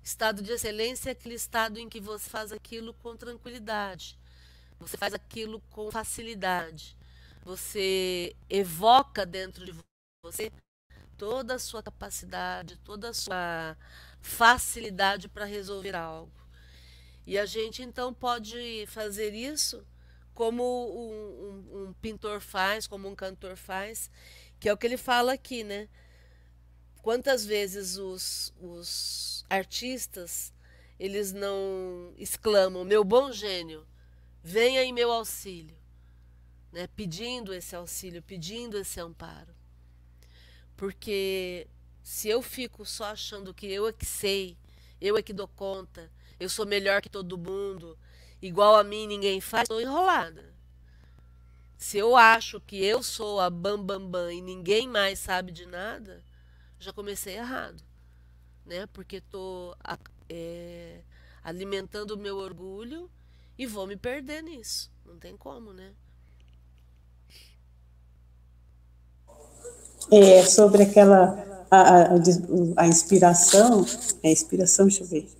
Estado 0.02 0.42
de 0.42 0.50
excelência 0.50 1.10
é 1.10 1.12
aquele 1.12 1.36
estado 1.36 1.78
em 1.78 1.88
que 1.88 2.00
você 2.00 2.28
faz 2.28 2.50
aquilo 2.50 2.92
com 2.92 3.16
tranquilidade. 3.16 4.18
Você 4.80 4.96
faz 4.96 5.14
aquilo 5.14 5.60
com 5.70 5.92
facilidade. 5.92 6.96
Você 7.44 8.34
evoca 8.50 9.24
dentro 9.24 9.64
de 9.64 9.72
você 10.24 10.50
toda 11.16 11.54
a 11.54 11.58
sua 11.60 11.84
capacidade, 11.84 12.76
toda 12.78 13.10
a 13.10 13.14
sua 13.14 13.76
facilidade 14.20 15.28
para 15.28 15.44
resolver 15.44 15.94
algo. 15.94 16.37
E 17.28 17.36
a 17.36 17.44
gente 17.44 17.82
então 17.82 18.14
pode 18.14 18.86
fazer 18.86 19.34
isso 19.34 19.86
como 20.32 20.64
um, 20.64 21.12
um, 21.12 21.82
um, 21.82 21.92
pintor 21.92 22.40
faz, 22.40 22.86
como 22.86 23.06
um 23.06 23.14
cantor 23.14 23.54
faz, 23.54 24.10
que 24.58 24.66
é 24.66 24.72
o 24.72 24.78
que 24.78 24.86
ele 24.86 24.96
fala 24.96 25.34
aqui, 25.34 25.62
né? 25.62 25.90
Quantas 27.02 27.44
vezes 27.44 27.98
os, 27.98 28.54
os 28.58 29.44
artistas 29.50 30.54
eles 30.98 31.34
não 31.34 32.14
exclamam 32.16 32.82
meu 32.82 33.04
bom 33.04 33.30
gênio, 33.30 33.86
venha 34.42 34.82
em 34.82 34.90
meu 34.90 35.12
auxílio, 35.12 35.76
né? 36.72 36.86
Pedindo 36.96 37.52
esse 37.52 37.76
auxílio, 37.76 38.22
pedindo 38.22 38.78
esse 38.78 38.98
amparo, 39.00 39.54
porque 40.78 41.68
se 42.02 42.26
eu 42.26 42.40
fico 42.40 42.86
só 42.86 43.12
achando 43.12 43.52
que 43.52 43.66
eu 43.66 43.86
é 43.86 43.92
que 43.92 44.06
sei, 44.06 44.56
eu 44.98 45.14
é 45.14 45.22
que 45.22 45.34
dou 45.34 45.46
conta, 45.46 46.10
eu 46.38 46.48
sou 46.48 46.66
melhor 46.66 47.02
que 47.02 47.08
todo 47.08 47.38
mundo, 47.38 47.98
igual 48.40 48.76
a 48.76 48.84
mim 48.84 49.06
ninguém 49.06 49.40
faz, 49.40 49.64
estou 49.64 49.80
enrolada. 49.80 50.44
Se 51.76 51.96
eu 51.98 52.16
acho 52.16 52.60
que 52.60 52.84
eu 52.84 53.02
sou 53.02 53.40
a 53.40 53.48
bam 53.48 53.82
bam 53.82 54.04
bam 54.04 54.32
e 54.32 54.40
ninguém 54.40 54.88
mais 54.88 55.18
sabe 55.18 55.52
de 55.52 55.66
nada, 55.66 56.22
já 56.78 56.92
comecei 56.92 57.36
errado, 57.36 57.82
né? 58.66 58.86
Porque 58.92 59.16
estou 59.16 59.76
é, 60.28 61.00
alimentando 61.42 62.12
o 62.12 62.18
meu 62.18 62.36
orgulho 62.36 63.10
e 63.56 63.66
vou 63.66 63.86
me 63.86 63.96
perder 63.96 64.42
nisso. 64.42 64.90
Não 65.04 65.18
tem 65.18 65.36
como, 65.36 65.72
né? 65.72 65.92
É, 70.10 70.42
sobre 70.44 70.82
aquela 70.84 71.66
a, 71.70 71.80
a, 71.80 72.08
a 72.76 72.86
inspiração, 72.86 73.84
é 74.22 74.32
inspiração, 74.32 74.86
deixa 74.86 75.04
eu 75.04 75.06
ver 75.06 75.37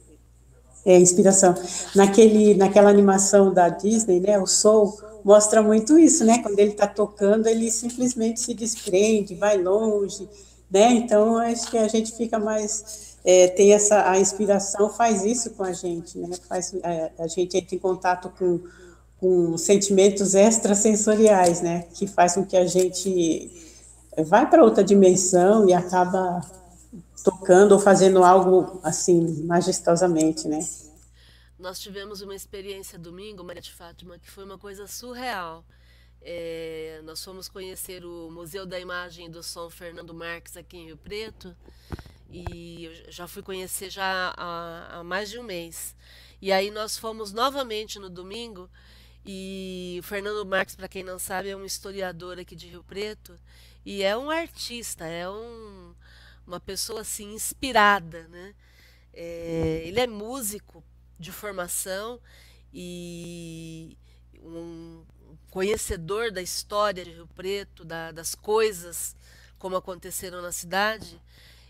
é, 0.84 0.98
inspiração. 0.98 1.54
Naquele, 1.94 2.54
naquela 2.54 2.90
animação 2.90 3.52
da 3.52 3.68
Disney, 3.68 4.20
né, 4.20 4.38
o 4.38 4.46
Soul, 4.46 4.98
mostra 5.24 5.62
muito 5.62 5.98
isso, 5.98 6.24
né? 6.24 6.38
Quando 6.38 6.58
ele 6.58 6.70
está 6.70 6.86
tocando, 6.86 7.46
ele 7.46 7.70
simplesmente 7.70 8.40
se 8.40 8.54
desprende, 8.54 9.34
vai 9.34 9.60
longe, 9.60 10.28
né? 10.70 10.92
Então, 10.92 11.36
acho 11.38 11.70
que 11.70 11.76
a 11.76 11.88
gente 11.88 12.12
fica 12.12 12.38
mais 12.38 13.08
é, 13.24 13.48
tem 13.48 13.72
essa 13.72 14.10
a 14.10 14.18
inspiração 14.18 14.88
faz 14.88 15.24
isso 15.24 15.50
com 15.50 15.62
a 15.62 15.72
gente, 15.72 16.18
né? 16.18 16.30
Faz 16.48 16.74
a, 16.82 16.90
é, 16.90 17.12
a 17.18 17.26
gente 17.26 17.56
entra 17.56 17.74
em 17.74 17.78
contato 17.78 18.32
com, 18.38 18.60
com 19.20 19.58
sentimentos 19.58 20.34
extrasensoriais, 20.34 21.60
né? 21.60 21.84
Que 21.92 22.06
faz 22.06 22.34
com 22.34 22.44
que 22.44 22.56
a 22.56 22.66
gente 22.66 23.50
vai 24.26 24.48
para 24.48 24.64
outra 24.64 24.82
dimensão 24.82 25.68
e 25.68 25.74
acaba 25.74 26.40
tocando 27.22 27.72
ou 27.72 27.78
fazendo 27.78 28.22
algo 28.22 28.80
assim 28.82 29.44
majestosamente, 29.44 30.46
né? 30.48 30.58
Nós 31.58 31.80
tivemos 31.80 32.20
uma 32.20 32.34
experiência 32.34 32.98
domingo, 32.98 33.42
Maria 33.42 33.60
de 33.60 33.72
Fátima, 33.72 34.18
que 34.18 34.30
foi 34.30 34.44
uma 34.44 34.58
coisa 34.58 34.86
surreal. 34.86 35.64
É, 36.20 37.00
nós 37.04 37.24
fomos 37.24 37.48
conhecer 37.48 38.04
o 38.04 38.30
Museu 38.30 38.66
da 38.66 38.78
Imagem 38.78 39.26
e 39.26 39.28
do 39.28 39.42
Som 39.42 39.70
Fernando 39.70 40.12
Marques 40.14 40.56
aqui 40.56 40.76
em 40.76 40.86
Rio 40.86 40.96
Preto 40.96 41.54
e 42.30 42.84
eu 42.84 43.12
já 43.12 43.26
fui 43.26 43.42
conhecer 43.42 43.90
já 43.90 44.34
há, 44.36 44.98
há 44.98 45.04
mais 45.04 45.30
de 45.30 45.38
um 45.38 45.42
mês. 45.42 45.96
E 46.40 46.52
aí 46.52 46.70
nós 46.70 46.96
fomos 46.96 47.32
novamente 47.32 47.98
no 47.98 48.10
domingo 48.10 48.68
e 49.24 49.96
o 50.00 50.02
Fernando 50.02 50.44
Marques, 50.46 50.76
para 50.76 50.88
quem 50.88 51.02
não 51.02 51.18
sabe, 51.18 51.48
é 51.48 51.56
um 51.56 51.64
historiador 51.64 52.38
aqui 52.38 52.54
de 52.54 52.68
Rio 52.68 52.84
Preto 52.84 53.38
e 53.84 54.02
é 54.02 54.16
um 54.16 54.30
artista, 54.30 55.04
é 55.06 55.28
um 55.28 55.94
uma 56.49 56.59
pessoa 56.59 57.03
assim 57.03 57.34
inspirada, 57.34 58.26
né? 58.28 58.55
É, 59.12 59.82
ele 59.84 60.01
é 60.01 60.07
músico 60.07 60.82
de 61.18 61.30
formação 61.30 62.18
e 62.72 63.96
um 64.42 65.05
conhecedor 65.51 66.30
da 66.30 66.40
história 66.40 67.05
de 67.05 67.11
Rio 67.11 67.28
Preto, 67.28 67.84
da, 67.84 68.12
das 68.12 68.34
coisas 68.34 69.14
como 69.59 69.76
aconteceram 69.76 70.40
na 70.40 70.53
cidade. 70.53 71.20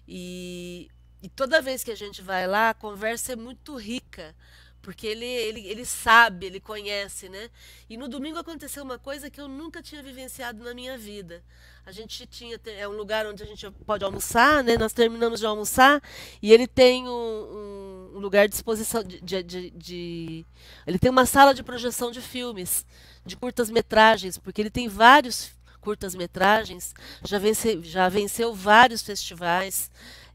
E, 0.06 0.88
e 1.22 1.28
toda 1.28 1.62
vez 1.62 1.82
que 1.82 1.90
a 1.90 1.96
gente 1.96 2.22
vai 2.22 2.46
lá, 2.46 2.70
a 2.70 2.74
conversa 2.74 3.32
é 3.32 3.36
muito 3.36 3.76
rica, 3.76 4.34
porque 4.80 5.06
ele, 5.06 5.24
ele, 5.24 5.66
ele 5.66 5.84
sabe, 5.84 6.46
ele 6.46 6.60
conhece, 6.60 7.28
né? 7.28 7.50
E 7.90 7.96
no 7.96 8.08
domingo 8.08 8.38
aconteceu 8.38 8.84
uma 8.84 8.98
coisa 8.98 9.30
que 9.30 9.40
eu 9.40 9.48
nunca 9.48 9.82
tinha 9.82 10.02
vivenciado 10.02 10.62
na 10.62 10.72
minha 10.72 10.96
vida. 10.96 11.42
A 11.88 11.90
gente 11.90 12.26
tinha 12.26 12.60
é 12.66 12.86
um 12.86 12.92
lugar 12.92 13.26
onde 13.26 13.42
a 13.42 13.46
gente 13.46 13.66
pode 13.86 14.04
almoçar, 14.04 14.62
né? 14.62 14.76
Nós 14.76 14.92
terminamos 14.92 15.40
de 15.40 15.46
almoçar 15.46 16.02
e 16.42 16.52
ele 16.52 16.66
tem 16.66 17.08
um, 17.08 18.10
um 18.14 18.18
lugar 18.18 18.46
de 18.46 18.54
exposição 18.54 19.02
de, 19.02 19.18
de, 19.22 19.42
de, 19.42 19.70
de, 19.70 20.46
ele 20.86 20.98
tem 20.98 21.10
uma 21.10 21.24
sala 21.24 21.54
de 21.54 21.62
projeção 21.62 22.10
de 22.10 22.20
filmes, 22.20 22.84
de 23.24 23.38
curtas 23.38 23.70
metragens, 23.70 24.36
porque 24.36 24.60
ele 24.60 24.68
tem 24.68 24.86
vários 24.86 25.52
curtas 25.80 26.14
metragens, 26.14 26.92
já 27.24 27.38
venceu, 27.38 27.82
já 27.82 28.06
venceu 28.10 28.54
vários 28.54 29.00
festivais. 29.00 29.90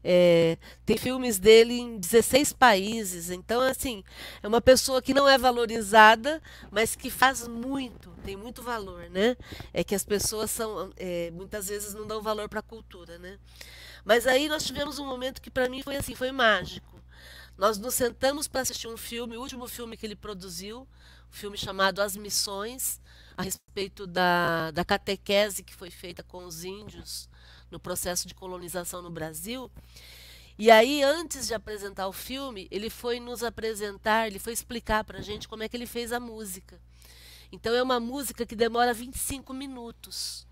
É, 0.06 0.58
tem 0.84 0.98
filmes 0.98 1.38
dele 1.38 1.72
em 1.72 1.98
16 1.98 2.52
países. 2.52 3.30
Então, 3.30 3.62
assim, 3.62 4.04
é 4.42 4.46
uma 4.46 4.60
pessoa 4.60 5.00
que 5.00 5.14
não 5.14 5.26
é 5.26 5.38
valorizada, 5.38 6.42
mas 6.70 6.94
que 6.94 7.08
faz 7.08 7.48
muito, 7.48 8.10
tem 8.22 8.36
muito 8.36 8.62
valor, 8.62 9.08
né? 9.08 9.34
É 9.72 9.82
que 9.82 9.94
as 9.94 10.04
pessoas 10.04 10.50
são, 10.50 10.92
é, 10.98 11.30
muitas 11.30 11.68
vezes 11.68 11.94
não 11.94 12.06
dão 12.06 12.20
valor 12.20 12.50
para 12.50 12.60
a 12.60 12.62
cultura, 12.62 13.18
né? 13.18 13.38
Mas 14.04 14.26
aí 14.26 14.46
nós 14.46 14.64
tivemos 14.64 14.98
um 14.98 15.06
momento 15.06 15.40
que 15.40 15.50
para 15.50 15.70
mim 15.70 15.82
foi 15.82 15.96
assim, 15.96 16.14
foi 16.14 16.30
mágico. 16.30 17.02
Nós 17.56 17.78
nos 17.78 17.94
sentamos 17.94 18.46
para 18.46 18.60
assistir 18.60 18.88
um 18.88 18.96
filme, 18.98 19.38
o 19.38 19.40
último 19.40 19.66
filme 19.66 19.96
que 19.96 20.04
ele 20.04 20.16
produziu, 20.16 20.82
um 20.82 21.32
filme 21.32 21.56
chamado 21.56 22.02
As 22.02 22.14
Missões, 22.14 23.00
a 23.36 23.42
respeito 23.42 24.06
da, 24.06 24.70
da 24.72 24.84
catequese 24.84 25.62
que 25.62 25.74
foi 25.74 25.90
feita 25.90 26.22
com 26.22 26.44
os 26.44 26.62
índios 26.62 27.28
no 27.74 27.80
processo 27.80 28.28
de 28.28 28.34
colonização 28.34 29.02
no 29.02 29.10
Brasil. 29.10 29.68
E 30.56 30.70
aí, 30.70 31.02
antes 31.02 31.48
de 31.48 31.54
apresentar 31.54 32.06
o 32.06 32.12
filme, 32.12 32.68
ele 32.70 32.88
foi 32.88 33.18
nos 33.18 33.42
apresentar, 33.42 34.28
ele 34.28 34.38
foi 34.38 34.52
explicar 34.52 35.02
para 35.02 35.18
a 35.18 35.22
gente 35.22 35.48
como 35.48 35.64
é 35.64 35.68
que 35.68 35.76
ele 35.76 35.86
fez 35.86 36.12
a 36.12 36.20
música. 36.20 36.80
Então, 37.50 37.74
é 37.74 37.82
uma 37.82 37.98
música 37.98 38.46
que 38.46 38.54
demora 38.54 38.94
25 38.94 39.52
minutos. 39.52 40.46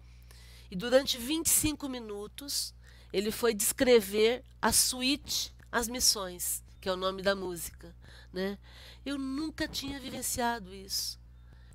E 0.69 0.75
durante 0.75 1.17
25 1.17 1.89
minutos, 1.89 2.75
ele 3.13 3.31
foi 3.31 3.55
descrever 3.55 4.43
a 4.61 4.73
suíte 4.73 5.55
As 5.71 5.87
Missões, 5.87 6.61
que 6.81 6.89
é 6.89 6.93
o 6.93 6.97
nome 6.97 7.23
da 7.23 7.37
música. 7.37 7.95
Né? 8.33 8.59
Eu 9.07 9.17
nunca 9.17 9.69
tinha 9.69 10.01
vivenciado 10.01 10.75
isso. 10.75 11.21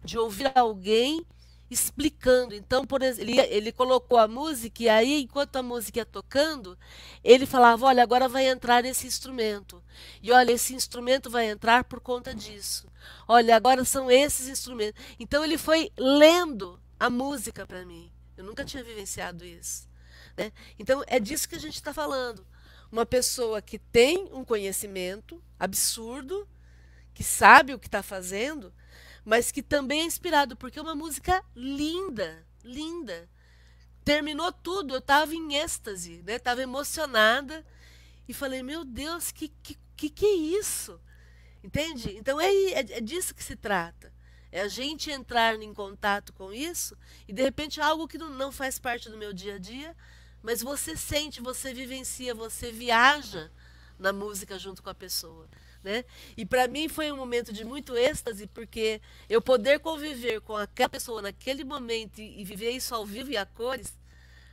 De 0.04 0.18
ouvir 0.18 0.52
alguém 0.54 1.26
explicando. 1.70 2.54
Então, 2.56 2.86
por 2.86 3.02
exemplo, 3.02 3.30
ele, 3.30 3.40
ele 3.42 3.72
colocou 3.72 4.18
a 4.18 4.28
música 4.28 4.84
e 4.84 4.90
aí, 4.90 5.22
enquanto 5.22 5.56
a 5.58 5.64
música 5.64 6.00
ia 6.00 6.06
tocando, 6.06 6.78
ele 7.24 7.46
falava: 7.46 7.86
Olha, 7.86 8.04
agora 8.04 8.28
vai 8.28 8.48
entrar 8.48 8.86
esse 8.86 9.06
instrumento. 9.06 9.84
E 10.22 10.32
olha, 10.32 10.52
esse 10.52 10.74
instrumento 10.74 11.30
vai 11.30 11.50
entrar 11.50 11.84
por 11.84 12.00
conta 12.00 12.34
disso. 12.34 12.88
Olha, 13.28 13.56
agora 13.56 13.84
são 13.84 14.10
esses 14.10 14.48
instrumentos. 14.48 15.02
Então, 15.20 15.44
ele 15.44 15.58
foi 15.58 15.92
lendo 15.98 16.80
a 17.00 17.10
música 17.10 17.66
para 17.66 17.86
mim. 17.86 18.12
Eu 18.36 18.44
nunca 18.44 18.64
tinha 18.64 18.84
vivenciado 18.84 19.46
isso. 19.46 19.88
Né? 20.36 20.52
Então, 20.78 21.04
é 21.08 21.20
disso 21.20 21.50
que 21.50 21.56
a 21.56 21.60
gente 21.60 21.76
está 21.76 21.94
falando. 21.94 22.46
Uma 22.92 23.06
pessoa 23.06 23.62
que 23.62 23.78
tem 23.78 24.30
um 24.32 24.46
conhecimento 24.46 25.44
absurdo, 25.60 26.48
que 27.14 27.24
sabe 27.24 27.74
o 27.74 27.80
que 27.80 27.88
está 27.88 28.04
fazendo, 28.04 28.72
mas 29.28 29.52
que 29.52 29.62
também 29.62 30.04
é 30.04 30.06
inspirado, 30.06 30.56
porque 30.56 30.80
é 30.80 30.82
uma 30.82 30.96
música 30.96 31.44
linda, 31.54 32.48
linda. 32.64 33.30
Terminou 34.06 34.54
tudo, 34.54 34.94
eu 34.94 35.00
estava 35.00 35.36
em 35.36 35.56
êxtase, 35.56 36.24
né? 36.26 36.38
Estava 36.38 36.62
emocionada 36.62 37.66
e 38.26 38.34
falei, 38.34 38.64
meu 38.64 38.86
Deus, 38.86 39.30
que 39.30 39.50
que, 39.62 39.78
que, 39.98 40.10
que 40.10 40.26
é 40.26 40.34
isso? 40.34 40.98
Entende? 41.62 42.16
Então 42.16 42.40
é, 42.40 42.48
é, 42.48 42.80
é 42.80 43.02
disso 43.02 43.36
que 43.36 43.44
se 43.44 43.58
trata. 43.58 44.14
É 44.50 44.62
a 44.62 44.70
gente 44.70 45.12
entrar 45.12 45.62
em 45.62 45.74
contato 45.74 46.32
com 46.32 46.54
isso 46.54 46.98
e 47.28 47.34
de 47.34 47.44
repente 47.44 47.82
algo 47.82 48.08
que 48.08 48.18
não, 48.18 48.30
não 48.30 48.50
faz 48.50 48.80
parte 48.80 49.10
do 49.10 49.18
meu 49.18 49.34
dia 49.34 49.56
a 49.56 49.60
dia, 49.60 49.94
mas 50.42 50.62
você 50.62 50.96
sente, 50.96 51.42
você 51.42 51.74
vivencia, 51.74 52.34
você 52.34 52.72
viaja 52.72 53.52
na 54.00 54.14
música 54.14 54.58
junto 54.58 54.82
com 54.82 54.90
a 54.90 54.96
pessoa. 54.96 55.50
Né? 55.88 56.04
E 56.36 56.46
para 56.46 56.68
mim 56.68 56.90
foi 56.90 57.10
um 57.14 57.16
momento 57.16 57.54
de 57.54 57.64
muito 57.64 57.96
êxtase, 57.96 58.46
porque 58.46 59.00
eu 59.30 59.42
poder 59.42 59.80
conviver 59.80 60.42
com 60.42 60.54
aquela 60.54 60.90
pessoa 60.90 61.22
naquele 61.22 61.64
momento 61.64 62.20
e, 62.20 62.44
viver 62.44 62.72
isso 62.72 62.94
ao 62.94 63.06
vivo 63.06 63.32
e 63.32 63.38
a 63.38 63.46
cores, 63.46 63.98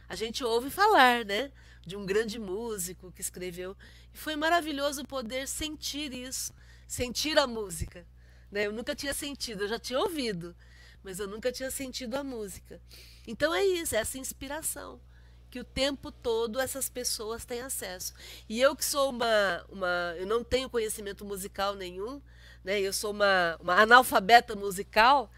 a 0.08 0.14
gente 0.14 0.44
ouve 0.44 0.70
falar, 0.70 1.24
né? 1.24 1.50
De 1.84 1.96
um 1.96 2.06
grande 2.06 2.38
músico 2.38 3.10
que 3.10 3.20
escreveu. 3.20 3.76
E 4.12 4.16
foi 4.16 4.36
maravilhoso 4.36 5.04
poder 5.04 5.48
sentir 5.48 6.12
isso, 6.14 6.54
sentir 6.86 7.36
a 7.36 7.48
música. 7.48 8.06
Né? 8.48 8.68
Eu 8.68 8.72
nunca 8.72 8.94
tinha 8.94 9.12
sentido, 9.12 9.64
eu 9.64 9.68
já 9.68 9.78
tinha 9.80 9.98
ouvido, 9.98 10.54
mas 11.02 11.18
eu 11.18 11.26
nunca 11.26 11.50
tinha 11.50 11.68
sentido 11.68 12.14
a 12.14 12.22
música. 12.22 12.80
Então 13.26 13.52
é 13.52 13.64
isso, 13.64 13.96
é 13.96 13.98
essa 13.98 14.18
inspiração 14.18 15.00
que 15.54 15.60
o 15.60 15.64
tempo 15.64 16.10
todo 16.10 16.58
essas 16.58 16.88
pessoas 16.88 17.44
têm 17.44 17.60
acesso. 17.60 18.12
E 18.48 18.60
eu 18.60 18.74
que 18.74 18.84
sou 18.84 19.10
uma, 19.10 19.64
uma 19.68 20.12
eu 20.18 20.26
não 20.26 20.42
tenho 20.42 20.68
conhecimento 20.68 21.24
musical 21.24 21.76
nenhum, 21.76 22.20
né? 22.64 22.80
Eu 22.80 22.92
sou 22.92 23.12
uma, 23.12 23.56
uma 23.60 23.80
analfabeta 23.80 24.56
musical. 24.56 25.30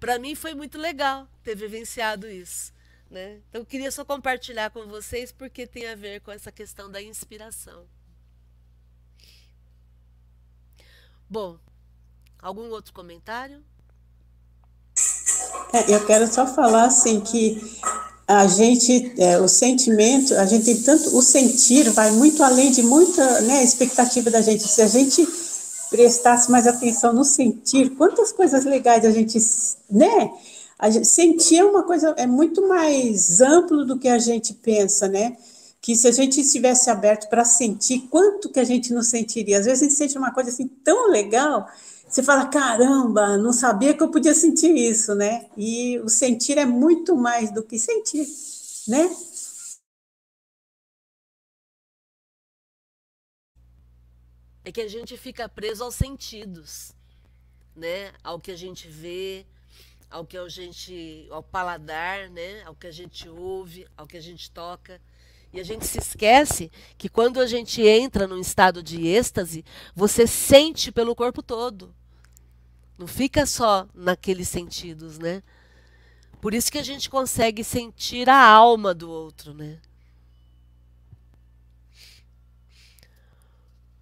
Para 0.00 0.18
mim 0.18 0.34
foi 0.34 0.54
muito 0.54 0.76
legal 0.76 1.28
ter 1.44 1.54
vivenciado 1.54 2.28
isso, 2.28 2.72
né? 3.08 3.40
Então 3.48 3.60
eu 3.60 3.64
queria 3.64 3.92
só 3.92 4.04
compartilhar 4.04 4.70
com 4.70 4.88
vocês 4.88 5.30
porque 5.30 5.68
tem 5.68 5.86
a 5.86 5.94
ver 5.94 6.20
com 6.20 6.32
essa 6.32 6.50
questão 6.50 6.90
da 6.90 7.00
inspiração. 7.00 7.86
Bom, 11.28 11.60
algum 12.40 12.70
outro 12.70 12.92
comentário? 12.92 13.62
É, 15.72 15.94
eu 15.94 16.04
quero 16.04 16.26
só 16.26 16.44
falar 16.44 16.86
assim 16.86 17.20
que 17.20 17.80
a 18.32 18.46
gente, 18.46 19.12
é, 19.18 19.40
o 19.40 19.48
sentimento, 19.48 20.34
a 20.34 20.46
gente 20.46 20.64
tem 20.64 20.80
tanto, 20.80 21.16
o 21.16 21.20
sentir 21.20 21.90
vai 21.90 22.12
muito 22.12 22.44
além 22.44 22.70
de 22.70 22.80
muita 22.80 23.40
né, 23.40 23.64
expectativa 23.64 24.30
da 24.30 24.40
gente. 24.40 24.68
Se 24.68 24.80
a 24.80 24.86
gente 24.86 25.26
prestasse 25.90 26.48
mais 26.48 26.64
atenção 26.64 27.12
no 27.12 27.24
sentir, 27.24 27.90
quantas 27.96 28.30
coisas 28.30 28.64
legais 28.64 29.04
a 29.04 29.10
gente, 29.10 29.36
né? 29.90 30.30
A 30.78 30.88
gente, 30.88 31.08
sentir 31.08 31.58
é 31.58 31.64
uma 31.64 31.82
coisa, 31.82 32.14
é 32.16 32.24
muito 32.24 32.68
mais 32.68 33.40
amplo 33.40 33.84
do 33.84 33.98
que 33.98 34.08
a 34.08 34.20
gente 34.20 34.54
pensa, 34.54 35.08
né? 35.08 35.36
Que 35.82 35.96
se 35.96 36.06
a 36.06 36.12
gente 36.12 36.40
estivesse 36.40 36.88
aberto 36.88 37.28
para 37.28 37.44
sentir, 37.44 38.06
quanto 38.08 38.48
que 38.48 38.60
a 38.60 38.64
gente 38.64 38.94
não 38.94 39.02
sentiria? 39.02 39.58
Às 39.58 39.66
vezes 39.66 39.82
a 39.82 39.84
gente 39.86 39.96
sente 39.96 40.16
uma 40.16 40.32
coisa 40.32 40.50
assim 40.50 40.68
tão 40.84 41.10
legal 41.10 41.66
você 42.10 42.24
fala, 42.24 42.46
caramba, 42.48 43.38
não 43.38 43.52
sabia 43.52 43.96
que 43.96 44.02
eu 44.02 44.10
podia 44.10 44.34
sentir 44.34 44.76
isso, 44.76 45.14
né? 45.14 45.48
E 45.56 45.96
o 46.00 46.08
sentir 46.08 46.58
é 46.58 46.66
muito 46.66 47.16
mais 47.16 47.52
do 47.52 47.62
que 47.62 47.78
sentir, 47.78 48.26
né? 48.88 49.08
É 54.64 54.72
que 54.72 54.80
a 54.80 54.88
gente 54.88 55.16
fica 55.16 55.48
preso 55.48 55.84
aos 55.84 55.94
sentidos, 55.94 56.92
né? 57.76 58.12
Ao 58.24 58.40
que 58.40 58.50
a 58.50 58.56
gente 58.56 58.88
vê, 58.88 59.46
ao 60.10 60.26
que 60.26 60.36
a 60.36 60.48
gente, 60.48 61.28
ao 61.30 61.44
paladar, 61.44 62.28
né? 62.28 62.64
Ao 62.64 62.74
que 62.74 62.88
a 62.88 62.92
gente 62.92 63.28
ouve, 63.28 63.86
ao 63.96 64.08
que 64.08 64.16
a 64.16 64.20
gente 64.20 64.50
toca. 64.50 65.00
E 65.52 65.60
a 65.60 65.64
gente 65.64 65.86
se 65.86 65.98
esquece 65.98 66.72
que 66.98 67.08
quando 67.08 67.40
a 67.40 67.46
gente 67.46 67.82
entra 67.82 68.26
num 68.26 68.40
estado 68.40 68.82
de 68.82 69.06
êxtase, 69.06 69.64
você 69.94 70.26
sente 70.26 70.90
pelo 70.90 71.14
corpo 71.14 71.40
todo. 71.40 71.94
Não 73.00 73.06
fica 73.06 73.46
só 73.46 73.88
naqueles 73.94 74.46
sentidos, 74.46 75.18
né? 75.18 75.42
Por 76.38 76.52
isso 76.52 76.70
que 76.70 76.76
a 76.76 76.82
gente 76.82 77.08
consegue 77.08 77.64
sentir 77.64 78.28
a 78.28 78.38
alma 78.38 78.92
do 78.92 79.10
outro, 79.10 79.54
né? 79.54 79.78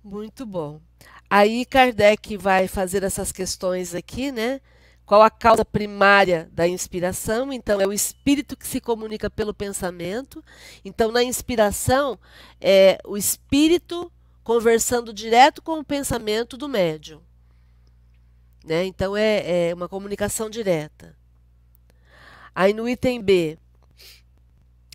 Muito 0.03 0.45
bom. 0.45 0.81
Aí 1.31 1.65
Kardec 1.65 2.37
vai 2.37 2.67
fazer 2.67 3.05
essas 3.05 3.31
questões 3.31 3.95
aqui, 3.95 4.33
né? 4.33 4.61
Qual 5.07 5.23
a 5.23 5.31
causa 5.31 5.65
primária 5.65 6.51
da 6.53 6.67
inspiração? 6.67 7.53
Então, 7.53 7.81
é 7.81 7.87
o 7.87 7.93
espírito 7.93 8.57
que 8.57 8.67
se 8.67 8.81
comunica 8.81 9.31
pelo 9.31 9.55
pensamento. 9.55 10.45
Então, 10.85 11.13
na 11.13 11.23
inspiração, 11.23 12.19
é 12.61 12.99
o 13.07 13.17
espírito 13.17 14.11
conversando 14.43 15.13
direto 15.13 15.63
com 15.63 15.79
o 15.79 15.85
pensamento 15.85 16.57
do 16.57 16.69
médium. 16.69 17.28
Né? 18.65 18.85
Então 18.85 19.17
é, 19.17 19.69
é 19.69 19.75
uma 19.75 19.89
comunicação 19.89 20.51
direta. 20.51 21.17
Aí 22.55 22.73
no 22.73 22.89
item 22.89 23.23
B, 23.23 23.59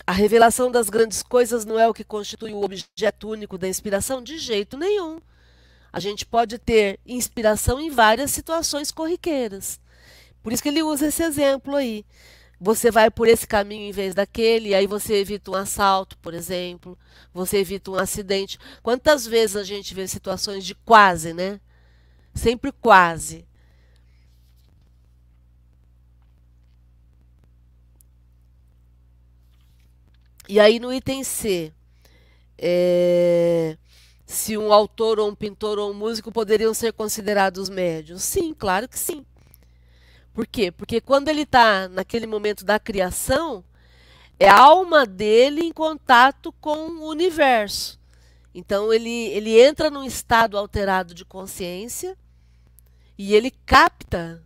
a 0.05 0.11
revelação 0.11 0.69
das 0.69 0.89
grandes 0.89 1.23
coisas 1.23 1.63
não 1.63 1.79
é 1.79 1.87
o 1.87 1.93
que 1.93 2.03
constitui 2.03 2.51
o 2.51 2.61
objeto 2.61 3.29
único 3.29 3.57
da 3.57 3.69
inspiração? 3.69 4.21
De 4.21 4.37
jeito 4.37 4.77
nenhum. 4.77 5.19
A 5.91 5.99
gente 5.99 6.25
pode 6.25 6.57
ter 6.57 6.99
inspiração 7.05 7.79
em 7.79 7.89
várias 7.89 8.31
situações 8.31 8.91
corriqueiras. 8.91 9.79
Por 10.41 10.51
isso 10.51 10.61
que 10.61 10.69
ele 10.69 10.83
usa 10.83 11.07
esse 11.07 11.23
exemplo 11.23 11.75
aí. 11.75 12.05
Você 12.59 12.91
vai 12.91 13.09
por 13.09 13.27
esse 13.27 13.47
caminho 13.47 13.83
em 13.83 13.91
vez 13.91 14.13
daquele, 14.13 14.73
aí 14.73 14.87
você 14.87 15.15
evita 15.15 15.51
um 15.51 15.55
assalto, 15.55 16.17
por 16.17 16.33
exemplo. 16.33 16.97
Você 17.33 17.57
evita 17.57 17.91
um 17.91 17.95
acidente. 17.95 18.57
Quantas 18.81 19.25
vezes 19.25 19.55
a 19.55 19.63
gente 19.63 19.93
vê 19.93 20.07
situações 20.07 20.65
de 20.65 20.75
quase, 20.75 21.33
né? 21.33 21.59
Sempre 22.33 22.71
quase. 22.71 23.45
E 30.47 30.59
aí 30.59 30.79
no 30.79 30.93
item 30.93 31.23
C, 31.23 31.71
é, 32.57 33.77
se 34.25 34.57
um 34.57 34.73
autor 34.73 35.19
ou 35.19 35.29
um 35.29 35.35
pintor 35.35 35.79
ou 35.79 35.91
um 35.91 35.93
músico 35.93 36.31
poderiam 36.31 36.73
ser 36.73 36.93
considerados 36.93 37.69
médios? 37.69 38.23
Sim, 38.23 38.53
claro 38.53 38.87
que 38.87 38.99
sim. 38.99 39.25
Por 40.33 40.47
quê? 40.47 40.71
Porque 40.71 40.99
quando 40.99 41.29
ele 41.29 41.43
está 41.43 41.87
naquele 41.87 42.25
momento 42.25 42.65
da 42.65 42.79
criação, 42.79 43.63
é 44.39 44.49
a 44.49 44.59
alma 44.59 45.05
dele 45.05 45.61
em 45.61 45.71
contato 45.71 46.51
com 46.53 46.89
o 46.89 47.07
universo. 47.07 47.99
Então 48.53 48.93
ele, 48.93 49.27
ele 49.27 49.61
entra 49.61 49.89
num 49.89 50.03
estado 50.03 50.57
alterado 50.57 51.13
de 51.13 51.23
consciência 51.23 52.17
e 53.17 53.35
ele 53.35 53.51
capta 53.65 54.43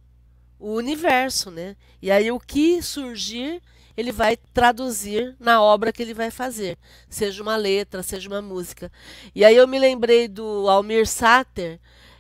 o 0.60 0.74
universo, 0.74 1.50
né? 1.52 1.76
E 2.02 2.12
aí 2.12 2.32
o 2.32 2.39
que 2.39 2.82
surgir 2.82 3.62
ele 3.98 4.12
vai 4.12 4.38
traduzir 4.38 5.36
na 5.39 5.62
obra 5.62 5.91
que 5.91 6.04
ele 6.04 6.14
vai 6.14 6.30
fazer, 6.30 6.78
seja 7.10 7.41
uma 7.41 7.56
letra, 7.56 8.04
seja 8.04 8.30
uma 8.30 8.41
música. 8.41 8.91
E 9.34 9.43
aí 9.43 9.56
eu 9.56 9.68
me 9.68 9.80
lembrei 9.80 10.28
do 10.28 10.70
Almir 10.70 11.08
Sater, 11.08 11.80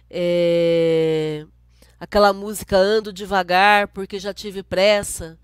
é, 0.09 1.45
aquela 1.99 2.33
música 2.33 2.75
Ando 2.75 3.13
Devagar 3.13 3.87
porque 3.89 4.19
já 4.19 4.33
tive 4.33 4.63
pressa. 4.63 5.37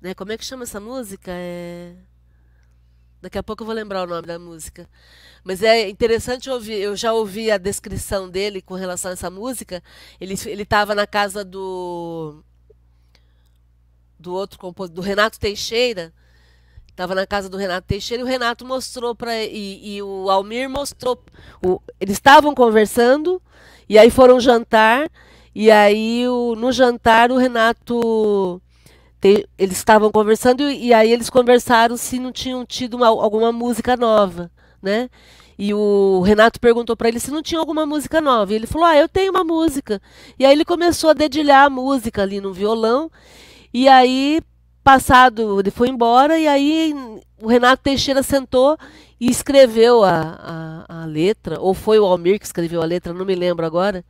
Né? 0.00 0.14
Como 0.14 0.32
é 0.32 0.38
que 0.38 0.44
chama 0.44 0.64
essa 0.64 0.80
música? 0.80 1.30
É... 1.32 1.94
Daqui 3.20 3.38
a 3.38 3.42
pouco 3.42 3.62
eu 3.62 3.66
vou 3.66 3.74
lembrar 3.74 4.02
o 4.04 4.06
nome 4.06 4.26
da 4.26 4.38
música. 4.38 4.88
Mas 5.42 5.62
é 5.62 5.88
interessante 5.88 6.50
ouvir. 6.50 6.74
Eu 6.74 6.94
já 6.94 7.12
ouvi 7.12 7.50
a 7.50 7.58
descrição 7.58 8.28
dele 8.28 8.60
com 8.60 8.74
relação 8.74 9.10
a 9.10 9.14
essa 9.14 9.30
música. 9.30 9.82
Ele 10.20 10.34
ele 10.46 10.62
estava 10.62 10.94
na 10.94 11.06
casa 11.06 11.42
do 11.44 12.42
do 14.24 14.34
outro 14.34 14.58
compositor, 14.58 15.02
do 15.02 15.06
Renato 15.06 15.38
Teixeira. 15.38 16.12
Estava 16.88 17.14
na 17.14 17.26
casa 17.26 17.48
do 17.48 17.56
Renato 17.56 17.86
Teixeira 17.86 18.22
e 18.22 18.24
o 18.24 18.28
Renato 18.28 18.64
mostrou 18.64 19.14
para 19.14 19.36
e, 19.42 19.96
e, 19.96 20.02
o 20.02 20.30
Almir 20.30 20.68
mostrou. 20.70 21.22
O, 21.62 21.80
eles 22.00 22.16
estavam 22.16 22.54
conversando 22.54 23.42
e 23.88 23.98
aí 23.98 24.10
foram 24.10 24.40
jantar 24.40 25.10
e 25.54 25.70
aí 25.70 26.26
o, 26.26 26.54
no 26.54 26.72
jantar 26.72 27.30
o 27.30 27.36
Renato 27.36 28.62
te, 29.20 29.46
eles 29.58 29.76
estavam 29.76 30.10
conversando 30.10 30.62
e, 30.62 30.86
e, 30.86 30.94
aí 30.94 31.12
eles 31.12 31.28
conversaram 31.28 31.96
se 31.96 32.18
não 32.18 32.32
tinham 32.32 32.64
tido 32.64 32.94
uma, 32.94 33.08
alguma 33.08 33.52
música 33.52 33.96
nova, 33.96 34.50
né? 34.82 35.10
E 35.58 35.72
o 35.74 36.20
Renato 36.22 36.60
perguntou 36.60 36.96
para 36.96 37.08
ele 37.08 37.20
se 37.20 37.30
não 37.30 37.42
tinha 37.42 37.60
alguma 37.60 37.86
música 37.86 38.20
nova. 38.20 38.52
E 38.52 38.56
ele 38.56 38.66
falou: 38.66 38.86
"Ah, 38.86 38.96
eu 38.96 39.08
tenho 39.08 39.30
uma 39.30 39.44
música". 39.44 40.00
E 40.38 40.44
aí 40.44 40.52
ele 40.52 40.64
começou 40.64 41.10
a 41.10 41.12
dedilhar 41.14 41.64
a 41.64 41.70
música 41.70 42.22
ali 42.22 42.40
no 42.40 42.52
violão. 42.52 43.10
E 43.74 43.88
aí 43.88 44.40
passado, 44.84 45.58
ele 45.58 45.70
foi 45.72 45.88
embora 45.88 46.38
e 46.38 46.46
aí 46.46 46.94
o 47.42 47.48
Renato 47.48 47.82
Teixeira 47.82 48.22
sentou 48.22 48.78
e 49.18 49.28
escreveu 49.28 50.04
a, 50.04 50.84
a, 50.88 51.02
a, 51.02 51.04
letra, 51.06 51.58
ou 51.58 51.74
foi 51.74 51.98
o 51.98 52.04
Almir 52.04 52.38
que 52.38 52.46
escreveu 52.46 52.80
a 52.80 52.84
letra, 52.84 53.12
não 53.12 53.24
me 53.24 53.34
lembro 53.34 53.66
agora, 53.66 54.04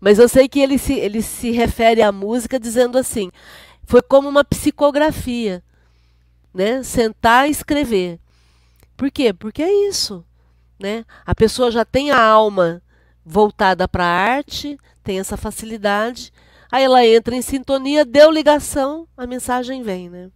mas 0.00 0.18
eu 0.18 0.28
sei 0.28 0.48
que 0.48 0.60
ele 0.60 0.76
se, 0.76 0.92
ele 0.94 1.22
se 1.22 1.50
refere 1.50 2.02
à 2.02 2.12
música 2.12 2.60
dizendo 2.60 2.98
assim, 2.98 3.30
foi 3.84 4.02
como 4.02 4.28
uma 4.28 4.44
psicografia, 4.44 5.62
né? 6.52 6.82
Sentar 6.82 7.48
e 7.48 7.52
escrever. 7.52 8.18
Por 8.96 9.10
quê? 9.10 9.32
Porque 9.32 9.62
é 9.62 9.88
isso, 9.88 10.24
né? 10.78 11.04
A 11.24 11.34
pessoa 11.34 11.70
já 11.70 11.84
tem 11.84 12.10
a 12.10 12.20
alma 12.20 12.82
voltada 13.24 13.88
para 13.88 14.04
a 14.04 14.34
arte, 14.34 14.78
tem 15.02 15.18
essa 15.20 15.36
facilidade, 15.38 16.32
aí 16.70 16.84
ela 16.84 17.04
entra 17.04 17.34
em 17.34 17.42
sintonia, 17.42 18.04
deu 18.04 18.30
ligação, 18.30 19.06
a 19.16 19.26
mensagem 19.26 19.82
vem, 19.82 20.08
né? 20.08 20.30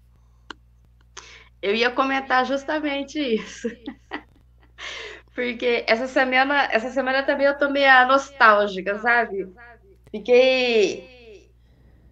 Eu 1.62 1.74
ia 1.74 1.90
comentar 1.90 2.44
justamente 2.46 3.18
isso. 3.18 3.68
Porque 5.34 5.84
essa 5.86 6.06
semana, 6.06 6.68
essa 6.72 6.90
semana 6.90 7.22
também 7.22 7.46
eu 7.46 7.56
tô 7.56 7.68
meio 7.70 8.06
nostálgica, 8.06 8.98
sabe? 8.98 9.48
Fiquei 10.10 11.48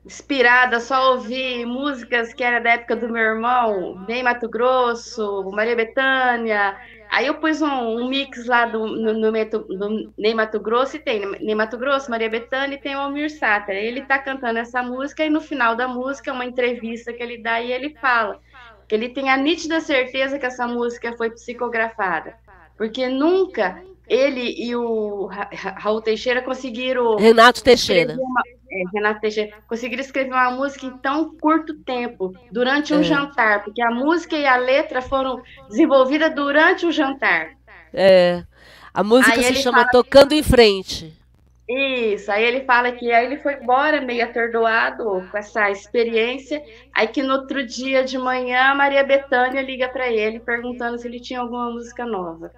inspirada 0.05 0.81
só 0.81 0.95
a 0.95 1.11
ouvir 1.11 1.67
músicas 1.67 2.33
que 2.33 2.43
era 2.43 2.61
da 2.61 2.71
época 2.71 2.97
do 2.97 3.09
meu 3.11 3.23
irmão, 3.23 4.05
bem 4.07 4.23
Mato 4.23 4.49
Grosso, 4.49 5.51
Maria 5.53 5.77
Bethânia. 5.77 6.77
Aí 7.11 7.27
eu 7.27 7.35
pus 7.35 7.63
um, 7.63 7.67
um 7.67 8.09
mix 8.09 8.47
lá 8.47 8.67
do, 8.67 8.87
no, 8.87 9.13
no, 9.15 9.33
no, 9.33 10.13
Ney 10.17 10.35
Mato 10.35 10.61
Grosso 10.61 10.97
e 10.97 11.01
tem 11.01 11.27
Ney 11.41 11.55
Mato 11.55 11.79
Grosso, 11.79 12.11
Maria 12.11 12.29
Bethânia 12.29 12.77
e 12.77 12.81
tem 12.81 12.95
o 12.95 13.01
Almir 13.01 13.31
Sater. 13.31 13.77
Ele 13.77 14.03
tá 14.03 14.19
cantando 14.19 14.59
essa 14.59 14.83
música 14.83 15.25
e 15.25 15.31
no 15.31 15.41
final 15.41 15.75
da 15.75 15.89
música, 15.89 16.33
uma 16.33 16.45
entrevista 16.45 17.13
que 17.13 17.23
ele 17.23 17.39
dá 17.39 17.61
e 17.61 17.73
ele 17.73 17.97
fala 18.01 18.41
que 18.89 18.95
ele 18.95 19.11
tem 19.11 19.29
a 19.29 19.37
nítida 19.37 19.81
certeza 19.81 20.39
que 20.39 20.47
essa 20.47 20.67
música 20.67 21.15
foi 21.17 21.31
psicografada, 21.31 22.35
porque 22.77 23.07
nunca 23.07 23.83
ele 24.09 24.55
e 24.57 24.75
o 24.75 25.27
Raul 25.27 26.01
Teixeira 26.01 26.43
conseguiram. 26.43 27.17
Renato 27.17 27.63
Teixeira. 27.63 28.15
Uma, 28.15 28.43
é, 28.71 28.83
Renato 28.93 29.21
Teixeira 29.21 29.57
conseguiram 29.69 30.03
escrever 30.03 30.33
uma 30.33 30.51
música 30.51 30.87
em 30.87 30.97
tão 30.99 31.37
curto 31.37 31.75
tempo, 31.85 32.33
durante 32.51 32.95
um 32.95 33.01
é. 33.01 33.05
jantar, 33.05 33.65
porque 33.65 33.83
a 33.83 33.91
música 33.91 34.37
e 34.37 34.47
a 34.47 34.57
letra 34.57 35.03
foram 35.03 35.43
desenvolvidas 35.69 36.35
durante 36.35 36.87
o 36.87 36.93
jantar. 36.93 37.51
É. 37.93 38.43
A 38.93 39.03
música 39.05 39.35
Aí 39.35 39.45
se 39.45 39.57
chama 39.57 39.87
Tocando 39.89 40.33
em 40.33 40.43
Frente. 40.43 41.17
Isso, 41.69 42.33
aí 42.33 42.45
ele 42.45 42.65
fala 42.65 42.93
que 42.93 43.13
aí 43.13 43.27
ele 43.27 43.37
foi 43.37 43.55
embora 43.55 44.01
meio 44.01 44.25
atordoado 44.25 45.29
com 45.31 45.37
essa 45.37 45.71
experiência, 45.71 46.63
aí 46.95 47.07
que 47.07 47.23
no 47.23 47.35
outro 47.35 47.65
dia 47.67 48.03
de 48.03 48.17
manhã 48.17 48.71
a 48.71 48.75
Maria 48.75 49.05
Bethânia 49.05 49.61
liga 49.61 49.87
para 49.87 50.11
ele 50.11 50.41
perguntando 50.41 50.99
se 50.99 51.07
ele 51.07 51.21
tinha 51.21 51.41
alguma 51.41 51.71
música 51.71 52.07
nova. 52.07 52.51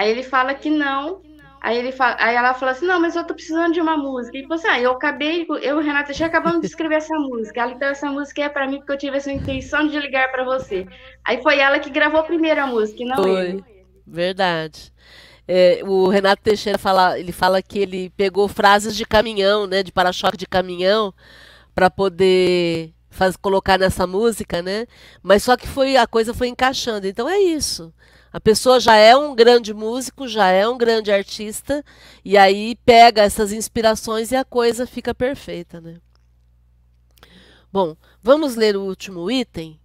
Aí 0.00 0.08
ele 0.08 0.22
fala 0.22 0.54
que 0.54 0.70
não, 0.70 1.20
aí, 1.60 1.76
ele 1.76 1.92
fala, 1.92 2.16
aí 2.18 2.34
ela 2.34 2.54
fala 2.54 2.72
assim, 2.72 2.86
não, 2.86 2.98
mas 2.98 3.14
eu 3.14 3.22
tô 3.22 3.34
precisando 3.34 3.74
de 3.74 3.82
uma 3.82 3.98
música. 3.98 4.38
E 4.38 4.46
você, 4.46 4.66
assim, 4.66 4.78
ah, 4.78 4.80
eu 4.80 4.92
acabei, 4.92 5.46
eu 5.60 5.76
o 5.76 5.82
Renato 5.82 6.14
já 6.14 6.24
acabamos 6.24 6.62
de 6.62 6.68
escrever 6.68 6.94
essa 6.94 7.14
música, 7.18 7.60
ela, 7.60 7.72
então 7.72 7.86
essa 7.86 8.10
música 8.10 8.44
é 8.44 8.48
para 8.48 8.66
mim 8.66 8.78
porque 8.78 8.92
eu 8.92 8.96
tive 8.96 9.18
essa 9.18 9.30
intenção 9.30 9.86
de 9.86 9.98
ligar 9.98 10.32
para 10.32 10.42
você. 10.42 10.86
Aí 11.22 11.42
foi 11.42 11.58
ela 11.58 11.78
que 11.78 11.90
gravou 11.90 12.18
a 12.18 12.22
primeira 12.22 12.66
música, 12.66 13.04
não 13.04 13.22
foi. 13.22 13.48
ele. 13.48 13.64
Verdade. 14.06 14.90
É, 15.46 15.82
o 15.84 16.08
Renato 16.08 16.42
Teixeira 16.42 16.78
fala, 16.78 17.18
ele 17.18 17.30
fala 17.30 17.60
que 17.60 17.78
ele 17.78 18.08
pegou 18.16 18.48
frases 18.48 18.96
de 18.96 19.04
caminhão, 19.04 19.66
né, 19.66 19.82
de 19.82 19.92
para-choque 19.92 20.38
de 20.38 20.46
caminhão, 20.46 21.12
para 21.74 21.90
poder 21.90 22.94
faz, 23.10 23.36
colocar 23.36 23.78
nessa 23.78 24.06
música, 24.06 24.62
né? 24.62 24.86
Mas 25.22 25.42
só 25.42 25.58
que 25.58 25.68
foi 25.68 25.98
a 25.98 26.06
coisa 26.06 26.32
foi 26.32 26.48
encaixando. 26.48 27.06
Então 27.06 27.28
é 27.28 27.38
isso. 27.38 27.92
A 28.32 28.40
pessoa 28.40 28.78
já 28.78 28.94
é 28.94 29.16
um 29.16 29.34
grande 29.34 29.74
músico, 29.74 30.28
já 30.28 30.48
é 30.48 30.68
um 30.68 30.78
grande 30.78 31.10
artista, 31.10 31.84
e 32.24 32.38
aí 32.38 32.76
pega 32.84 33.22
essas 33.22 33.52
inspirações 33.52 34.30
e 34.30 34.36
a 34.36 34.44
coisa 34.44 34.86
fica 34.86 35.12
perfeita, 35.14 35.80
né? 35.80 36.00
Bom, 37.72 37.96
vamos 38.22 38.54
ler 38.54 38.76
o 38.76 38.82
último 38.82 39.30
item. 39.30 39.80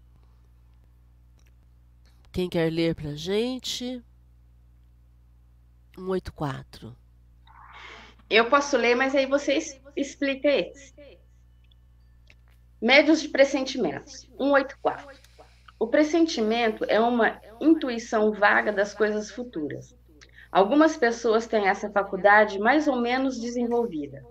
Quem 2.32 2.50
quer 2.50 2.72
ler 2.72 2.94
para 2.94 3.16
gente? 3.16 4.04
184. 5.96 6.96
Eu 8.30 8.50
posso 8.50 8.76
ler, 8.76 8.96
mas 8.96 9.16
aí 9.16 9.26
você 9.26 9.58
explica 9.96 10.48
esse. 10.50 10.94
Médios 12.82 13.22
de 13.22 13.30
pressentimentos. 13.30 14.28
184. 14.38 15.25
O 15.78 15.88
pressentimento 15.88 16.86
é 16.88 17.00
uma 17.00 17.40
intuição 17.60 18.32
vaga 18.32 18.72
das 18.72 18.94
coisas 18.94 19.30
futuras. 19.30 19.96
Algumas 20.52 20.96
pessoas 20.96 21.48
têm 21.48 21.68
essa 21.68 21.90
faculdade 21.90 22.58
mais 22.60 22.88
ou 22.88 22.96
menos 22.96 23.40
desenvolvida. 23.40 24.24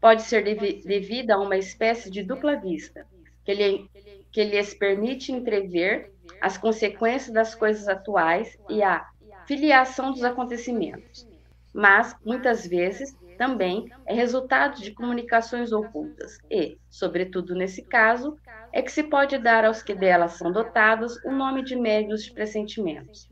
Pode 0.00 0.22
ser 0.22 0.42
devida 0.84 1.34
a 1.34 1.40
uma 1.40 1.56
espécie 1.56 2.10
de 2.10 2.22
dupla 2.22 2.56
vista, 2.56 3.06
que, 3.44 3.54
lhe, 3.54 3.90
que 4.32 4.44
lhes 4.44 4.74
permite 4.74 5.32
entrever 5.32 6.12
as 6.40 6.58
consequências 6.58 7.32
das 7.32 7.54
coisas 7.54 7.88
atuais 7.88 8.58
e 8.68 8.82
a 8.82 9.06
filiação 9.46 10.10
dos 10.10 10.24
acontecimentos, 10.24 11.26
mas 11.72 12.14
muitas 12.24 12.66
vezes 12.66 13.16
também 13.38 13.88
é 14.04 14.12
resultado 14.12 14.82
de 14.82 14.90
comunicações 14.90 15.72
ocultas 15.72 16.38
e, 16.50 16.76
sobretudo 16.90 17.54
nesse 17.54 17.82
caso, 17.82 18.36
é 18.72 18.82
que 18.82 18.92
se 18.92 19.04
pode 19.04 19.38
dar 19.38 19.64
aos 19.64 19.82
que 19.82 19.94
delas 19.94 20.32
são 20.32 20.52
dotados 20.52 21.16
o 21.24 21.30
nome 21.30 21.62
de 21.62 21.76
médios 21.76 22.24
de 22.24 22.32
pressentimentos, 22.32 23.30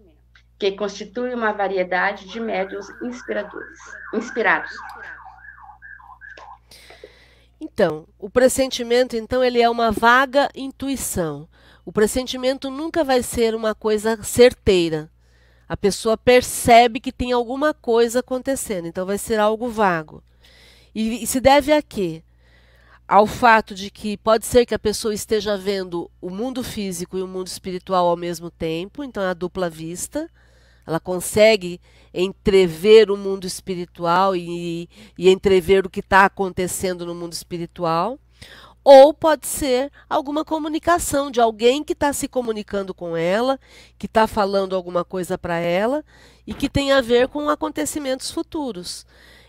que 0.58 0.72
constitui 0.72 1.34
uma 1.34 1.52
variedade 1.52 2.26
de 2.28 2.40
médios 2.40 2.88
inspiradores, 3.02 3.78
inspirados. 4.14 4.72
Então, 7.60 8.06
o 8.18 8.30
pressentimento, 8.30 9.16
então, 9.16 9.42
ele 9.42 9.60
é 9.60 9.68
uma 9.68 9.90
vaga 9.90 10.48
intuição. 10.54 11.48
O 11.84 11.92
pressentimento 11.92 12.70
nunca 12.70 13.02
vai 13.02 13.22
ser 13.22 13.54
uma 13.54 13.74
coisa 13.74 14.22
certeira. 14.22 15.10
A 15.68 15.76
pessoa 15.76 16.16
percebe 16.16 17.00
que 17.00 17.12
tem 17.12 17.32
alguma 17.32 17.74
coisa 17.74 18.20
acontecendo, 18.20 18.86
então 18.86 19.04
vai 19.04 19.18
ser 19.18 19.40
algo 19.40 19.68
vago. 19.68 20.22
E, 20.94 21.22
e 21.22 21.26
se 21.26 21.40
deve 21.40 21.72
a 21.72 21.82
quê? 21.82 22.22
Ao 23.08 23.26
fato 23.26 23.74
de 23.74 23.90
que 23.90 24.16
pode 24.16 24.46
ser 24.46 24.66
que 24.66 24.74
a 24.74 24.78
pessoa 24.78 25.14
esteja 25.14 25.56
vendo 25.56 26.10
o 26.20 26.30
mundo 26.30 26.62
físico 26.62 27.18
e 27.18 27.22
o 27.22 27.28
mundo 27.28 27.46
espiritual 27.48 28.06
ao 28.06 28.16
mesmo 28.16 28.50
tempo, 28.50 29.02
então 29.02 29.22
é 29.22 29.28
a 29.28 29.34
dupla 29.34 29.68
vista. 29.68 30.28
Ela 30.86 31.00
consegue 31.00 31.80
entrever 32.14 33.10
o 33.10 33.16
mundo 33.16 33.46
espiritual 33.46 34.36
e, 34.36 34.88
e 35.18 35.28
entrever 35.28 35.84
o 35.84 35.90
que 35.90 36.00
está 36.00 36.24
acontecendo 36.24 37.04
no 37.04 37.14
mundo 37.14 37.32
espiritual 37.32 38.18
ou 38.88 39.12
pode 39.12 39.48
ser 39.48 39.90
alguma 40.08 40.44
comunicação 40.44 41.28
de 41.28 41.40
alguém 41.40 41.82
que 41.82 41.92
está 41.92 42.12
se 42.12 42.28
comunicando 42.28 42.94
com 42.94 43.16
ela, 43.16 43.58
que 43.98 44.06
está 44.06 44.28
falando 44.28 44.76
alguma 44.76 45.04
coisa 45.04 45.36
para 45.36 45.56
ela 45.56 46.04
e 46.46 46.54
que 46.54 46.68
tem 46.68 46.92
a 46.92 47.00
ver 47.00 47.26
com 47.26 47.50
acontecimentos 47.50 48.30
futuros. 48.30 49.04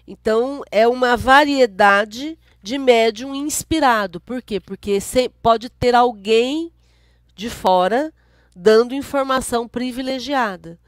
Então, 0.08 0.64
é 0.72 0.88
uma 0.88 1.16
variedade 1.16 2.36
de 2.64 2.80
médium 2.80 3.36
inspirado. 3.36 4.20
Por 4.20 4.42
quê? 4.42 4.60
Porque 4.60 4.98
pode 5.40 5.70
ter 5.70 5.94
alguém 5.94 6.74
de 7.36 7.48
fora 7.48 8.12
dando 8.56 8.96
informação 8.96 9.68
privilegiada. 9.68 10.80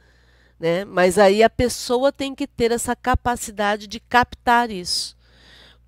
Né? 0.60 0.86
Mas 0.86 1.20
aí 1.20 1.44
a 1.44 1.52
pessoa 1.52 2.12
tem 2.12 2.34
que 2.34 2.48
ter 2.48 2.72
essa 2.72 2.96
capacidade 2.96 3.86
de 3.86 4.00
captar 4.00 4.72
isso. 4.72 5.19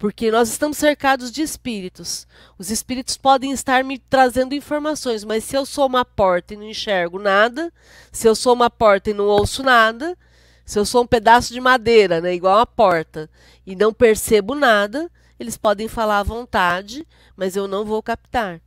Porque 0.02 0.32
nós 0.32 0.50
estamos 0.50 0.80
cercados 0.80 1.32
de 1.32 1.44
espíritos. 1.44 2.26
Os 2.58 2.72
espíritos 2.72 3.18
podem 3.18 3.52
estar 3.52 3.84
me 3.84 4.00
trazendo 4.00 4.56
informações, 4.56 5.24
mas 5.24 5.44
se 5.44 5.56
eu 5.56 5.64
sou 5.64 5.86
uma 5.86 6.04
porta 6.04 6.56
e 6.56 6.58
não 6.58 6.68
enxergo 6.68 7.20
nada, 7.20 7.72
se 8.12 8.28
eu 8.28 8.34
sou 8.34 8.56
uma 8.56 8.68
porta 8.68 9.12
e 9.12 9.14
não 9.14 9.26
ouço 9.26 9.62
nada, 9.62 10.18
se 10.66 10.80
eu 10.80 10.86
sou 10.86 11.04
um 11.04 11.06
pedaço 11.06 11.54
de 11.54 11.62
madeira, 11.62 12.20
né, 12.20 12.34
igual 12.34 12.58
uma 12.58 12.66
porta, 12.66 13.30
e 13.64 13.76
não 13.76 13.94
percebo 13.94 14.56
nada, 14.56 15.08
eles 15.40 15.56
podem 15.56 15.88
falar 15.88 16.18
à 16.18 16.24
vontade, 16.24 17.08
mas 17.36 17.56
eu 17.56 17.68
não 17.68 17.86
vou 17.86 18.02
captar. 18.02 18.60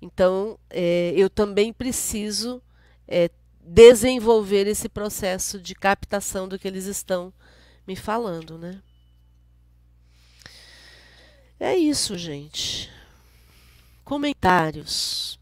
Então, 0.00 0.58
é, 0.70 1.12
eu 1.14 1.28
também 1.28 1.70
preciso 1.70 2.62
é, 3.06 3.28
desenvolver 3.60 4.66
esse 4.66 4.88
processo 4.88 5.60
de 5.60 5.74
captação 5.74 6.48
do 6.48 6.58
que 6.58 6.66
eles 6.66 6.86
estão 6.86 7.30
me 7.86 7.94
falando, 7.94 8.56
né? 8.56 8.80
É 11.62 11.76
isso, 11.76 12.18
gente. 12.18 12.90
Comentários. 14.04 15.38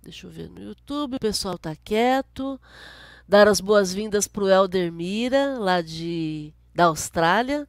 Deixa 0.00 0.28
eu 0.28 0.30
ver 0.30 0.48
no 0.48 0.62
YouTube, 0.62 1.16
o 1.16 1.18
pessoal 1.18 1.58
tá 1.58 1.74
quieto. 1.74 2.60
Dar 3.26 3.48
as 3.48 3.60
boas-vindas 3.60 4.28
para 4.28 4.44
o 4.44 4.48
Elder 4.48 4.92
Mira, 4.92 5.58
lá 5.58 5.80
de, 5.80 6.54
da 6.72 6.84
Austrália. 6.84 7.66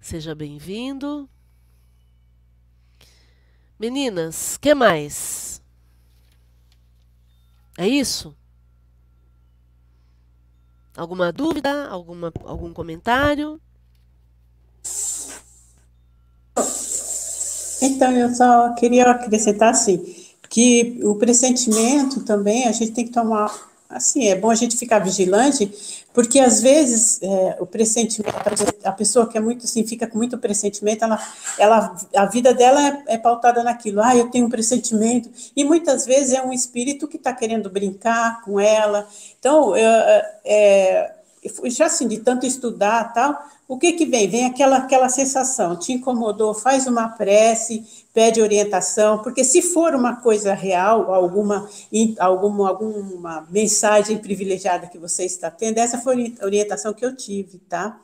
Seja 0.00 0.32
bem-vindo. 0.32 1.28
Meninas, 3.76 4.56
que 4.56 4.76
mais? 4.76 5.60
É 7.76 7.88
isso? 7.88 8.32
Alguma 10.96 11.32
dúvida? 11.32 11.88
Alguma, 11.88 12.32
algum 12.44 12.72
comentário? 12.72 13.60
Então, 17.80 18.12
eu 18.12 18.34
só 18.34 18.70
queria 18.74 19.10
acrescentar 19.10 19.70
assim, 19.70 20.14
que 20.48 21.00
o 21.02 21.16
pressentimento 21.16 22.20
também 22.24 22.66
a 22.66 22.72
gente 22.72 22.92
tem 22.92 23.04
que 23.04 23.12
tomar 23.12 23.52
assim, 23.94 24.26
é 24.26 24.34
bom 24.34 24.50
a 24.50 24.54
gente 24.54 24.76
ficar 24.76 24.98
vigilante, 24.98 25.70
porque 26.12 26.40
às 26.40 26.60
vezes 26.60 27.20
é, 27.22 27.56
o 27.60 27.66
pressentimento, 27.66 28.34
a 28.82 28.92
pessoa 28.92 29.28
que 29.28 29.38
é 29.38 29.40
muito 29.40 29.64
assim, 29.64 29.86
fica 29.86 30.06
com 30.06 30.18
muito 30.18 30.36
pressentimento, 30.36 31.04
ela, 31.04 31.20
ela, 31.58 31.96
a 32.16 32.26
vida 32.26 32.52
dela 32.52 32.86
é, 32.86 33.14
é 33.14 33.18
pautada 33.18 33.62
naquilo, 33.62 34.02
ah, 34.02 34.16
eu 34.16 34.30
tenho 34.30 34.46
um 34.46 34.50
pressentimento, 34.50 35.30
e 35.54 35.64
muitas 35.64 36.06
vezes 36.06 36.32
é 36.32 36.42
um 36.42 36.52
espírito 36.52 37.06
que 37.06 37.16
está 37.16 37.32
querendo 37.32 37.70
brincar 37.70 38.42
com 38.42 38.58
ela. 38.58 39.06
Então, 39.38 39.74
é, 39.76 41.14
já 41.66 41.86
assim, 41.86 42.08
de 42.08 42.18
tanto 42.18 42.46
estudar 42.46 43.12
tal, 43.12 43.38
o 43.66 43.78
que 43.78 43.92
que 43.92 44.04
vem? 44.04 44.28
Vem 44.28 44.46
aquela, 44.46 44.76
aquela 44.76 45.08
sensação, 45.08 45.78
te 45.78 45.92
incomodou, 45.92 46.52
faz 46.52 46.86
uma 46.86 47.08
prece, 47.08 47.84
pede 48.12 48.40
orientação, 48.40 49.18
porque 49.22 49.42
se 49.42 49.62
for 49.62 49.94
uma 49.94 50.16
coisa 50.16 50.52
real, 50.52 51.12
alguma, 51.12 51.68
alguma, 52.18 52.68
alguma 52.68 53.46
mensagem 53.50 54.18
privilegiada 54.18 54.86
que 54.86 54.98
você 54.98 55.24
está 55.24 55.50
tendo, 55.50 55.78
essa 55.78 55.98
foi 55.98 56.34
a 56.40 56.44
orientação 56.44 56.92
que 56.92 57.04
eu 57.04 57.16
tive, 57.16 57.58
tá? 57.58 57.98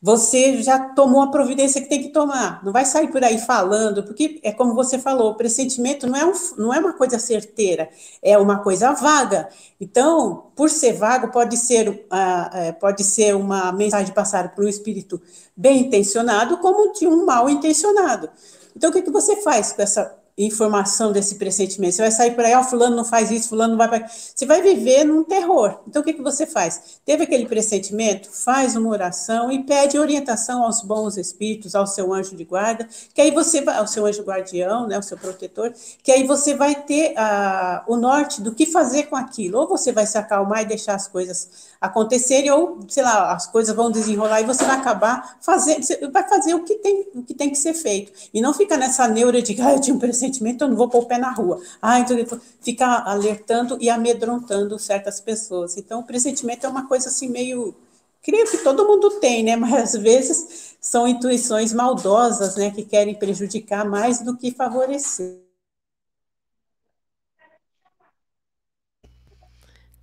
Você 0.00 0.62
já 0.62 0.78
tomou 0.78 1.22
a 1.22 1.30
providência 1.30 1.80
que 1.80 1.88
tem 1.88 2.02
que 2.02 2.10
tomar. 2.10 2.62
Não 2.64 2.72
vai 2.72 2.84
sair 2.84 3.08
por 3.08 3.22
aí 3.24 3.38
falando, 3.38 4.04
porque 4.04 4.38
é 4.44 4.52
como 4.52 4.74
você 4.74 4.98
falou, 4.98 5.32
o 5.32 5.34
pressentimento 5.34 6.06
não 6.06 6.16
é, 6.16 6.24
um, 6.24 6.32
não 6.56 6.74
é 6.74 6.78
uma 6.78 6.92
coisa 6.92 7.18
certeira, 7.18 7.90
é 8.22 8.38
uma 8.38 8.60
coisa 8.60 8.92
vaga. 8.92 9.48
Então, 9.80 10.50
por 10.54 10.70
ser 10.70 10.92
vago, 10.92 11.32
pode 11.32 11.56
ser, 11.56 11.88
uh, 11.88 12.72
pode 12.78 13.02
ser 13.02 13.34
uma 13.34 13.72
mensagem 13.72 14.14
passada 14.14 14.48
por 14.48 14.64
um 14.64 14.68
espírito 14.68 15.20
bem 15.56 15.80
intencionado, 15.80 16.58
como 16.58 16.92
de 16.92 17.06
um 17.06 17.26
mal 17.26 17.50
intencionado. 17.50 18.30
Então, 18.76 18.90
o 18.90 18.92
que, 18.92 19.02
que 19.02 19.10
você 19.10 19.36
faz 19.42 19.72
com 19.72 19.82
essa 19.82 20.17
informação 20.38 21.10
desse 21.10 21.34
pressentimento. 21.34 21.96
Você 21.96 22.02
vai 22.02 22.10
sair 22.10 22.30
por 22.30 22.44
aí, 22.44 22.54
ó, 22.54 22.60
oh, 22.60 22.64
fulano 22.64 22.94
não 22.94 23.04
faz 23.04 23.30
isso, 23.30 23.48
fulano 23.48 23.76
não 23.76 23.88
vai. 23.88 24.04
Você 24.08 24.46
vai 24.46 24.62
viver 24.62 25.04
num 25.04 25.24
terror. 25.24 25.80
Então, 25.86 26.00
o 26.00 26.04
que, 26.04 26.12
que 26.12 26.22
você 26.22 26.46
faz? 26.46 27.00
Teve 27.04 27.24
aquele 27.24 27.46
pressentimento? 27.46 28.30
Faz 28.30 28.76
uma 28.76 28.88
oração 28.88 29.50
e 29.50 29.64
pede 29.64 29.98
orientação 29.98 30.62
aos 30.62 30.82
bons 30.82 31.16
espíritos, 31.16 31.74
ao 31.74 31.86
seu 31.86 32.12
anjo 32.12 32.36
de 32.36 32.44
guarda, 32.44 32.88
que 33.12 33.20
aí 33.20 33.30
você 33.30 33.60
vai, 33.60 33.76
ao 33.76 33.86
seu 33.86 34.06
anjo 34.06 34.22
guardião, 34.22 34.86
né, 34.86 34.98
o 34.98 35.02
seu 35.02 35.18
protetor, 35.18 35.72
que 36.02 36.12
aí 36.12 36.26
você 36.26 36.54
vai 36.54 36.74
ter 36.74 37.14
a, 37.16 37.84
o 37.88 37.96
norte 37.96 38.40
do 38.40 38.54
que 38.54 38.66
fazer 38.66 39.04
com 39.04 39.16
aquilo. 39.16 39.58
Ou 39.58 39.68
você 39.68 39.90
vai 39.92 40.06
se 40.06 40.16
acalmar 40.16 40.62
e 40.62 40.66
deixar 40.66 40.94
as 40.94 41.08
coisas 41.08 41.68
acontecerem, 41.80 42.50
ou, 42.50 42.78
sei 42.88 43.02
lá, 43.02 43.32
as 43.32 43.46
coisas 43.46 43.74
vão 43.74 43.90
desenrolar 43.90 44.40
e 44.40 44.44
você 44.44 44.64
vai 44.64 44.76
acabar 44.76 45.38
fazendo, 45.40 45.80
vai 46.12 46.28
fazer 46.28 46.54
o 46.54 46.64
que 46.64 46.74
tem, 46.76 47.08
o 47.14 47.22
que, 47.22 47.34
tem 47.34 47.50
que 47.50 47.56
ser 47.56 47.74
feito. 47.74 48.12
E 48.32 48.40
não 48.40 48.52
fica 48.52 48.76
nessa 48.76 49.06
neura 49.08 49.40
de, 49.40 49.60
ah, 49.60 49.72
eu 49.72 49.80
tinha 49.80 49.94
um 49.94 49.98
pressentimento, 49.98 50.27
eu 50.60 50.68
não 50.68 50.76
vou 50.76 50.88
pôr 50.88 51.02
o 51.02 51.06
pé 51.06 51.18
na 51.18 51.30
rua. 51.32 51.60
Ah, 51.80 52.00
então 52.00 52.16
fica 52.60 52.86
alertando 53.04 53.78
e 53.80 53.88
amedrontando 53.90 54.78
certas 54.78 55.20
pessoas. 55.20 55.76
Então, 55.76 56.00
o 56.00 56.04
pressentimento 56.04 56.66
é 56.66 56.68
uma 56.68 56.86
coisa 56.86 57.08
assim 57.08 57.28
meio. 57.28 57.74
Creio 58.22 58.50
que 58.50 58.58
todo 58.58 58.86
mundo 58.86 59.10
tem, 59.20 59.42
né? 59.42 59.56
Mas 59.56 59.94
às 59.94 60.02
vezes 60.02 60.76
são 60.80 61.06
intuições 61.08 61.72
maldosas, 61.72 62.56
né? 62.56 62.70
Que 62.70 62.84
querem 62.84 63.14
prejudicar 63.14 63.84
mais 63.88 64.20
do 64.22 64.36
que 64.36 64.50
favorecer. 64.52 65.38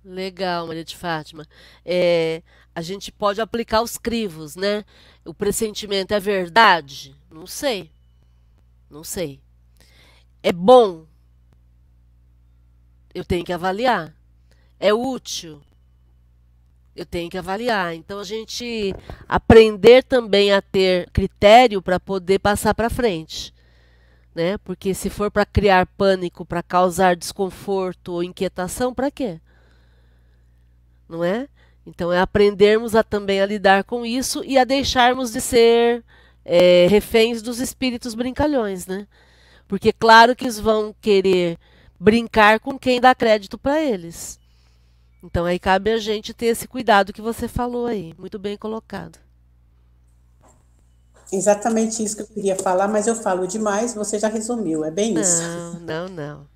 Legal, 0.04 0.66
Maria 0.68 0.84
de 0.84 0.96
Fátima. 0.96 1.46
É, 1.84 2.42
a 2.74 2.80
gente 2.80 3.10
pode 3.10 3.40
aplicar 3.40 3.82
os 3.82 3.98
crivos, 3.98 4.54
né? 4.54 4.84
O 5.24 5.34
pressentimento 5.34 6.12
é 6.14 6.20
verdade? 6.20 7.16
Não 7.30 7.46
sei. 7.46 7.90
Não 8.90 9.04
sei. 9.04 9.40
É 10.46 10.52
bom? 10.52 11.04
Eu 13.12 13.24
tenho 13.24 13.44
que 13.44 13.52
avaliar. 13.52 14.14
É 14.78 14.94
útil? 14.94 15.60
Eu 16.94 17.04
tenho 17.04 17.28
que 17.28 17.36
avaliar. 17.36 17.96
Então 17.96 18.20
a 18.20 18.24
gente 18.24 18.94
aprender 19.28 20.04
também 20.04 20.52
a 20.52 20.62
ter 20.62 21.10
critério 21.10 21.82
para 21.82 21.98
poder 21.98 22.38
passar 22.38 22.74
para 22.74 22.88
frente. 22.88 23.52
Né? 24.32 24.56
Porque 24.58 24.94
se 24.94 25.10
for 25.10 25.32
para 25.32 25.44
criar 25.44 25.84
pânico, 25.84 26.46
para 26.46 26.62
causar 26.62 27.16
desconforto 27.16 28.12
ou 28.12 28.22
inquietação, 28.22 28.94
para 28.94 29.10
quê? 29.10 29.40
não 31.08 31.24
é? 31.24 31.48
Então 31.84 32.12
é 32.12 32.20
aprendermos 32.20 32.94
a 32.94 33.02
também 33.02 33.40
a 33.40 33.46
lidar 33.46 33.82
com 33.82 34.04
isso 34.04 34.44
e 34.44 34.58
a 34.58 34.64
deixarmos 34.64 35.32
de 35.32 35.40
ser 35.40 36.04
é, 36.44 36.86
reféns 36.88 37.42
dos 37.42 37.60
espíritos 37.60 38.14
brincalhões, 38.14 38.86
né? 38.86 39.06
Porque 39.66 39.92
claro 39.92 40.36
que 40.36 40.44
eles 40.44 40.58
vão 40.58 40.94
querer 41.00 41.58
brincar 41.98 42.60
com 42.60 42.78
quem 42.78 43.00
dá 43.00 43.14
crédito 43.14 43.58
para 43.58 43.82
eles. 43.82 44.38
Então 45.22 45.44
aí 45.44 45.58
cabe 45.58 45.90
a 45.90 45.98
gente 45.98 46.32
ter 46.32 46.46
esse 46.46 46.68
cuidado 46.68 47.12
que 47.12 47.22
você 47.22 47.48
falou 47.48 47.86
aí, 47.86 48.14
muito 48.18 48.38
bem 48.38 48.56
colocado. 48.56 49.18
Exatamente 51.32 52.04
isso 52.04 52.16
que 52.16 52.22
eu 52.22 52.26
queria 52.28 52.56
falar, 52.56 52.86
mas 52.86 53.08
eu 53.08 53.16
falo 53.16 53.48
demais, 53.48 53.92
você 53.92 54.18
já 54.18 54.28
resumiu, 54.28 54.84
é 54.84 54.90
bem 54.90 55.18
isso. 55.18 55.42
Não, 55.42 55.80
não, 55.80 56.08
não. 56.08 56.48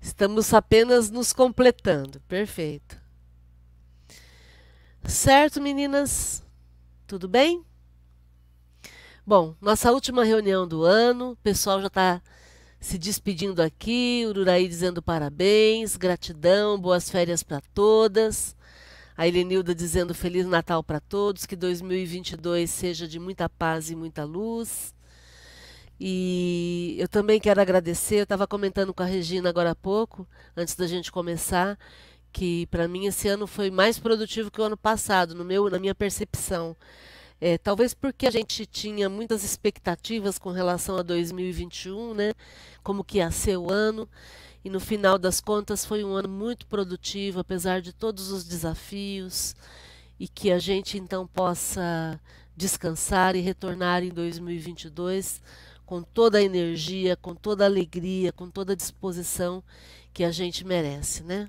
Estamos 0.00 0.54
apenas 0.54 1.10
nos 1.10 1.32
completando. 1.32 2.20
Perfeito. 2.28 2.96
Certo, 5.04 5.60
meninas? 5.60 6.44
Tudo 7.08 7.26
bem? 7.26 7.65
Bom, 9.28 9.56
nossa 9.60 9.90
última 9.90 10.22
reunião 10.22 10.68
do 10.68 10.84
ano, 10.84 11.32
o 11.32 11.36
pessoal 11.38 11.80
já 11.80 11.88
está 11.88 12.22
se 12.78 12.96
despedindo 12.96 13.60
aqui, 13.60 14.24
Ururaí 14.24 14.68
dizendo 14.68 15.02
parabéns, 15.02 15.96
gratidão, 15.96 16.78
boas 16.78 17.10
férias 17.10 17.42
para 17.42 17.60
todas. 17.74 18.54
A 19.16 19.26
Helenilda 19.26 19.74
dizendo 19.74 20.14
Feliz 20.14 20.46
Natal 20.46 20.80
para 20.84 21.00
todos, 21.00 21.44
que 21.44 21.56
2022 21.56 22.70
seja 22.70 23.08
de 23.08 23.18
muita 23.18 23.48
paz 23.48 23.90
e 23.90 23.96
muita 23.96 24.22
luz. 24.22 24.94
E 25.98 26.94
eu 26.96 27.08
também 27.08 27.40
quero 27.40 27.60
agradecer, 27.60 28.18
eu 28.18 28.22
estava 28.22 28.46
comentando 28.46 28.94
com 28.94 29.02
a 29.02 29.06
Regina 29.06 29.48
agora 29.48 29.72
há 29.72 29.74
pouco, 29.74 30.24
antes 30.56 30.76
da 30.76 30.86
gente 30.86 31.10
começar, 31.10 31.76
que 32.32 32.66
para 32.68 32.86
mim 32.86 33.06
esse 33.06 33.26
ano 33.26 33.48
foi 33.48 33.72
mais 33.72 33.98
produtivo 33.98 34.52
que 34.52 34.60
o 34.60 34.64
ano 34.64 34.76
passado, 34.76 35.34
no 35.34 35.44
meu, 35.44 35.68
na 35.68 35.80
minha 35.80 35.96
percepção. 35.96 36.76
É, 37.40 37.58
talvez 37.58 37.92
porque 37.92 38.26
a 38.26 38.30
gente 38.30 38.64
tinha 38.64 39.08
muitas 39.08 39.44
expectativas 39.44 40.38
com 40.38 40.50
relação 40.50 40.96
a 40.96 41.02
2021, 41.02 42.14
né? 42.14 42.32
Como 42.82 43.04
que 43.04 43.18
ia 43.18 43.30
ser 43.30 43.58
o 43.58 43.70
ano. 43.70 44.08
E 44.64 44.70
no 44.70 44.80
final 44.80 45.18
das 45.18 45.40
contas 45.40 45.84
foi 45.84 46.02
um 46.02 46.14
ano 46.14 46.28
muito 46.28 46.66
produtivo, 46.66 47.40
apesar 47.40 47.80
de 47.80 47.92
todos 47.92 48.30
os 48.30 48.44
desafios. 48.44 49.54
E 50.18 50.26
que 50.26 50.50
a 50.50 50.58
gente 50.58 50.96
então 50.96 51.26
possa 51.26 52.18
descansar 52.56 53.36
e 53.36 53.40
retornar 53.40 54.02
em 54.02 54.08
2022 54.08 55.42
com 55.84 56.02
toda 56.02 56.38
a 56.38 56.42
energia, 56.42 57.16
com 57.16 57.34
toda 57.34 57.64
a 57.64 57.68
alegria, 57.68 58.32
com 58.32 58.50
toda 58.50 58.72
a 58.72 58.76
disposição 58.76 59.62
que 60.12 60.24
a 60.24 60.32
gente 60.32 60.64
merece, 60.64 61.22
né? 61.22 61.48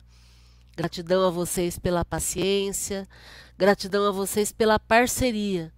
Gratidão 0.76 1.26
a 1.26 1.32
vocês 1.32 1.80
pela 1.80 2.06
paciência, 2.06 3.08
gratidão 3.58 4.06
a 4.06 4.12
vocês 4.12 4.52
pela 4.52 4.78
parceria, 4.78 5.74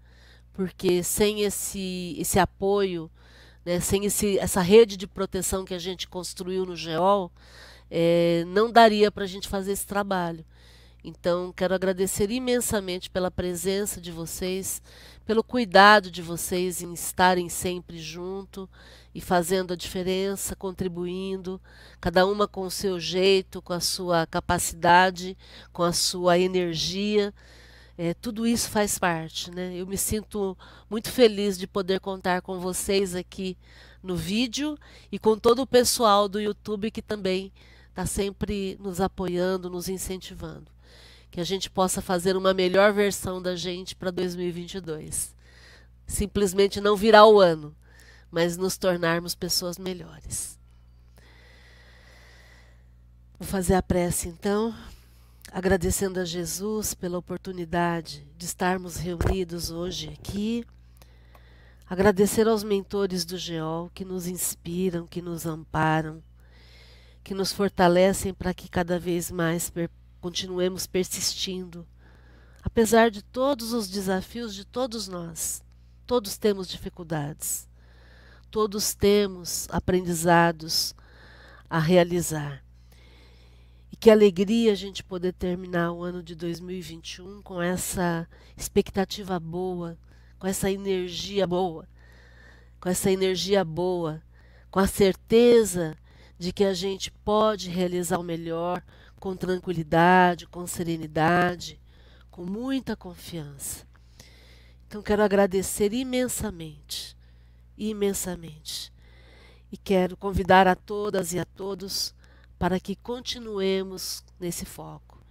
porque 0.60 1.02
sem 1.04 1.44
esse, 1.44 2.18
esse 2.20 2.38
apoio, 2.38 3.10
né, 3.64 3.80
sem 3.80 4.04
esse, 4.04 4.38
essa 4.40 4.60
rede 4.60 4.98
de 4.98 5.08
proteção 5.08 5.64
que 5.64 5.74
a 5.74 5.80
gente 5.80 6.06
construiu 6.06 6.66
no 6.66 6.76
GEOL, 6.76 7.32
é, 7.90 8.44
não 8.46 8.70
daria 8.70 9.10
para 9.10 9.24
a 9.24 9.28
gente 9.28 9.48
fazer 9.48 9.72
esse 9.72 9.88
trabalho. 9.88 10.44
Então, 11.02 11.54
quero 11.56 11.74
agradecer 11.74 12.30
imensamente 12.30 13.10
pela 13.10 13.32
presença 13.32 14.02
de 14.02 14.12
vocês, 14.12 14.82
pelo 15.26 15.46
cuidado 15.46 16.12
de 16.12 16.22
vocês 16.22 16.82
em 16.82 16.92
estarem 16.92 17.48
sempre 17.48 17.98
junto 17.98 18.70
e 19.16 19.22
fazendo 19.22 19.72
a 19.72 19.78
diferença, 19.78 20.58
contribuindo, 20.58 21.62
cada 22.02 22.26
uma 22.26 22.50
com 22.50 22.64
o 22.64 22.72
seu 22.72 23.00
jeito, 23.00 23.62
com 23.62 23.72
a 23.72 23.80
sua 23.80 24.28
capacidade, 24.28 25.38
com 25.72 25.84
a 25.84 25.94
sua 25.94 26.38
energia. 26.38 27.34
É, 28.02 28.14
tudo 28.14 28.48
isso 28.48 28.70
faz 28.70 28.98
parte, 28.98 29.52
né? 29.52 29.76
Eu 29.76 29.86
me 29.86 29.98
sinto 29.98 30.58
muito 30.90 31.12
feliz 31.12 31.58
de 31.58 31.68
poder 31.68 32.00
contar 32.00 32.42
com 32.42 32.58
vocês 32.58 33.14
aqui 33.14 33.58
no 34.02 34.16
vídeo 34.16 34.78
e 35.12 35.20
com 35.20 35.38
todo 35.38 35.64
o 35.64 35.68
pessoal 35.68 36.30
do 36.30 36.40
YouTube 36.40 36.92
que 36.92 37.02
também 37.02 37.52
está 37.90 38.06
sempre 38.06 38.78
nos 38.80 39.02
apoiando, 39.02 39.70
nos 39.70 39.90
incentivando 39.90 40.72
que 41.30 41.42
a 41.42 41.44
gente 41.44 41.70
possa 41.70 42.02
fazer 42.02 42.38
uma 42.38 42.54
melhor 42.54 42.94
versão 42.94 43.42
da 43.42 43.54
gente 43.54 43.98
para 43.98 44.12
2022. 44.12 45.36
Simplesmente 46.08 46.80
não 46.80 46.96
virar 46.96 47.26
o 47.26 47.38
ano, 47.38 47.76
mas 48.32 48.56
nos 48.56 48.78
tornarmos 48.78 49.36
pessoas 49.36 49.78
melhores. 49.78 50.58
Vou 53.38 53.46
fazer 53.46 53.76
a 53.76 53.84
prece 53.84 54.30
então, 54.30 54.74
agradecendo 55.52 56.20
a 56.20 56.26
Jesus 56.26 56.94
pela 56.94 57.18
oportunidade 57.18 58.28
de 58.38 58.46
estarmos 58.46 58.98
reunidos 58.98 59.72
hoje 59.72 60.10
aqui. 60.10 60.66
Agradecer 61.88 62.48
aos 62.48 62.64
mentores 62.64 63.26
do 63.26 63.38
GEOL 63.38 63.90
que 63.94 64.06
nos 64.06 64.28
inspiram, 64.28 65.08
que 65.08 65.22
nos 65.22 65.46
amparam, 65.46 66.24
que 67.24 67.34
nos 67.34 67.52
fortalecem 67.52 68.34
para 68.34 68.54
que 68.54 68.70
cada 68.70 69.00
vez 69.00 69.32
mais 69.32 69.72
continuemos 70.22 70.86
persistindo. 70.86 71.88
Apesar 72.62 73.10
de 73.10 73.24
todos 73.24 73.74
os 73.74 73.90
desafios 73.90 74.54
de 74.54 74.66
todos 74.66 75.08
nós, 75.08 75.64
todos 76.06 76.38
temos 76.38 76.68
dificuldades, 76.68 77.68
todos 78.52 78.94
temos 78.94 79.68
aprendizados 79.72 80.94
a 81.70 81.80
realizar. 81.80 82.69
Que 84.00 84.10
alegria 84.10 84.72
a 84.72 84.76
gente 84.76 85.04
poder 85.04 85.34
terminar 85.34 85.92
o 85.92 86.02
ano 86.02 86.24
de 86.24 86.34
2021 86.34 87.42
com 87.42 87.62
essa 87.62 88.26
expectativa 88.56 89.38
boa, 89.38 89.98
com 90.40 90.48
essa 90.48 90.72
energia 90.72 91.46
boa, 91.46 91.86
com 92.80 92.88
essa 92.88 93.12
energia 93.12 93.66
boa, 93.66 94.24
com 94.72 94.80
a 94.80 94.88
certeza 94.88 95.98
de 96.38 96.54
que 96.54 96.64
a 96.64 96.74
gente 96.74 97.12
pode 97.12 97.70
realizar 97.70 98.18
o 98.20 98.24
melhor, 98.24 98.82
com 99.20 99.36
tranquilidade, 99.36 100.48
com 100.48 100.66
serenidade, 100.66 101.78
com 102.32 102.46
muita 102.46 102.96
confiança. 102.96 103.86
Então 104.88 105.02
quero 105.02 105.24
agradecer 105.24 105.92
imensamente, 105.92 107.18
imensamente. 107.78 108.94
E 109.70 109.76
quero 109.76 110.16
convidar 110.16 110.68
a 110.68 110.76
todas 110.76 111.34
e 111.34 111.40
a 111.40 111.44
todos 111.44 112.18
para 112.60 112.78
que 112.78 112.98
continuemos 112.98 114.22
nesse 114.38 114.66
foco, 114.66 115.24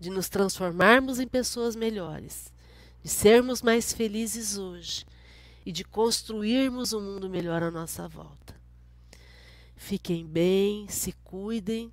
de 0.00 0.10
nos 0.10 0.28
transformarmos 0.28 1.20
em 1.20 1.28
pessoas 1.28 1.76
melhores, 1.76 2.52
de 3.00 3.08
sermos 3.08 3.62
mais 3.62 3.92
felizes 3.92 4.58
hoje 4.58 5.06
e 5.64 5.70
de 5.70 5.84
construirmos 5.84 6.92
um 6.92 7.00
mundo 7.00 7.30
melhor 7.30 7.62
à 7.62 7.70
nossa 7.70 8.08
volta. 8.08 8.54
Fiquem 9.76 10.26
bem, 10.26 10.88
se 10.88 11.12
cuidem 11.24 11.92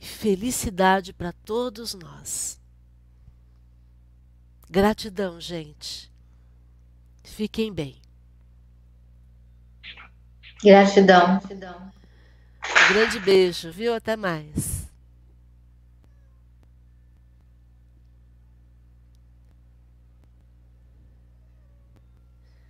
e 0.00 0.06
felicidade 0.06 1.12
para 1.12 1.32
todos 1.32 1.92
nós. 1.92 2.58
Gratidão, 4.68 5.40
gente. 5.40 6.10
Fiquem 7.22 7.72
bem. 7.72 8.00
Gratidão. 10.62 11.40
Um 12.68 12.92
grande 12.92 13.18
beijo, 13.20 13.70
viu? 13.70 13.94
Até 13.94 14.16
mais. 14.16 14.79